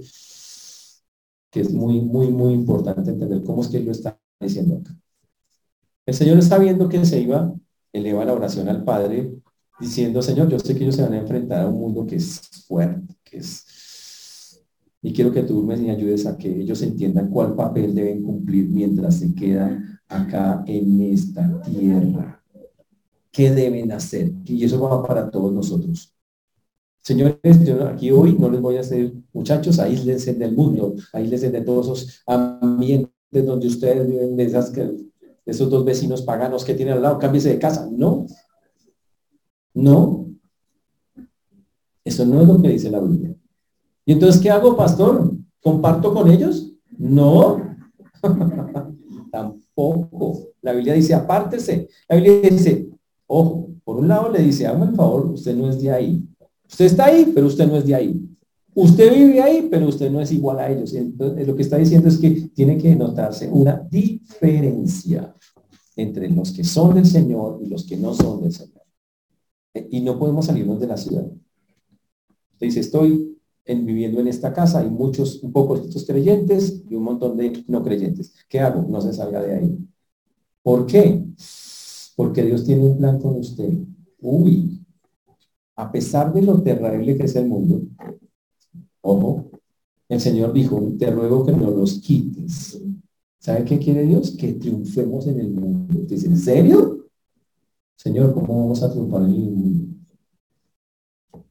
que 1.52 1.60
es 1.60 1.72
muy, 1.72 2.02
muy, 2.02 2.30
muy 2.30 2.54
importante 2.54 3.12
entender 3.12 3.44
cómo 3.44 3.62
es 3.62 3.68
que 3.68 3.78
él 3.78 3.86
lo 3.86 3.92
está 3.92 4.21
diciendo 4.46 4.78
acá. 4.78 4.96
El 6.06 6.14
Señor 6.14 6.38
está 6.38 6.58
viendo 6.58 6.90
que 6.90 7.06
se 7.06 7.20
iba, 7.22 7.54
eleva 7.94 8.26
la 8.26 8.34
oración 8.34 8.68
al 8.68 8.84
Padre, 8.84 9.32
diciendo, 9.80 10.22
Señor, 10.22 10.50
yo 10.50 10.60
sé 10.60 10.76
que 10.76 10.84
ellos 10.84 10.96
se 10.96 11.04
van 11.04 11.14
a 11.14 11.20
enfrentar 11.20 11.62
a 11.62 11.68
un 11.68 11.80
mundo 11.80 12.06
que 12.06 12.16
es 12.16 12.42
fuerte, 12.68 13.16
que 13.24 13.38
es... 13.38 14.62
Y 15.02 15.14
quiero 15.14 15.32
que 15.32 15.44
tú 15.44 15.64
me 15.64 15.74
ayudes 15.90 16.28
a 16.28 16.38
que 16.38 16.62
ellos 16.62 16.82
entiendan 16.84 17.30
cuál 17.30 17.56
papel 17.56 17.96
deben 17.96 18.22
cumplir 18.22 18.70
mientras 18.70 19.16
se 19.16 19.34
quedan 19.34 20.00
acá 20.08 20.64
en 20.68 21.02
esta 21.02 21.62
tierra. 21.62 22.44
¿Qué 23.32 23.52
deben 23.52 23.92
hacer? 23.92 24.32
Y 24.46 24.64
eso 24.64 24.80
va 24.80 25.02
para 25.06 25.32
todos 25.32 25.52
nosotros. 25.52 26.14
Señores, 27.02 27.66
yo 27.66 27.88
aquí 27.88 28.12
hoy 28.12 28.38
no 28.38 28.50
les 28.50 28.62
voy 28.62 28.78
a 28.78 28.82
hacer, 28.82 29.12
muchachos, 29.34 29.80
aíslense 29.80 30.36
del 30.36 30.56
mundo, 30.56 30.96
aíslense 31.14 31.50
de 31.50 31.62
todos 31.62 31.88
esos 31.88 32.22
ambientes 32.28 33.12
donde 33.32 33.68
ustedes 33.68 34.08
viven, 34.08 34.36
de, 34.36 34.44
esas 34.44 34.70
que, 34.70 34.90
esos 35.46 35.70
dos 35.70 35.86
vecinos 35.86 36.22
paganos 36.22 36.66
que 36.66 36.74
tienen 36.74 36.96
al 36.96 37.02
lado, 37.02 37.18
cámbiese 37.18 37.50
de 37.50 37.60
casa. 37.60 37.88
No, 37.92 38.26
no. 39.74 40.28
Eso 42.04 42.26
no 42.26 42.42
es 42.42 42.48
lo 42.48 42.62
que 42.62 42.70
dice 42.70 42.90
la 42.90 43.00
Biblia. 43.00 43.36
¿Y 44.06 44.14
entonces 44.14 44.42
qué 44.42 44.50
hago, 44.50 44.76
pastor? 44.76 45.32
¿Comparto 45.62 46.14
con 46.14 46.30
ellos? 46.30 46.74
No. 46.98 47.62
Tampoco. 49.32 50.50
La 50.62 50.74
Biblia 50.74 50.94
dice, 50.94 51.14
apártese. 51.14 51.88
La 52.10 52.16
Biblia 52.18 52.50
dice, 52.50 52.90
ojo, 53.28 53.70
por 53.84 53.98
un 53.98 54.08
lado 54.08 54.30
le 54.30 54.40
dice, 54.40 54.68
hazme 54.68 54.88
el 54.88 54.96
favor, 54.96 55.28
usted 55.28 55.56
no 55.56 55.70
es 55.70 55.82
de 55.82 55.92
ahí. 55.92 56.24
Usted 56.70 56.86
está 56.86 57.06
ahí, 57.06 57.32
pero 57.34 57.48
usted 57.48 57.68
no 57.68 57.78
es 57.78 57.86
de 57.86 57.96
ahí. 57.96 58.31
Usted 58.74 59.14
vive 59.14 59.42
ahí, 59.42 59.68
pero 59.70 59.88
usted 59.88 60.10
no 60.10 60.22
es 60.22 60.32
igual 60.32 60.60
a 60.60 60.70
ellos. 60.72 60.94
Entonces, 60.94 61.46
lo 61.46 61.56
que 61.56 61.62
está 61.62 61.78
diciendo 61.78 62.08
es 62.08 62.18
que 62.18 62.50
tiene 62.54 62.78
que 62.78 62.96
notarse 62.96 63.50
una 63.50 63.86
diferencia 63.90 65.36
entre 65.96 66.30
los 66.30 66.52
que 66.52 66.64
son 66.64 66.96
del 66.96 67.06
Señor 67.06 67.60
y 67.64 67.68
los 67.68 67.86
que 67.86 67.98
no 67.98 68.14
son 68.14 68.42
del 68.42 68.54
Señor. 68.54 68.82
Y 69.90 70.02
no 70.02 70.18
podemos 70.18 70.46
salirnos 70.46 70.80
de 70.80 70.88
la 70.88 70.98
ciudad. 70.98 71.26
Usted 71.26 72.68
dice, 72.68 72.80
estoy 72.80 73.38
viviendo 73.66 74.20
en 74.20 74.28
esta 74.28 74.54
casa, 74.54 74.80
hay 74.80 74.90
muchos, 74.90 75.42
un 75.44 75.52
poco 75.52 75.76
estos 75.76 76.06
creyentes 76.06 76.84
y 76.90 76.96
un 76.96 77.04
montón 77.04 77.38
de 77.38 77.64
no 77.68 77.84
creyentes. 77.84 78.34
¿Qué 78.50 78.60
hago? 78.60 78.86
No 78.88 79.02
se 79.02 79.14
salga 79.14 79.42
de 79.42 79.56
ahí. 79.56 79.78
¿Por 80.62 80.86
qué? 80.86 81.26
Porque 82.16 82.44
Dios 82.44 82.66
tiene 82.66 82.84
un 82.84 82.98
plan 82.98 83.20
con 83.20 83.36
usted. 83.36 83.74
Uy, 84.20 84.86
a 85.76 85.92
pesar 85.92 86.34
de 86.34 86.42
lo 86.42 86.62
terrible 86.62 87.18
que 87.18 87.24
es 87.24 87.36
el 87.36 87.48
mundo, 87.48 87.82
ojo, 89.02 89.52
el 90.10 90.20
Señor 90.20 90.54
dijo, 90.54 90.94
te 91.00 91.10
ruego 91.10 91.46
que 91.46 91.54
no 91.54 91.72
los 91.72 92.00
quites. 92.00 92.82
¿Sabe 93.40 93.66
qué 93.66 93.80
quiere 93.80 94.06
Dios? 94.06 94.32
Que 94.32 94.54
triunfemos 94.54 95.26
en 95.28 95.40
el 95.40 95.52
mundo. 95.52 96.02
¿en 96.10 96.38
serio? 96.38 97.08
Señor, 97.96 98.34
¿cómo 98.34 98.64
vamos 98.64 98.84
a 98.84 98.92
triunfar 98.92 99.24
en 99.24 99.32
el 99.32 99.52
mundo? 99.52 99.96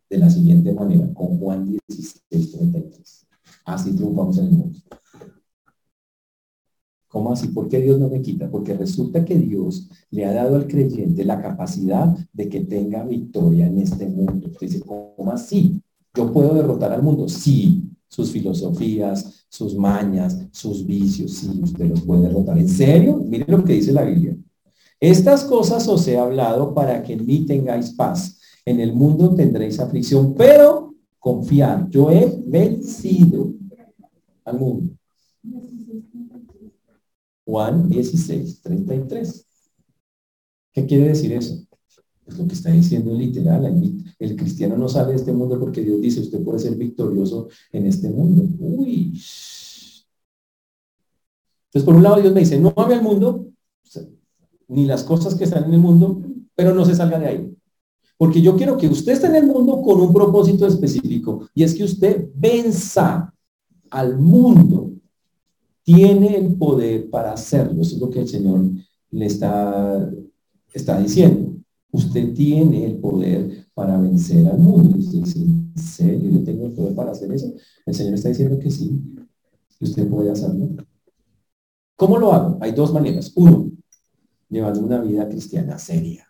De 0.08 0.18
la 0.18 0.28
siguiente 0.28 0.72
manera, 0.72 1.12
con 1.14 1.38
Juan 1.38 1.64
16, 1.64 2.52
33. 2.52 3.26
Así 3.64 3.94
triunfamos 3.94 4.38
en 4.38 4.44
el 4.46 4.50
mundo. 4.52 4.78
¿Cómo 7.08 7.32
así? 7.32 7.48
¿Por 7.48 7.68
qué 7.68 7.80
Dios 7.80 7.98
no 7.98 8.08
me 8.08 8.22
quita? 8.22 8.48
Porque 8.48 8.74
resulta 8.74 9.24
que 9.24 9.36
Dios 9.36 9.88
le 10.10 10.26
ha 10.26 10.32
dado 10.32 10.54
al 10.54 10.68
creyente 10.68 11.24
la 11.24 11.42
capacidad 11.42 12.16
de 12.32 12.48
que 12.48 12.60
tenga 12.60 13.04
victoria 13.04 13.66
en 13.66 13.78
este 13.78 14.06
mundo. 14.06 14.48
Dice, 14.60 14.80
¿cómo 14.80 15.32
así? 15.32 15.79
¿Yo 16.14 16.32
puedo 16.32 16.54
derrotar 16.54 16.92
al 16.92 17.02
mundo? 17.02 17.28
Sí, 17.28 17.90
sus 18.08 18.30
filosofías, 18.30 19.46
sus 19.48 19.74
mañas, 19.74 20.38
sus 20.50 20.84
vicios, 20.84 21.32
sí, 21.32 21.60
usted 21.62 21.86
los 21.86 22.02
puede 22.02 22.22
derrotar. 22.22 22.58
¿En 22.58 22.68
serio? 22.68 23.16
Mire 23.16 23.44
lo 23.48 23.64
que 23.64 23.74
dice 23.74 23.92
la 23.92 24.04
Biblia. 24.04 24.36
Estas 24.98 25.44
cosas 25.44 25.86
os 25.88 26.06
he 26.08 26.18
hablado 26.18 26.74
para 26.74 27.02
que 27.02 27.14
en 27.14 27.24
mí 27.24 27.46
tengáis 27.46 27.90
paz. 27.90 28.38
En 28.64 28.80
el 28.80 28.92
mundo 28.92 29.34
tendréis 29.34 29.80
aflicción, 29.80 30.34
pero 30.34 30.94
confiar, 31.18 31.88
yo 31.88 32.10
he 32.10 32.42
vencido 32.46 33.52
al 34.44 34.58
mundo. 34.58 34.94
Juan 37.44 37.88
16, 37.88 38.62
33. 38.62 39.46
¿Qué 40.72 40.86
quiere 40.86 41.08
decir 41.08 41.32
eso? 41.32 41.66
Lo 42.38 42.46
que 42.46 42.54
está 42.54 42.70
diciendo 42.70 43.14
literal. 43.14 43.64
El, 44.18 44.36
cristiano 44.36 44.76
no 44.76 44.88
sale 44.88 45.10
de 45.10 45.16
este 45.16 45.32
mundo 45.32 45.58
porque 45.58 45.82
Dios 45.82 46.00
dice, 46.00 46.20
usted 46.20 46.42
puede 46.42 46.58
ser 46.58 46.76
victorioso 46.76 47.48
en 47.72 47.86
este 47.86 48.08
mundo. 48.08 48.44
Uy. 48.58 49.20
Entonces, 51.66 51.84
por 51.84 51.94
un 51.94 52.02
lado, 52.02 52.20
Dios 52.20 52.34
me 52.34 52.40
dice, 52.40 52.58
no 52.58 52.72
ame 52.76 52.94
al 52.94 53.02
mundo, 53.02 53.46
ni 54.68 54.86
las 54.86 55.04
cosas 55.04 55.34
que 55.34 55.44
están 55.44 55.64
en 55.64 55.74
el 55.74 55.80
mundo, 55.80 56.22
pero 56.54 56.74
no 56.74 56.84
se 56.84 56.94
salga 56.94 57.18
de 57.18 57.26
ahí. 57.26 57.56
Porque 58.16 58.42
yo 58.42 58.56
quiero 58.56 58.76
que 58.76 58.88
usted 58.88 59.12
esté 59.12 59.28
en 59.28 59.36
el 59.36 59.46
mundo 59.46 59.80
con 59.80 60.00
un 60.00 60.12
propósito 60.12 60.66
específico, 60.66 61.48
y 61.54 61.62
es 61.62 61.74
que 61.74 61.84
usted 61.84 62.28
venza 62.34 63.32
al 63.90 64.18
mundo 64.18 64.92
tiene 65.82 66.36
el 66.36 66.54
poder 66.56 67.10
para 67.10 67.32
hacerlo. 67.32 67.82
Eso 67.82 67.96
es 67.96 68.00
lo 68.00 68.10
que 68.10 68.20
el 68.20 68.28
Señor 68.28 68.60
le 69.10 69.26
está, 69.26 70.08
está 70.72 71.00
diciendo. 71.00 71.49
Usted 71.92 72.34
tiene 72.34 72.86
el 72.86 72.98
poder 72.98 73.66
para 73.74 73.98
vencer 73.98 74.46
al 74.46 74.58
mundo. 74.58 74.96
Y 74.96 75.00
usted 75.00 75.18
dice, 75.18 75.40
¿en 75.40 75.72
serio 75.76 76.30
yo 76.30 76.44
tengo 76.44 76.66
el 76.66 76.72
poder 76.72 76.94
para 76.94 77.12
hacer 77.12 77.32
eso? 77.32 77.52
El 77.86 77.94
Señor 77.94 78.14
está 78.14 78.28
diciendo 78.28 78.58
que 78.58 78.70
sí, 78.70 79.00
que 79.78 79.84
usted 79.84 80.08
puede 80.08 80.30
hacerlo. 80.30 80.68
¿Cómo 81.96 82.18
lo 82.18 82.32
hago? 82.32 82.58
Hay 82.60 82.72
dos 82.72 82.92
maneras. 82.92 83.32
Uno, 83.34 83.70
llevando 84.48 84.80
una 84.80 85.00
vida 85.00 85.28
cristiana 85.28 85.78
seria, 85.78 86.26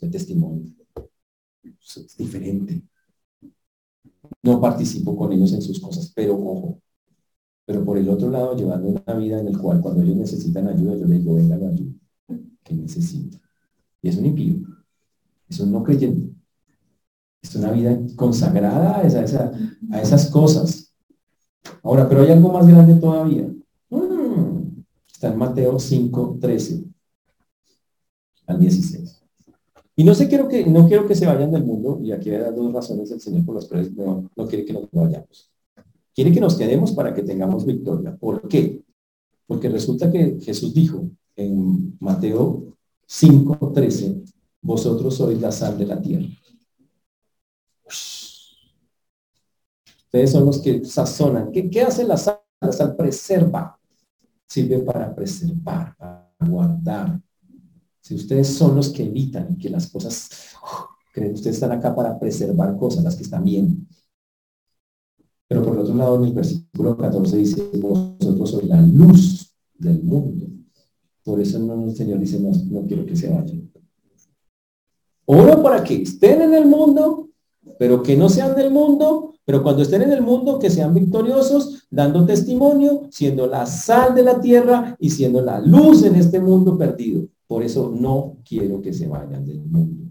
de 0.00 0.08
testimonio. 0.08 0.72
Es 1.62 2.16
diferente. 2.16 2.82
No 4.42 4.60
participo 4.60 5.16
con 5.16 5.32
ellos 5.32 5.52
en 5.52 5.62
sus 5.62 5.80
cosas, 5.80 6.12
pero 6.14 6.34
ojo, 6.34 6.80
pero 7.64 7.84
por 7.84 7.98
el 7.98 8.08
otro 8.08 8.30
lado, 8.30 8.56
llevando 8.56 8.88
una 8.88 9.14
vida 9.14 9.40
en 9.40 9.48
el 9.48 9.58
cual 9.58 9.80
cuando 9.80 10.02
ellos 10.02 10.16
necesitan 10.16 10.68
ayuda, 10.68 10.96
yo 10.96 11.06
les 11.06 11.18
digo, 11.18 11.34
venga 11.34 11.56
ayuda 11.56 11.92
que 12.62 12.74
necesita. 12.74 13.38
Y 14.02 14.08
es 14.08 14.16
un 14.16 14.26
impío, 14.26 14.56
es 15.48 15.60
un 15.60 15.72
no 15.72 15.82
creyente. 15.82 16.34
Es 17.42 17.54
una 17.54 17.70
vida 17.70 17.98
consagrada 18.16 18.96
a, 18.96 19.00
a 19.00 20.02
esas 20.02 20.30
cosas. 20.30 20.92
Ahora, 21.82 22.08
pero 22.08 22.22
hay 22.22 22.30
algo 22.30 22.52
más 22.52 22.66
grande 22.66 22.94
todavía. 22.96 23.48
Mm, 23.90 24.82
está 25.06 25.28
en 25.28 25.38
Mateo 25.38 25.78
5, 25.78 26.38
13 26.40 26.84
al 28.46 28.58
16. 28.58 29.22
Y 29.96 30.04
no, 30.04 30.14
sé, 30.14 30.28
quiero 30.28 30.48
que, 30.48 30.64
no 30.64 30.86
quiero 30.86 31.06
que 31.06 31.14
se 31.14 31.26
vayan 31.26 31.50
del 31.50 31.64
mundo, 31.64 31.98
y 32.02 32.12
aquí 32.12 32.30
hay 32.30 32.54
dos 32.54 32.72
razones 32.72 33.10
del 33.10 33.20
Señor 33.20 33.44
por 33.44 33.56
las 33.56 33.66
cuales 33.66 33.92
no, 33.94 34.30
no 34.34 34.46
quiere 34.46 34.64
que 34.64 34.72
nos 34.72 34.88
vayamos. 34.92 35.50
Quiere 36.14 36.32
que 36.32 36.40
nos 36.40 36.56
quedemos 36.56 36.92
para 36.92 37.12
que 37.12 37.22
tengamos 37.22 37.66
victoria. 37.66 38.16
¿Por 38.16 38.46
qué? 38.48 38.82
Porque 39.46 39.68
resulta 39.68 40.10
que 40.10 40.38
Jesús 40.40 40.72
dijo 40.72 41.10
en 41.34 41.96
Mateo 42.00 42.77
5:13, 43.08 44.24
vosotros 44.60 45.16
sois 45.16 45.40
la 45.40 45.50
sal 45.50 45.78
de 45.78 45.86
la 45.86 46.00
tierra. 46.00 46.28
Ustedes 50.04 50.30
son 50.30 50.44
los 50.46 50.58
que 50.58 50.84
sazonan. 50.84 51.50
¿Qué, 51.52 51.70
qué 51.70 51.82
hace 51.82 52.04
la 52.04 52.16
sal? 52.16 52.40
La 52.60 52.72
sal 52.72 52.96
preserva. 52.96 53.78
Sirve 54.46 54.80
para 54.80 55.14
preservar, 55.14 55.94
para 55.96 56.28
guardar. 56.40 57.20
Si 58.00 58.14
ustedes 58.14 58.48
son 58.48 58.74
los 58.74 58.88
que 58.88 59.04
evitan 59.04 59.56
que 59.56 59.68
las 59.68 59.90
cosas, 59.90 60.30
creen, 61.12 61.34
ustedes 61.34 61.56
están 61.56 61.72
acá 61.72 61.94
para 61.94 62.18
preservar 62.18 62.76
cosas, 62.76 63.04
las 63.04 63.16
que 63.16 63.22
están 63.22 63.44
bien. 63.44 63.86
Pero 65.46 65.62
por 65.62 65.78
otro 65.78 65.94
lado, 65.94 66.16
en 66.16 66.24
el 66.24 66.32
versículo 66.32 66.96
14 66.96 67.36
dice, 67.36 67.70
vosotros 67.74 68.50
sois 68.50 68.64
la 68.64 68.80
luz 68.80 69.54
del 69.74 70.02
mundo. 70.02 70.47
Por 71.28 71.42
eso 71.42 71.58
no, 71.58 71.84
el 71.84 71.94
Señor 71.94 72.20
dice, 72.20 72.40
no, 72.40 72.50
no 72.70 72.86
quiero 72.86 73.04
que 73.04 73.14
se 73.14 73.28
vayan. 73.28 73.70
Oro 75.26 75.62
para 75.62 75.84
que 75.84 76.00
estén 76.00 76.40
en 76.40 76.54
el 76.54 76.64
mundo, 76.64 77.28
pero 77.78 78.02
que 78.02 78.16
no 78.16 78.30
sean 78.30 78.56
del 78.56 78.70
mundo, 78.70 79.34
pero 79.44 79.62
cuando 79.62 79.82
estén 79.82 80.00
en 80.00 80.12
el 80.12 80.22
mundo, 80.22 80.58
que 80.58 80.70
sean 80.70 80.94
victoriosos, 80.94 81.86
dando 81.90 82.24
testimonio, 82.24 83.08
siendo 83.10 83.46
la 83.46 83.66
sal 83.66 84.14
de 84.14 84.22
la 84.22 84.40
tierra 84.40 84.96
y 84.98 85.10
siendo 85.10 85.42
la 85.42 85.60
luz 85.60 86.02
en 86.02 86.14
este 86.14 86.40
mundo 86.40 86.78
perdido. 86.78 87.28
Por 87.46 87.62
eso 87.62 87.94
no 87.94 88.38
quiero 88.42 88.80
que 88.80 88.94
se 88.94 89.06
vayan 89.06 89.44
del 89.44 89.60
mundo. 89.66 90.10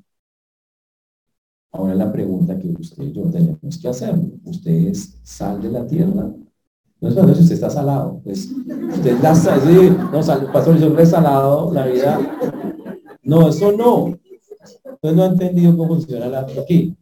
Ahora 1.72 1.96
la 1.96 2.12
pregunta 2.12 2.60
que 2.60 2.68
usted 2.68 3.06
y 3.06 3.12
yo 3.12 3.24
tenemos 3.24 3.80
que 3.82 3.88
hacer, 3.88 4.14
¿usted 4.44 4.72
es 4.90 5.18
sal 5.24 5.64
de 5.64 5.72
la 5.72 5.88
tierra? 5.88 6.32
No 7.00 7.10
es 7.10 7.14
cuando 7.14 7.36
si 7.36 7.42
usted 7.42 7.56
está 7.56 7.70
salado, 7.70 8.20
pues 8.24 8.50
usted 8.50 9.14
está 9.14 9.36
sí, 9.36 9.96
no, 10.12 10.24
sal, 10.24 10.52
pastor, 10.52 10.80
yo 10.80 11.06
salado, 11.06 11.72
la 11.72 11.86
vida. 11.86 12.20
No, 13.24 13.50
eso 13.50 13.72
no. 13.72 14.18
Usted 14.94 15.14
no 15.14 15.24
ha 15.24 15.28
entendido 15.28 15.78
cómo 15.78 15.96
funciona 15.96 16.28
la 16.28 16.40
aquí. 16.40 16.98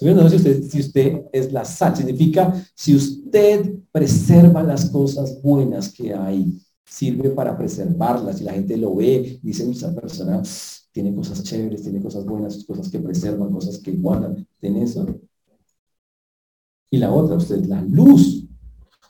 No, 0.00 0.28
si 0.28 0.36
usted, 0.36 0.62
si 0.64 0.80
usted 0.80 1.22
es 1.32 1.52
la 1.52 1.64
sal, 1.64 1.96
significa 1.96 2.52
si 2.74 2.96
usted 2.96 3.74
preserva 3.92 4.62
las 4.62 4.90
cosas 4.90 5.40
buenas 5.40 5.92
que 5.92 6.12
hay, 6.12 6.60
sirve 6.84 7.30
para 7.30 7.56
preservarlas 7.56 8.40
y 8.40 8.44
la 8.44 8.52
gente 8.52 8.76
lo 8.76 8.94
ve, 8.96 9.38
dice 9.42 9.70
esa 9.70 9.94
persona 9.94 10.42
tiene 10.90 11.14
cosas 11.14 11.44
chéveres, 11.44 11.82
tiene 11.82 12.02
cosas 12.02 12.24
buenas, 12.24 12.64
cosas 12.64 12.88
que 12.88 12.98
preservan, 12.98 13.52
cosas 13.52 13.78
que 13.78 13.92
guardan, 13.92 14.46
tiene 14.58 14.82
eso. 14.82 15.06
Y 16.90 16.98
la 16.98 17.12
otra, 17.12 17.36
usted 17.36 17.56
es 17.56 17.68
la 17.68 17.82
luz. 17.82 18.47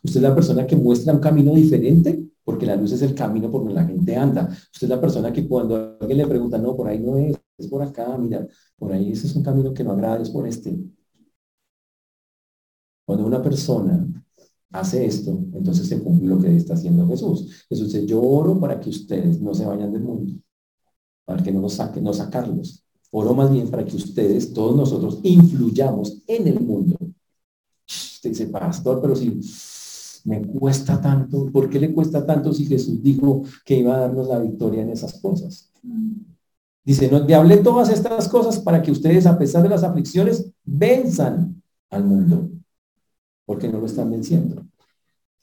Usted 0.09 0.21
es 0.21 0.23
la 0.23 0.35
persona 0.35 0.67
que 0.67 0.75
muestra 0.75 1.13
un 1.13 1.21
camino 1.21 1.55
diferente, 1.55 2.31
porque 2.43 2.65
la 2.65 2.77
luz 2.77 2.93
es 2.93 3.03
el 3.03 3.15
camino 3.15 3.51
por 3.51 3.61
donde 3.61 3.75
la 3.75 3.85
gente 3.85 4.17
anda. 4.17 4.49
Usted 4.49 4.85
es 4.85 4.89
la 4.89 4.99
persona 4.99 5.31
que 5.31 5.47
cuando 5.47 5.99
alguien 6.01 6.17
le 6.17 6.27
pregunta, 6.27 6.57
no, 6.57 6.75
por 6.75 6.89
ahí 6.89 6.99
no 6.99 7.19
es, 7.19 7.37
es 7.59 7.67
por 7.67 7.83
acá, 7.83 8.17
mira, 8.17 8.47
por 8.79 8.91
ahí 8.91 9.13
ese 9.13 9.27
es 9.27 9.37
un 9.37 9.43
camino 9.43 9.75
que 9.75 9.85
no 9.85 9.93
agrada, 9.93 10.23
es 10.23 10.31
por 10.31 10.49
este. 10.49 10.79
Cuando 13.05 13.27
una 13.27 13.43
persona 13.43 14.09
hace 14.73 15.05
esto, 15.05 15.31
entonces 15.53 15.87
se 15.87 16.03
cumple 16.03 16.29
lo 16.29 16.41
que 16.41 16.57
está 16.57 16.73
haciendo 16.73 17.07
Jesús. 17.07 17.67
Jesús 17.69 17.93
dice, 17.93 18.07
yo 18.07 18.23
oro 18.23 18.59
para 18.59 18.81
que 18.81 18.89
ustedes 18.89 19.43
no 19.43 19.53
se 19.53 19.67
vayan 19.67 19.93
del 19.93 20.05
mundo, 20.05 20.41
para 21.27 21.43
que 21.43 21.53
no 21.53 21.61
nos 21.61 21.75
saquen, 21.75 22.03
no 22.03 22.15
sacarlos. 22.15 22.83
Oro 23.11 23.35
más 23.35 23.53
bien 23.53 23.69
para 23.69 23.85
que 23.85 23.97
ustedes, 23.97 24.55
todos 24.55 24.75
nosotros, 24.75 25.21
influyamos 25.23 26.23
en 26.27 26.49
el 26.49 26.61
mundo. 26.61 26.97
Usted 27.87 28.31
dice, 28.31 28.47
pastor, 28.47 29.03
pero 29.03 29.15
si 29.15 29.39
me 30.27 30.43
cuesta 30.43 31.01
tanto, 31.01 31.51
¿por 31.53 31.69
qué 31.69 31.81
le 31.81 31.93
cuesta 31.93 32.25
tanto 32.25 32.53
si 32.53 32.67
Jesús 32.67 33.03
dijo 33.03 33.43
que 33.65 33.79
iba 33.79 33.95
a 33.95 34.01
darnos 34.01 34.29
la 34.29 34.39
victoria 34.39 34.83
en 34.83 34.91
esas 34.91 35.21
cosas? 35.21 35.71
Dice, 36.85 37.11
no, 37.11 37.25
te 37.27 37.57
todas 37.59 37.91
estas 37.91 38.29
cosas 38.29 38.59
para 38.61 38.83
que 38.83 38.91
ustedes, 38.91 39.27
a 39.27 39.39
pesar 39.39 39.63
de 39.63 39.69
las 39.69 39.83
aflicciones, 39.83 40.51
venzan 40.65 41.63
al 41.91 42.05
mundo, 42.05 42.51
porque 43.45 43.69
no 43.69 43.79
lo 43.79 43.87
están 43.87 44.11
venciendo. 44.11 44.65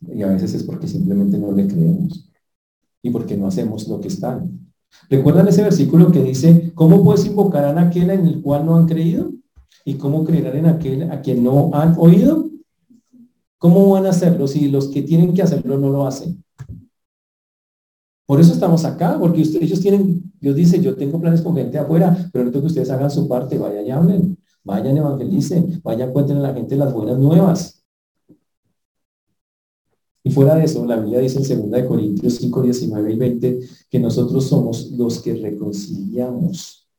Y 0.02 0.22
a 0.24 0.28
veces 0.28 0.54
es 0.54 0.64
porque 0.64 0.88
simplemente 0.88 1.38
no 1.38 1.52
le 1.52 1.68
creemos 1.68 2.30
y 3.02 3.10
porque 3.10 3.38
no 3.38 3.48
hacemos 3.48 3.88
lo 3.88 4.00
que 4.02 4.08
están 4.08 4.66
¿Recuerdan 5.10 5.48
ese 5.48 5.64
versículo 5.64 6.12
que 6.12 6.24
dice, 6.24 6.72
¿cómo 6.74 7.04
puedes 7.04 7.26
invocar 7.26 7.66
a 7.66 7.80
aquel 7.80 8.10
en 8.10 8.26
el 8.26 8.42
cual 8.42 8.66
no 8.66 8.76
han 8.76 8.88
creído? 8.88 9.32
¿Y 9.84 9.96
cómo 9.96 10.26
creerán 10.26 10.58
en 10.58 10.66
aquel 10.66 11.12
a 11.12 11.22
quien 11.22 11.44
no 11.44 11.70
han 11.74 11.96
oído? 11.98 12.50
¿Cómo 13.58 13.90
van 13.90 14.06
a 14.06 14.10
hacerlo 14.10 14.48
si 14.48 14.70
los 14.70 14.90
que 14.90 15.02
tienen 15.02 15.34
que 15.34 15.42
hacerlo 15.42 15.78
no 15.78 15.90
lo 15.90 16.06
hacen? 16.06 16.44
Por 18.26 18.42
eso 18.42 18.54
estamos 18.54 18.86
acá, 18.86 19.18
porque 19.20 19.42
ellos 19.42 19.80
tienen, 19.80 20.34
Dios 20.40 20.56
dice, 20.56 20.82
yo 20.82 20.96
tengo 20.96 21.22
planes 21.22 21.42
con 21.42 21.56
gente 21.56 21.78
afuera, 21.78 22.16
pero 22.34 22.46
necesito 22.46 22.62
que 22.62 22.68
ustedes 22.68 22.90
hagan 22.90 23.12
su 23.12 23.28
parte, 23.28 23.58
vayan 23.58 23.86
y 23.86 23.92
hablen, 23.92 24.38
vayan 24.64 24.98
evangelicen, 24.98 25.80
vayan 25.84 26.12
cuenten 26.12 26.38
a 26.38 26.42
la 26.42 26.54
gente 26.54 26.76
las 26.76 26.92
buenas 26.92 27.20
nuevas. 27.20 27.84
Y 30.24 30.32
fuera 30.32 30.56
de 30.56 30.64
eso, 30.64 30.84
la 30.86 30.98
Biblia 30.98 31.20
dice 31.20 31.54
en 31.54 31.70
2 31.70 31.84
Corintios 31.84 32.34
5, 32.38 32.64
19 32.64 33.14
y 33.14 33.16
20 33.16 33.60
que 33.92 34.00
nosotros 34.00 34.44
somos 34.46 34.90
los 34.92 35.20
que 35.20 35.36
reconciliamos. 35.36 36.90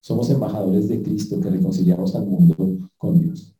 Somos 0.00 0.30
embajadores 0.30 0.88
de 0.88 1.02
Cristo 1.02 1.40
que 1.40 1.50
reconciliamos 1.50 2.14
al 2.14 2.26
mundo 2.26 2.90
con 2.96 3.20
Dios. 3.20 3.56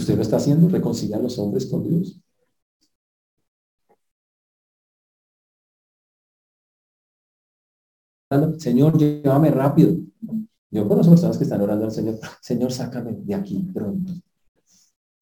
¿Usted 0.00 0.16
lo 0.16 0.22
está 0.22 0.36
haciendo? 0.36 0.66
¿Reconciliar 0.68 1.20
a 1.20 1.24
los 1.24 1.38
hombres 1.38 1.66
con 1.66 1.84
Dios? 1.84 2.18
Señor, 8.58 8.96
llévame 8.96 9.50
rápido. 9.50 9.94
Yo 10.70 10.88
conozco 10.88 11.10
personas 11.10 11.36
que 11.36 11.44
están 11.44 11.60
orando 11.60 11.84
al 11.84 11.90
Señor, 11.90 12.18
Señor, 12.40 12.72
sácame 12.72 13.12
de 13.12 13.34
aquí 13.34 13.68
pronto. 13.74 14.14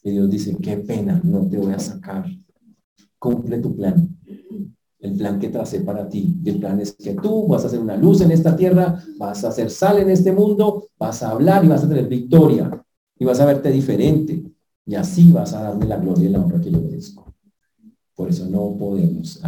Y 0.05 0.13
Dios 0.13 0.31
dice, 0.31 0.57
qué 0.63 0.77
pena, 0.77 1.21
no 1.25 1.49
te 1.49 1.57
voy 1.59 1.73
a 1.73 1.79
sacar. 1.81 2.27
Cumple 3.19 3.59
tu 3.59 3.75
plan. 3.75 4.17
El 5.01 5.17
plan 5.17 5.41
que 5.41 5.49
tracé 5.49 5.81
para 5.81 6.09
ti. 6.09 6.39
Y 6.45 6.51
el 6.51 6.61
plan 6.61 6.79
es 6.79 6.93
que 6.93 7.15
tú 7.15 7.49
vas 7.49 7.65
a 7.65 7.67
hacer 7.67 7.81
una 7.81 7.97
luz 7.97 8.21
en 8.21 8.31
esta 8.31 8.55
tierra, 8.55 9.03
vas 9.19 9.43
a 9.43 9.49
hacer 9.49 9.71
sal 9.71 9.99
en 9.99 10.11
este 10.11 10.31
mundo, 10.31 10.89
vas 10.97 11.23
a 11.25 11.31
hablar 11.31 11.65
y 11.65 11.69
vas 11.69 11.83
a 11.83 11.89
tener 11.89 12.07
victoria. 12.07 12.85
Y 13.19 13.25
vas 13.25 13.41
a 13.41 13.47
verte 13.47 13.73
diferente. 13.73 14.45
Y 14.89 14.95
así 14.95 15.31
vas 15.31 15.53
a 15.53 15.63
darme 15.63 15.87
la 15.87 15.99
gloria 15.99 16.25
y 16.25 16.33
la 16.33 16.41
honra 16.41 16.61
que 16.61 16.71
yo 16.71 16.81
merezco. 16.81 17.33
Por 18.15 18.31
eso 18.31 18.47
no 18.47 18.75
podemos 18.77 19.39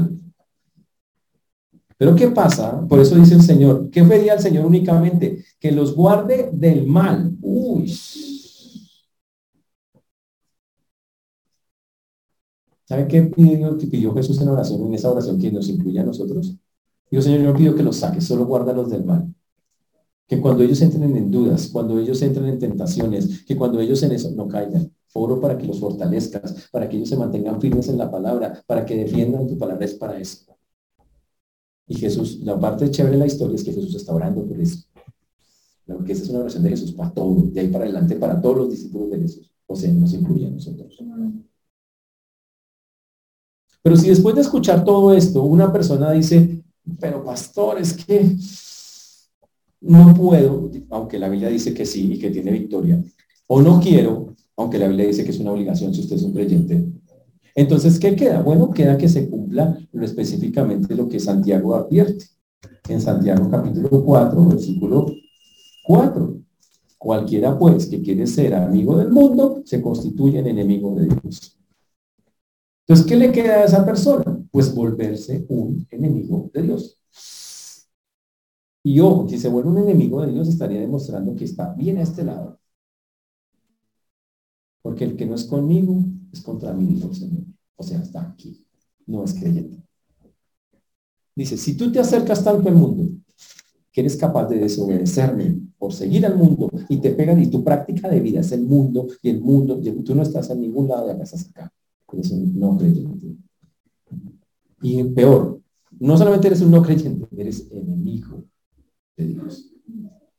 pero 2.01 2.15
¿qué 2.17 2.29
pasa? 2.29 2.87
Por 2.89 2.99
eso 2.99 3.15
dice 3.15 3.35
el 3.35 3.43
Señor, 3.43 3.91
¿qué 3.91 4.03
pedía 4.03 4.33
el 4.33 4.41
Señor 4.41 4.65
únicamente? 4.65 5.45
Que 5.59 5.71
los 5.71 5.95
guarde 5.95 6.49
del 6.51 6.87
mal. 6.87 7.37
Uy. 7.43 7.95
¿Sabe 12.87 13.07
qué 13.07 13.23
pidió, 13.25 13.77
pidió 13.77 14.15
Jesús 14.15 14.41
en 14.41 14.49
oración, 14.49 14.87
en 14.87 14.95
esa 14.95 15.11
oración 15.11 15.39
que 15.39 15.53
nos 15.53 15.69
incluye 15.69 16.01
a 16.01 16.05
nosotros? 16.05 16.57
Digo, 17.11 17.23
Señor, 17.23 17.43
yo 17.43 17.55
pido 17.55 17.75
que 17.75 17.83
los 17.83 17.97
saques, 17.97 18.25
solo 18.25 18.47
guárdalos 18.47 18.89
del 18.89 19.05
mal. 19.05 19.35
Que 20.31 20.41
cuando 20.41 20.63
ellos 20.63 20.81
entren 20.81 21.17
en 21.17 21.29
dudas, 21.29 21.69
cuando 21.73 21.99
ellos 21.99 22.23
entren 22.23 22.47
en 22.47 22.61
tentaciones, 22.61 23.45
que 23.45 23.57
cuando 23.57 23.81
ellos 23.81 24.01
en 24.05 24.13
eso 24.13 24.31
no 24.31 24.47
caigan. 24.47 24.89
Oro 25.13 25.41
para 25.41 25.59
que 25.59 25.67
los 25.67 25.81
fortalezcas, 25.81 26.69
para 26.71 26.89
que 26.89 26.97
ellos 26.99 27.09
se 27.09 27.17
mantengan 27.17 27.61
firmes 27.61 27.89
en 27.89 27.99
la 27.99 28.09
palabra, 28.09 28.63
para 28.65 28.87
que 28.87 28.95
defiendan 28.95 29.49
tu 29.49 29.59
palabra, 29.59 29.85
es 29.85 29.95
para 29.95 30.21
eso. 30.21 30.57
Y 31.89 31.97
Jesús, 31.97 32.39
la 32.45 32.61
parte 32.61 32.89
chévere 32.93 33.17
de 33.17 33.19
la 33.19 33.27
historia 33.27 33.57
es 33.57 33.65
que 33.65 33.73
Jesús 33.73 33.93
está 33.97 34.15
orando 34.15 34.47
por 34.47 34.61
eso. 34.61 34.85
que 36.07 36.13
esa 36.13 36.23
es 36.23 36.31
una 36.31 36.39
oración 36.39 36.63
de 36.63 36.71
Jesús 36.71 36.93
para 36.93 37.11
todos, 37.11 37.53
de 37.53 37.61
ahí 37.63 37.69
para 37.69 37.83
adelante, 37.83 38.15
para 38.15 38.41
todos 38.41 38.57
los 38.59 38.71
discípulos 38.71 39.11
de 39.11 39.19
Jesús. 39.19 39.51
O 39.67 39.75
sea, 39.75 39.91
nos 39.91 40.15
incluye 40.15 40.47
a 40.47 40.51
nosotros. 40.51 40.97
Pero 43.83 43.97
si 43.97 44.09
después 44.09 44.37
de 44.37 44.43
escuchar 44.43 44.85
todo 44.85 45.13
esto, 45.13 45.43
una 45.43 45.73
persona 45.73 46.13
dice, 46.13 46.63
pero 47.01 47.25
pastor, 47.25 47.81
es 47.81 47.95
que 47.95 48.37
no 49.81 50.15
puedo, 50.15 50.71
aunque 50.91 51.19
la 51.19 51.29
Biblia 51.29 51.49
dice 51.49 51.75
que 51.75 51.87
sí 51.87 52.13
y 52.13 52.19
que 52.19 52.31
tiene 52.31 52.53
victoria, 52.53 53.03
o 53.47 53.63
no 53.63 53.81
quiero, 53.81 54.35
aunque 54.57 54.79
la 54.79 54.89
Biblia 54.89 55.07
dice 55.07 55.25
que 55.25 55.31
es 55.31 55.41
una 55.41 55.53
obligación 55.53 55.95
si 55.95 56.01
usted 56.01 56.17
es 56.17 56.23
un 56.23 56.33
creyente, 56.33 56.87
entonces, 57.55 57.99
¿qué 57.99 58.15
queda? 58.15 58.43
Bueno, 58.43 58.71
queda 58.71 58.97
que 58.97 59.09
se 59.09 59.29
cumpla 59.29 59.77
lo 59.93 60.05
específicamente 60.05 60.95
lo 60.95 61.09
que 61.09 61.19
Santiago 61.19 61.75
advierte. 61.75 62.27
En 62.89 63.01
Santiago 63.01 63.51
capítulo 63.51 64.05
4, 64.05 64.47
versículo 64.47 65.07
4. 65.85 66.37
Cualquiera 66.99 67.59
pues 67.59 67.87
que 67.87 68.03
quiere 68.03 68.27
ser 68.27 68.55
amigo 68.55 68.97
del 68.97 69.11
mundo 69.11 69.63
se 69.65 69.81
constituye 69.81 70.39
en 70.39 70.47
enemigo 70.47 70.95
de 70.95 71.07
Dios. 71.07 71.59
Entonces, 72.87 73.07
¿qué 73.07 73.17
le 73.17 73.33
queda 73.33 73.61
a 73.61 73.65
esa 73.65 73.85
persona? 73.85 74.25
Pues 74.51 74.75
volverse 74.75 75.45
un 75.49 75.87
enemigo 75.91 76.51
de 76.53 76.63
Dios. 76.63 76.99
Y 78.83 78.95
yo, 78.95 79.27
si 79.29 79.39
se 79.39 79.49
vuelve 79.49 79.71
un 79.71 79.79
enemigo 79.79 80.23
de 80.23 80.33
Dios, 80.33 80.49
estaría 80.49 80.81
demostrando 80.81 81.35
que 81.35 81.45
está 81.45 81.75
bien 81.75 81.99
a 81.99 82.03
este 82.03 82.25
lado. 82.25 82.59
Porque 84.83 85.05
el 85.05 85.17
que 85.17 85.27
no 85.27 85.35
es 85.35 85.45
conmigo 85.45 86.03
es 86.33 86.41
contra 86.41 86.73
mí, 86.73 86.87
dijo 86.87 87.13
Señor. 87.13 87.45
O 87.77 87.83
sea, 87.83 88.01
está 88.01 88.23
aquí. 88.23 88.65
No 89.07 89.25
es 89.25 89.35
creyente. 89.35 89.83
Dice, 91.37 91.57
si 91.57 91.77
tú 91.77 91.93
te 91.93 92.01
acercas 92.01 92.43
tanto 92.43 92.69
al 92.69 92.75
mundo, 92.75 93.11
que 93.93 94.01
eres 94.01 94.17
capaz 94.17 94.47
de 94.49 94.59
desobedecerme 94.59 95.61
por 95.79 95.93
seguir 95.93 96.25
al 96.25 96.37
mundo 96.37 96.71
y 96.89 96.99
te 96.99 97.11
pegan 97.11 97.43
y 97.43 97.49
tu 97.49 97.65
práctica 97.65 98.09
de 98.09 98.21
vida 98.21 98.41
es 98.41 98.53
el 98.53 98.63
mundo 98.63 99.09
y 99.23 99.31
el 99.31 99.41
mundo, 99.41 99.81
y 99.83 99.91
tú 100.03 100.15
no 100.15 100.23
estás 100.23 100.51
en 100.51 100.61
ningún 100.61 100.89
lado, 100.89 101.07
ya 101.07 101.23
estás 101.23 101.49
acá. 101.49 101.73
Eres 102.13 102.31
un 102.31 102.59
no 102.59 102.77
creyente. 102.77 103.37
Y 104.83 105.03
peor, 105.05 105.61
no 105.99 106.17
solamente 106.17 106.47
eres 106.47 106.61
un 106.61 106.71
no 106.71 106.83
creyente, 106.83 107.27
eres 107.37 107.71
enemigo 107.71 108.45
Dios. 109.27 109.73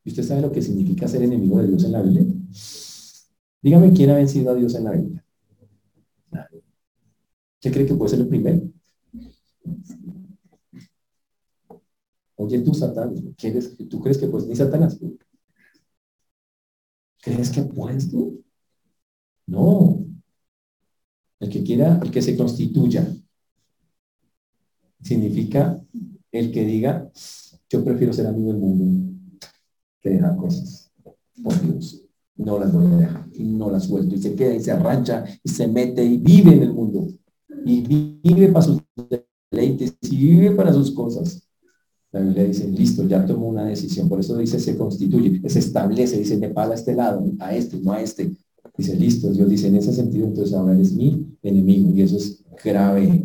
¿Y 0.03 0.09
usted 0.09 0.23
sabe 0.23 0.41
lo 0.41 0.51
que 0.51 0.61
significa 0.61 1.07
ser 1.07 1.23
enemigo 1.23 1.59
de 1.59 1.67
Dios 1.67 1.83
en 1.83 1.91
la 1.91 2.01
Biblia? 2.01 2.25
Dígame 3.61 3.93
quién 3.93 4.09
ha 4.09 4.15
vencido 4.15 4.51
a 4.51 4.55
Dios 4.55 4.75
en 4.75 4.83
la 4.83 4.91
Biblia. 4.91 5.25
¿Qué 7.59 7.71
cree 7.71 7.85
que 7.85 7.93
puede 7.93 8.09
ser 8.09 8.19
el 8.21 8.27
primero? 8.27 8.61
Oye, 12.35 12.59
tú, 12.61 12.73
Satanás, 12.73 13.21
¿tú 13.87 14.01
crees 14.01 14.17
que 14.17 14.27
puedes 14.27 14.47
ni 14.47 14.55
Satanás? 14.55 14.99
¿Crees 17.21 17.51
que 17.51 17.61
puedes 17.61 18.09
tú? 18.09 18.43
No. 19.45 20.03
El 21.39 21.49
que 21.49 21.63
quiera, 21.63 21.99
el 22.01 22.09
que 22.09 22.21
se 22.23 22.35
constituya, 22.35 23.07
significa 25.03 25.79
el 26.31 26.51
que 26.51 26.65
diga, 26.65 27.11
yo 27.71 27.85
prefiero 27.85 28.11
ser 28.11 28.27
amigo 28.27 28.51
del 28.51 28.57
mundo 28.57 29.13
que 30.01 30.09
dejar 30.09 30.35
cosas. 30.35 30.91
Por 31.41 31.59
Dios 31.61 32.03
no 32.35 32.59
las 32.59 32.73
voy 32.73 32.85
a 32.85 32.97
dejar 32.97 33.27
y 33.31 33.43
no 33.43 33.71
las 33.71 33.85
suelto 33.85 34.13
y 34.13 34.21
se 34.21 34.35
queda 34.35 34.53
y 34.53 34.59
se 34.59 34.71
arrancha 34.71 35.23
y 35.41 35.49
se 35.49 35.67
mete 35.67 36.03
y 36.03 36.17
vive 36.17 36.51
en 36.53 36.63
el 36.63 36.73
mundo 36.73 37.07
y 37.65 37.81
vive 37.81 38.49
para 38.49 38.65
sus 38.65 38.81
deleites 39.49 39.95
y 40.01 40.17
vive 40.17 40.51
para 40.51 40.73
sus 40.73 40.91
cosas. 40.91 41.47
La 42.11 42.19
Biblia 42.19 42.43
dice, 42.43 42.67
listo, 42.67 43.07
ya 43.07 43.25
tomó 43.25 43.47
una 43.47 43.63
decisión, 43.63 44.09
por 44.09 44.19
eso 44.19 44.37
dice 44.37 44.59
se 44.59 44.75
constituye, 44.77 45.41
se 45.49 45.59
establece, 45.59 46.17
dice, 46.17 46.35
me 46.37 46.49
paga 46.49 46.75
este 46.75 46.93
lado, 46.93 47.23
a 47.39 47.55
este, 47.55 47.77
no 47.79 47.93
a 47.93 48.01
este. 48.01 48.35
Dice, 48.77 48.97
listo, 48.97 49.31
Dios 49.31 49.49
dice, 49.49 49.67
en 49.67 49.77
ese 49.77 49.93
sentido, 49.93 50.27
entonces 50.27 50.53
ahora 50.53 50.73
eres 50.73 50.91
mi 50.91 51.37
enemigo 51.41 51.93
y 51.95 52.01
eso 52.01 52.17
es 52.17 52.43
grave. 52.61 53.23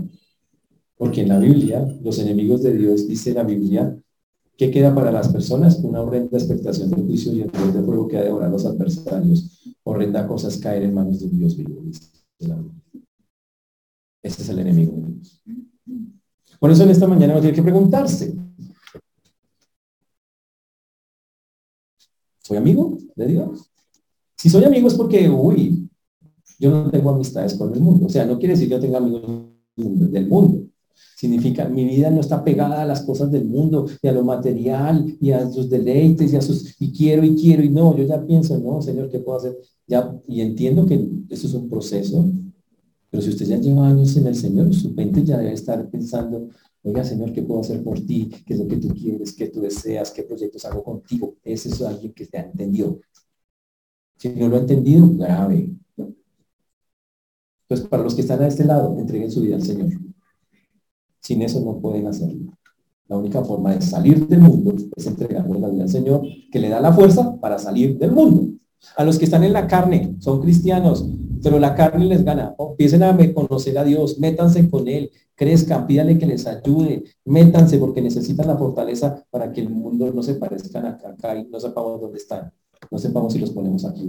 Porque 0.97 1.23
en 1.23 1.29
la 1.31 1.41
Biblia, 1.41 1.85
los 2.01 2.21
enemigos 2.21 2.63
de 2.63 2.77
Dios, 2.77 3.09
dice 3.09 3.35
la 3.35 3.43
Biblia, 3.43 3.97
¿Qué 4.57 4.71
queda 4.71 4.95
para 4.95 5.13
las 5.13 5.29
personas? 5.29 5.79
Una 5.81 6.01
horrenda 6.01 6.39
expectación 6.39 6.91
del 6.91 7.05
juicio 7.05 7.33
y 7.33 7.43
el 7.43 7.51
de 7.51 7.83
fuego 7.83 8.09
que 8.09 8.17
ha 8.17 8.23
devorado 8.23 8.51
a 8.51 8.53
los 8.53 8.65
adversarios. 8.65 9.77
Horrenda 9.85 10.27
cosa 10.27 10.49
es 10.49 10.57
caer 10.59 10.83
en 10.83 10.95
manos 10.95 11.21
de 11.21 11.27
un 11.27 11.39
Dios 11.39 11.57
vivo. 11.57 11.83
Ese 14.23 14.43
es 14.43 14.49
el 14.49 14.59
enemigo 14.59 14.93
de 14.97 15.13
Dios. 15.13 15.43
Por 16.59 16.71
eso 16.71 16.83
en 16.85 16.91
esta 16.91 17.07
mañana 17.07 17.35
uno 17.35 17.43
tiene 17.43 17.55
que 17.55 17.63
preguntarse. 17.63 18.35
¿Soy 22.43 22.57
amigo 22.57 22.97
de 23.15 23.27
Dios? 23.27 23.71
Si 24.37 24.49
soy 24.49 24.65
amigo 24.65 24.89
es 24.89 24.95
porque, 24.95 25.29
uy, 25.29 25.91
yo 26.59 26.71
no 26.71 26.91
tengo 26.91 27.11
amistades 27.11 27.55
con 27.55 27.73
el 27.75 27.81
mundo. 27.81 28.07
O 28.07 28.09
sea, 28.09 28.25
no 28.25 28.39
quiere 28.39 28.55
decir 28.55 28.69
que 28.69 28.75
yo 28.75 28.81
tenga 28.81 28.99
amigos 28.99 29.23
del 29.77 30.29
mundo. 30.29 30.66
Significa, 31.17 31.69
mi 31.69 31.85
vida 31.85 32.11
no 32.11 32.21
está 32.21 32.43
pegada 32.45 32.83
a 32.83 32.85
las 32.87 33.03
cosas 33.03 33.31
del 33.31 33.45
mundo 33.45 33.87
y 34.03 34.09
a 34.09 34.13
lo 34.13 34.25
material 34.25 35.17
y 35.21 35.31
a 35.31 35.51
sus 35.51 35.71
deleites 35.71 36.33
y 36.33 36.37
a 36.37 36.43
sus, 36.43 36.75
y 36.81 36.93
quiero 36.93 37.25
y 37.25 37.35
quiero 37.37 37.63
y 37.63 37.71
no, 37.71 37.97
yo 37.97 38.05
ya 38.05 38.25
pienso, 38.25 38.59
no, 38.59 38.83
Señor, 38.83 39.09
¿qué 39.09 39.19
puedo 39.19 39.39
hacer? 39.39 39.57
Ya, 39.87 40.15
y 40.27 40.41
entiendo 40.41 40.85
que 40.87 41.09
eso 41.31 41.47
es 41.47 41.55
un 41.55 41.69
proceso, 41.69 42.25
pero 43.11 43.23
si 43.23 43.31
usted 43.31 43.47
ya 43.47 43.59
lleva 43.59 43.89
años 43.89 44.17
en 44.17 44.27
el 44.27 44.35
Señor, 44.35 44.75
su 44.75 44.93
mente 44.93 45.25
ya 45.25 45.39
debe 45.39 45.53
estar 45.53 45.89
pensando, 45.89 46.49
oiga, 46.83 47.05
Señor, 47.05 47.33
¿qué 47.33 47.43
puedo 47.43 47.61
hacer 47.61 47.83
por 47.83 48.01
ti? 48.01 48.31
¿Qué 48.45 48.55
es 48.55 48.61
lo 48.61 48.69
que 48.69 48.77
tú 48.77 48.89
quieres? 48.89 49.33
¿Qué 49.33 49.49
tú 49.49 49.61
deseas? 49.61 50.11
¿Qué 50.11 50.23
proyectos 50.23 50.65
hago 50.65 50.83
contigo? 50.85 51.37
Ese 51.43 51.69
es 51.69 51.81
alguien 51.83 52.13
que 52.13 52.27
te 52.27 52.39
ha 52.39 52.43
entendido. 52.43 53.01
Si 54.19 54.29
no 54.31 54.49
lo 54.49 54.57
ha 54.57 54.61
entendido, 54.61 55.09
grave. 55.15 55.71
Entonces, 57.69 57.89
para 57.89 58.03
los 58.03 58.15
que 58.15 58.21
están 58.21 58.43
a 58.43 58.49
este 58.49 58.65
lado, 58.65 58.99
entreguen 58.99 59.31
su 59.31 59.41
vida 59.41 59.57
al 59.57 59.63
Señor. 59.63 60.06
Sin 61.27 61.43
eso 61.43 61.61
no 61.61 61.81
pueden 61.81 62.07
hacerlo. 62.07 62.53
La 63.09 63.17
única 63.17 63.43
forma 63.43 63.75
de 63.75 63.83
salir 63.83 64.29
del 64.29 64.39
mundo 64.39 64.77
es 64.95 65.07
entregarle 65.09 65.59
la 65.59 65.69
vida 65.69 65.83
al 65.83 65.89
Señor, 65.89 66.23
que 66.53 66.61
le 66.61 66.69
da 66.69 66.81
la 66.81 66.93
fuerza 66.93 67.37
para 67.41 67.59
salir 67.59 67.99
del 67.99 68.13
mundo. 68.13 68.57
A 68.97 69.03
los 69.03 69.19
que 69.19 69.25
están 69.25 69.43
en 69.43 69.53
la 69.53 69.67
carne, 69.67 70.15
son 70.21 70.41
cristianos, 70.41 71.05
pero 71.43 71.59
la 71.59 71.75
carne 71.75 72.05
les 72.05 72.23
gana. 72.23 72.55
empiecen 72.57 73.03
a 73.03 73.19
conocer 73.35 73.77
a 73.77 73.83
Dios, 73.83 74.21
métanse 74.21 74.71
con 74.71 74.87
Él, 74.87 75.11
crezcan, 75.35 75.89
pídale 75.89 76.17
que 76.17 76.27
les 76.27 76.47
ayude, 76.47 77.03
métanse 77.25 77.79
porque 77.79 78.01
necesitan 78.01 78.47
la 78.47 78.57
fortaleza 78.57 79.25
para 79.29 79.53
que 79.53 79.63
el 79.63 79.71
mundo 79.71 80.13
no 80.15 80.23
se 80.23 80.37
parezcan 80.37 80.87
acá, 80.87 81.09
acá 81.09 81.37
y 81.37 81.49
no 81.49 81.59
sepamos 81.59 82.01
dónde 82.01 82.19
están. 82.19 82.53
No 82.89 82.99
sepamos 82.99 83.33
si 83.33 83.41
los 83.41 83.51
ponemos 83.51 83.85
aquí. 83.85 84.09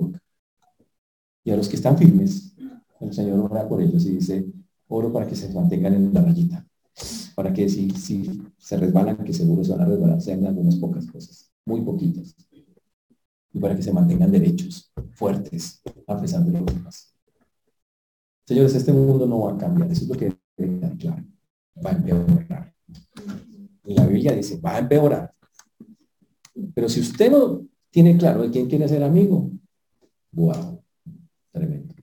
Y 1.43 1.49
a 1.49 1.57
los 1.57 1.67
que 1.67 1.77
están 1.77 1.97
firmes, 1.97 2.53
El 2.99 3.11
Señor 3.11 3.39
ora 3.39 3.67
por 3.67 3.81
ellos 3.81 4.05
y 4.05 4.11
dice, 4.11 4.45
oro 4.87 5.11
para 5.11 5.25
que 5.25 5.35
se 5.35 5.51
mantengan 5.51 5.95
en 5.95 6.13
la 6.13 6.21
rayita, 6.21 6.66
para 7.35 7.53
que 7.53 7.69
si, 7.69 7.89
si 7.91 8.41
se 8.57 8.77
resbalan, 8.77 9.17
que 9.23 9.33
seguro 9.33 9.63
se 9.63 9.71
van 9.71 9.81
a 9.81 9.85
resbalar, 9.85 10.21
sean 10.21 10.45
algunas 10.45 10.75
pocas 10.77 11.05
cosas, 11.07 11.51
muy 11.65 11.81
poquitas, 11.81 12.35
y 13.53 13.59
para 13.59 13.75
que 13.75 13.83
se 13.83 13.93
mantengan 13.93 14.31
derechos, 14.31 14.91
fuertes, 15.11 15.81
a 16.07 16.19
pesar 16.19 16.43
de 16.43 16.59
lo 16.59 16.65
demás. 16.65 17.13
Señores, 18.45 18.75
este 18.75 18.93
mundo 18.93 19.25
no 19.25 19.41
va 19.41 19.53
a 19.53 19.57
cambiar, 19.57 19.91
eso 19.91 20.03
es 20.03 20.09
lo 20.09 20.15
que 20.15 20.35
debe 20.55 20.97
claro, 20.97 21.23
va 21.85 21.91
a 21.91 21.93
empeorar. 21.93 22.73
La 23.83 24.05
Biblia 24.05 24.33
dice, 24.33 24.59
va 24.59 24.75
a 24.75 24.79
empeorar. 24.79 25.33
Pero 26.73 26.89
si 26.89 26.99
usted 27.01 27.31
no 27.31 27.65
tiene 27.91 28.17
claro 28.17 28.41
de 28.41 28.51
quién 28.51 28.67
quiere 28.67 28.87
ser 28.87 29.03
amigo, 29.03 29.51
wow, 30.31 30.81
tremendo. 31.51 31.93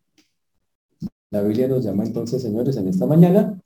La 1.30 1.42
Biblia 1.42 1.66
nos 1.66 1.84
llama 1.84 2.04
entonces, 2.04 2.42
señores, 2.42 2.76
en 2.76 2.88
esta 2.88 3.06
mañana, 3.06 3.60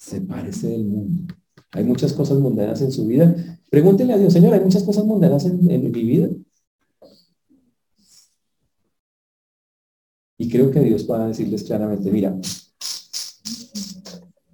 sepárese 0.00 0.68
del 0.68 0.84
mundo. 0.84 1.34
Hay 1.72 1.84
muchas 1.84 2.12
cosas 2.14 2.38
mundanas 2.38 2.80
en 2.80 2.90
su 2.90 3.06
vida. 3.06 3.34
Pregúntenle 3.70 4.14
a 4.14 4.18
Dios, 4.18 4.32
Señor, 4.32 4.54
¿hay 4.54 4.60
muchas 4.60 4.82
cosas 4.82 5.04
mundanas 5.04 5.44
en, 5.44 5.62
mi 5.66 6.02
vida? 6.02 6.28
Y 10.38 10.48
creo 10.48 10.70
que 10.70 10.80
Dios 10.80 11.06
va 11.08 11.24
a 11.24 11.28
decirles 11.28 11.64
claramente, 11.64 12.10
mira, 12.10 12.34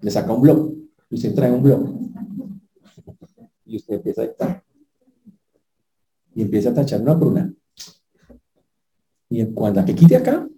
le 0.00 0.10
saca 0.10 0.32
un 0.32 0.42
blog, 0.42 0.74
y 1.08 1.14
usted 1.14 1.32
trae 1.32 1.52
un 1.52 1.62
blog, 1.62 1.96
y 3.64 3.76
usted 3.76 3.94
empieza 3.94 4.22
a 4.22 4.26
dictar, 4.26 4.64
y 6.34 6.42
empieza 6.42 6.70
a 6.70 6.74
tachar 6.74 7.00
una 7.00 7.16
por 7.16 7.28
una. 7.28 7.54
Y 9.30 9.44
cuando 9.52 9.80
la 9.80 9.86
que 9.86 9.94
quite 9.94 10.16
acá, 10.16 10.48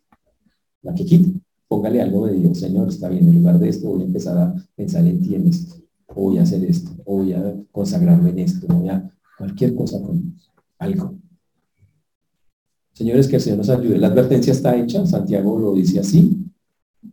la 0.80 0.94
que 0.94 1.04
quite, 1.04 1.37
póngale 1.68 2.00
algo 2.00 2.26
de 2.26 2.34
Dios, 2.34 2.58
Señor, 2.58 2.88
está 2.88 3.08
bien, 3.08 3.28
en 3.28 3.36
lugar 3.36 3.58
de 3.58 3.68
esto 3.68 3.88
voy 3.88 4.02
a 4.02 4.06
empezar 4.06 4.38
a 4.38 4.54
pensar 4.74 5.06
en 5.06 5.20
ti 5.20 5.34
en 5.34 5.48
esto, 5.48 5.76
voy 6.14 6.38
a 6.38 6.42
hacer 6.42 6.64
esto, 6.64 6.90
o 7.04 7.18
voy 7.18 7.34
a 7.34 7.54
consagrarme 7.70 8.30
en 8.30 8.38
esto, 8.40 8.66
voy 8.66 8.88
a 8.88 9.10
cualquier 9.36 9.74
cosa 9.74 10.00
con 10.02 10.34
algo. 10.78 11.14
Señores, 12.98 13.28
que 13.28 13.36
el 13.36 13.42
Señor 13.42 13.58
nos 13.58 13.68
ayude. 13.68 13.96
La 13.96 14.08
advertencia 14.08 14.52
está 14.52 14.76
hecha, 14.76 15.06
Santiago 15.06 15.56
lo 15.56 15.72
dice 15.72 16.00
así. 16.00 16.36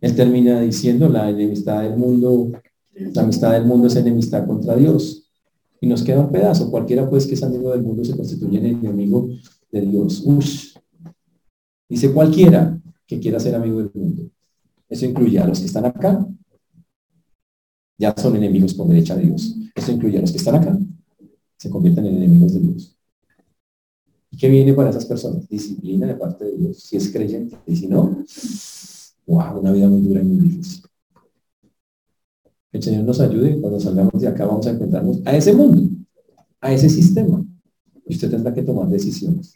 Él 0.00 0.16
termina 0.16 0.60
diciendo, 0.60 1.08
la 1.08 1.30
enemistad 1.30 1.82
del 1.84 1.96
mundo, 1.96 2.50
la 2.92 3.22
amistad 3.22 3.52
del 3.52 3.66
mundo 3.66 3.86
es 3.86 3.94
enemistad 3.94 4.44
contra 4.48 4.74
Dios. 4.74 5.30
Y 5.80 5.86
nos 5.86 6.02
queda 6.02 6.20
un 6.20 6.32
pedazo. 6.32 6.72
Cualquiera 6.72 7.08
pues 7.08 7.24
que 7.24 7.34
es 7.34 7.42
amigo 7.44 7.70
del 7.70 7.82
mundo 7.82 8.04
se 8.04 8.16
constituye 8.16 8.58
en 8.58 8.66
enemigo 8.66 9.28
de 9.70 9.80
Dios. 9.82 10.24
Ush. 10.26 10.74
Dice 11.88 12.10
cualquiera 12.10 12.80
que 13.06 13.20
quiera 13.20 13.38
ser 13.38 13.54
amigo 13.54 13.78
del 13.78 13.92
mundo. 13.94 14.24
Eso 14.88 15.06
incluye 15.06 15.38
a 15.38 15.46
los 15.46 15.60
que 15.60 15.66
están 15.66 15.84
acá. 15.84 16.26
Ya 17.98 18.14
son 18.16 18.36
enemigos 18.36 18.74
por 18.74 18.88
derecha 18.88 19.16
de 19.16 19.26
Dios. 19.26 19.54
Eso 19.74 19.92
incluye 19.92 20.18
a 20.18 20.20
los 20.20 20.30
que 20.30 20.38
están 20.38 20.56
acá. 20.56 20.78
Se 21.56 21.70
convierten 21.70 22.06
en 22.06 22.16
enemigos 22.16 22.54
de 22.54 22.60
Dios. 22.60 22.96
¿Y 24.30 24.36
qué 24.36 24.48
viene 24.48 24.74
para 24.74 24.90
esas 24.90 25.06
personas? 25.06 25.48
Disciplina 25.48 26.06
de 26.06 26.14
parte 26.14 26.44
de 26.44 26.56
Dios. 26.56 26.78
Si 26.78 26.96
es 26.96 27.10
creyente. 27.10 27.56
Y 27.66 27.76
si 27.76 27.88
no, 27.88 28.24
wow, 29.26 29.60
una 29.60 29.72
vida 29.72 29.88
muy 29.88 30.02
dura 30.02 30.20
y 30.20 30.24
muy 30.24 30.48
difícil. 30.48 30.84
El 32.72 32.82
Señor 32.82 33.04
nos 33.04 33.20
ayude. 33.20 33.58
Cuando 33.60 33.80
salgamos 33.80 34.20
de 34.20 34.28
acá 34.28 34.44
vamos 34.44 34.66
a 34.66 34.70
encontrarnos 34.70 35.22
a 35.24 35.34
ese 35.34 35.54
mundo, 35.54 35.90
a 36.60 36.72
ese 36.72 36.90
sistema. 36.90 37.44
Y 38.06 38.14
usted 38.14 38.30
tendrá 38.30 38.52
que 38.52 38.62
tomar 38.62 38.88
decisiones. 38.88 39.54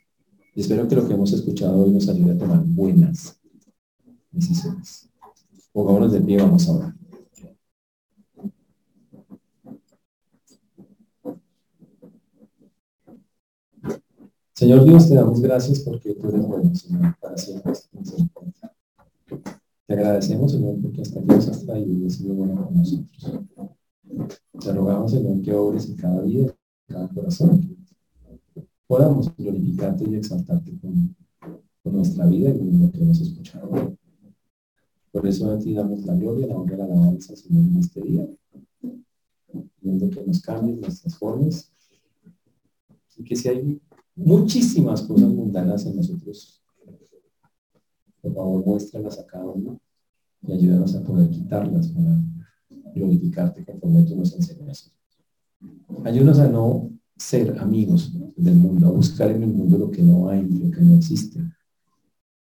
Y 0.54 0.62
espero 0.62 0.88
que 0.88 0.96
lo 0.96 1.06
que 1.06 1.14
hemos 1.14 1.32
escuchado 1.32 1.84
hoy 1.84 1.92
nos 1.92 2.08
ayude 2.08 2.32
a 2.32 2.38
tomar 2.38 2.64
buenas 2.64 3.38
decisiones. 4.32 5.09
Pongámonos 5.72 6.12
de 6.12 6.20
pie, 6.20 6.38
vamos 6.38 6.68
a 6.68 6.72
orar. 6.72 6.94
Señor 14.60 14.84
Dios, 14.84 15.08
te 15.08 15.14
damos 15.14 15.40
gracias 15.40 15.80
porque 15.80 16.14
tú 16.14 16.28
eres 16.28 16.46
bueno, 16.46 16.74
Señor, 16.74 17.16
para 17.18 17.36
siempre. 17.38 17.72
Te 19.86 19.94
agradecemos, 19.94 20.52
Señor, 20.52 20.76
porque 20.82 21.00
hasta 21.00 21.18
aquí 21.18 21.28
nos 21.28 21.48
has 21.48 21.64
traído 21.64 21.94
y 21.94 22.06
has 22.06 22.12
sido 22.12 22.34
bueno 22.34 22.66
con 22.66 22.76
nosotros. 22.76 23.40
Te 24.60 24.72
rogamos, 24.72 25.12
Señor, 25.12 25.40
que 25.40 25.54
obres 25.54 25.88
en 25.88 25.96
cada 25.96 26.20
vida, 26.20 26.42
en 26.88 26.94
cada 26.94 27.08
corazón, 27.08 27.74
podamos 28.86 29.34
glorificarte 29.36 30.04
y 30.10 30.16
exaltarte 30.16 30.78
con, 30.78 31.16
con 31.82 31.96
nuestra 31.96 32.26
vida 32.26 32.50
y 32.50 32.58
con 32.58 32.82
lo 32.82 32.90
que 32.90 32.98
hemos 32.98 33.20
escuchado. 33.20 33.96
Por 35.12 35.26
eso 35.26 35.50
a 35.50 35.58
ti 35.58 35.74
damos 35.74 36.04
la 36.04 36.14
gloria, 36.14 36.46
la 36.46 36.56
honra 36.56 36.76
la 36.76 36.84
alabanza, 36.84 37.34
Señor, 37.34 37.64
en 37.64 37.78
este 37.78 38.00
día. 38.00 38.28
Viendo 39.80 40.08
que 40.08 40.22
nos 40.24 40.40
cambies 40.40 40.80
nuestras 40.80 41.16
formas. 41.16 41.72
Y 43.16 43.24
que 43.24 43.36
si 43.36 43.48
hay 43.48 43.80
muchísimas 44.14 45.02
cosas 45.02 45.28
mundanas 45.28 45.84
en 45.86 45.96
nosotros, 45.96 46.62
por 48.20 48.34
favor, 48.34 48.64
muéstralas 48.64 49.18
a 49.18 49.26
cada 49.26 49.46
uno 49.46 49.80
y 50.46 50.52
ayúdanos 50.52 50.94
a 50.94 51.02
poder 51.02 51.28
quitarlas 51.28 51.88
para 51.88 52.22
glorificarte 52.94 53.64
conforme 53.64 54.04
tú 54.04 54.16
nos 54.16 54.34
enseñas. 54.34 54.92
Ayúdanos 56.04 56.38
a 56.38 56.48
no 56.48 56.90
ser 57.16 57.58
amigos 57.58 58.12
del 58.36 58.56
mundo, 58.56 58.86
a 58.86 58.90
buscar 58.90 59.30
en 59.30 59.42
el 59.42 59.52
mundo 59.52 59.76
lo 59.76 59.90
que 59.90 60.02
no 60.02 60.28
hay, 60.28 60.42
lo 60.48 60.70
que 60.70 60.80
no 60.80 60.96
existe, 60.96 61.40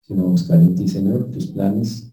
sino 0.01 0.23
a 0.23 0.27
buscar 0.27 0.59
en 0.59 0.75
ti, 0.75 0.87
Señor, 0.87 1.29
tus 1.31 1.47
planes 1.47 2.08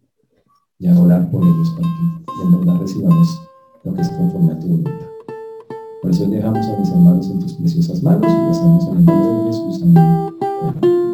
y 0.78 0.88
a 0.88 1.00
orar 1.00 1.30
por 1.30 1.42
ellos 1.42 1.70
para 1.70 1.88
que 1.88 2.42
en 2.42 2.58
verdad 2.58 2.80
recibamos 2.80 3.42
lo 3.84 3.94
que 3.94 4.02
es 4.02 4.08
conforme 4.10 4.52
a 4.52 4.58
tu 4.58 4.68
voluntad. 4.68 5.06
Por 6.02 6.10
eso 6.10 6.26
dejamos 6.26 6.66
a 6.66 6.78
mis 6.78 6.90
hermanos 6.90 7.30
en 7.30 7.40
tus 7.40 7.54
preciosas 7.54 8.02
manos 8.02 8.30
y 8.30 8.36
lo 8.36 8.50
hacemos 8.50 8.86
en 8.88 8.96
el 8.98 9.04
nombre 9.04 9.28
de 9.28 9.46
Jesús. 9.46 9.82
Amén. 9.82 11.05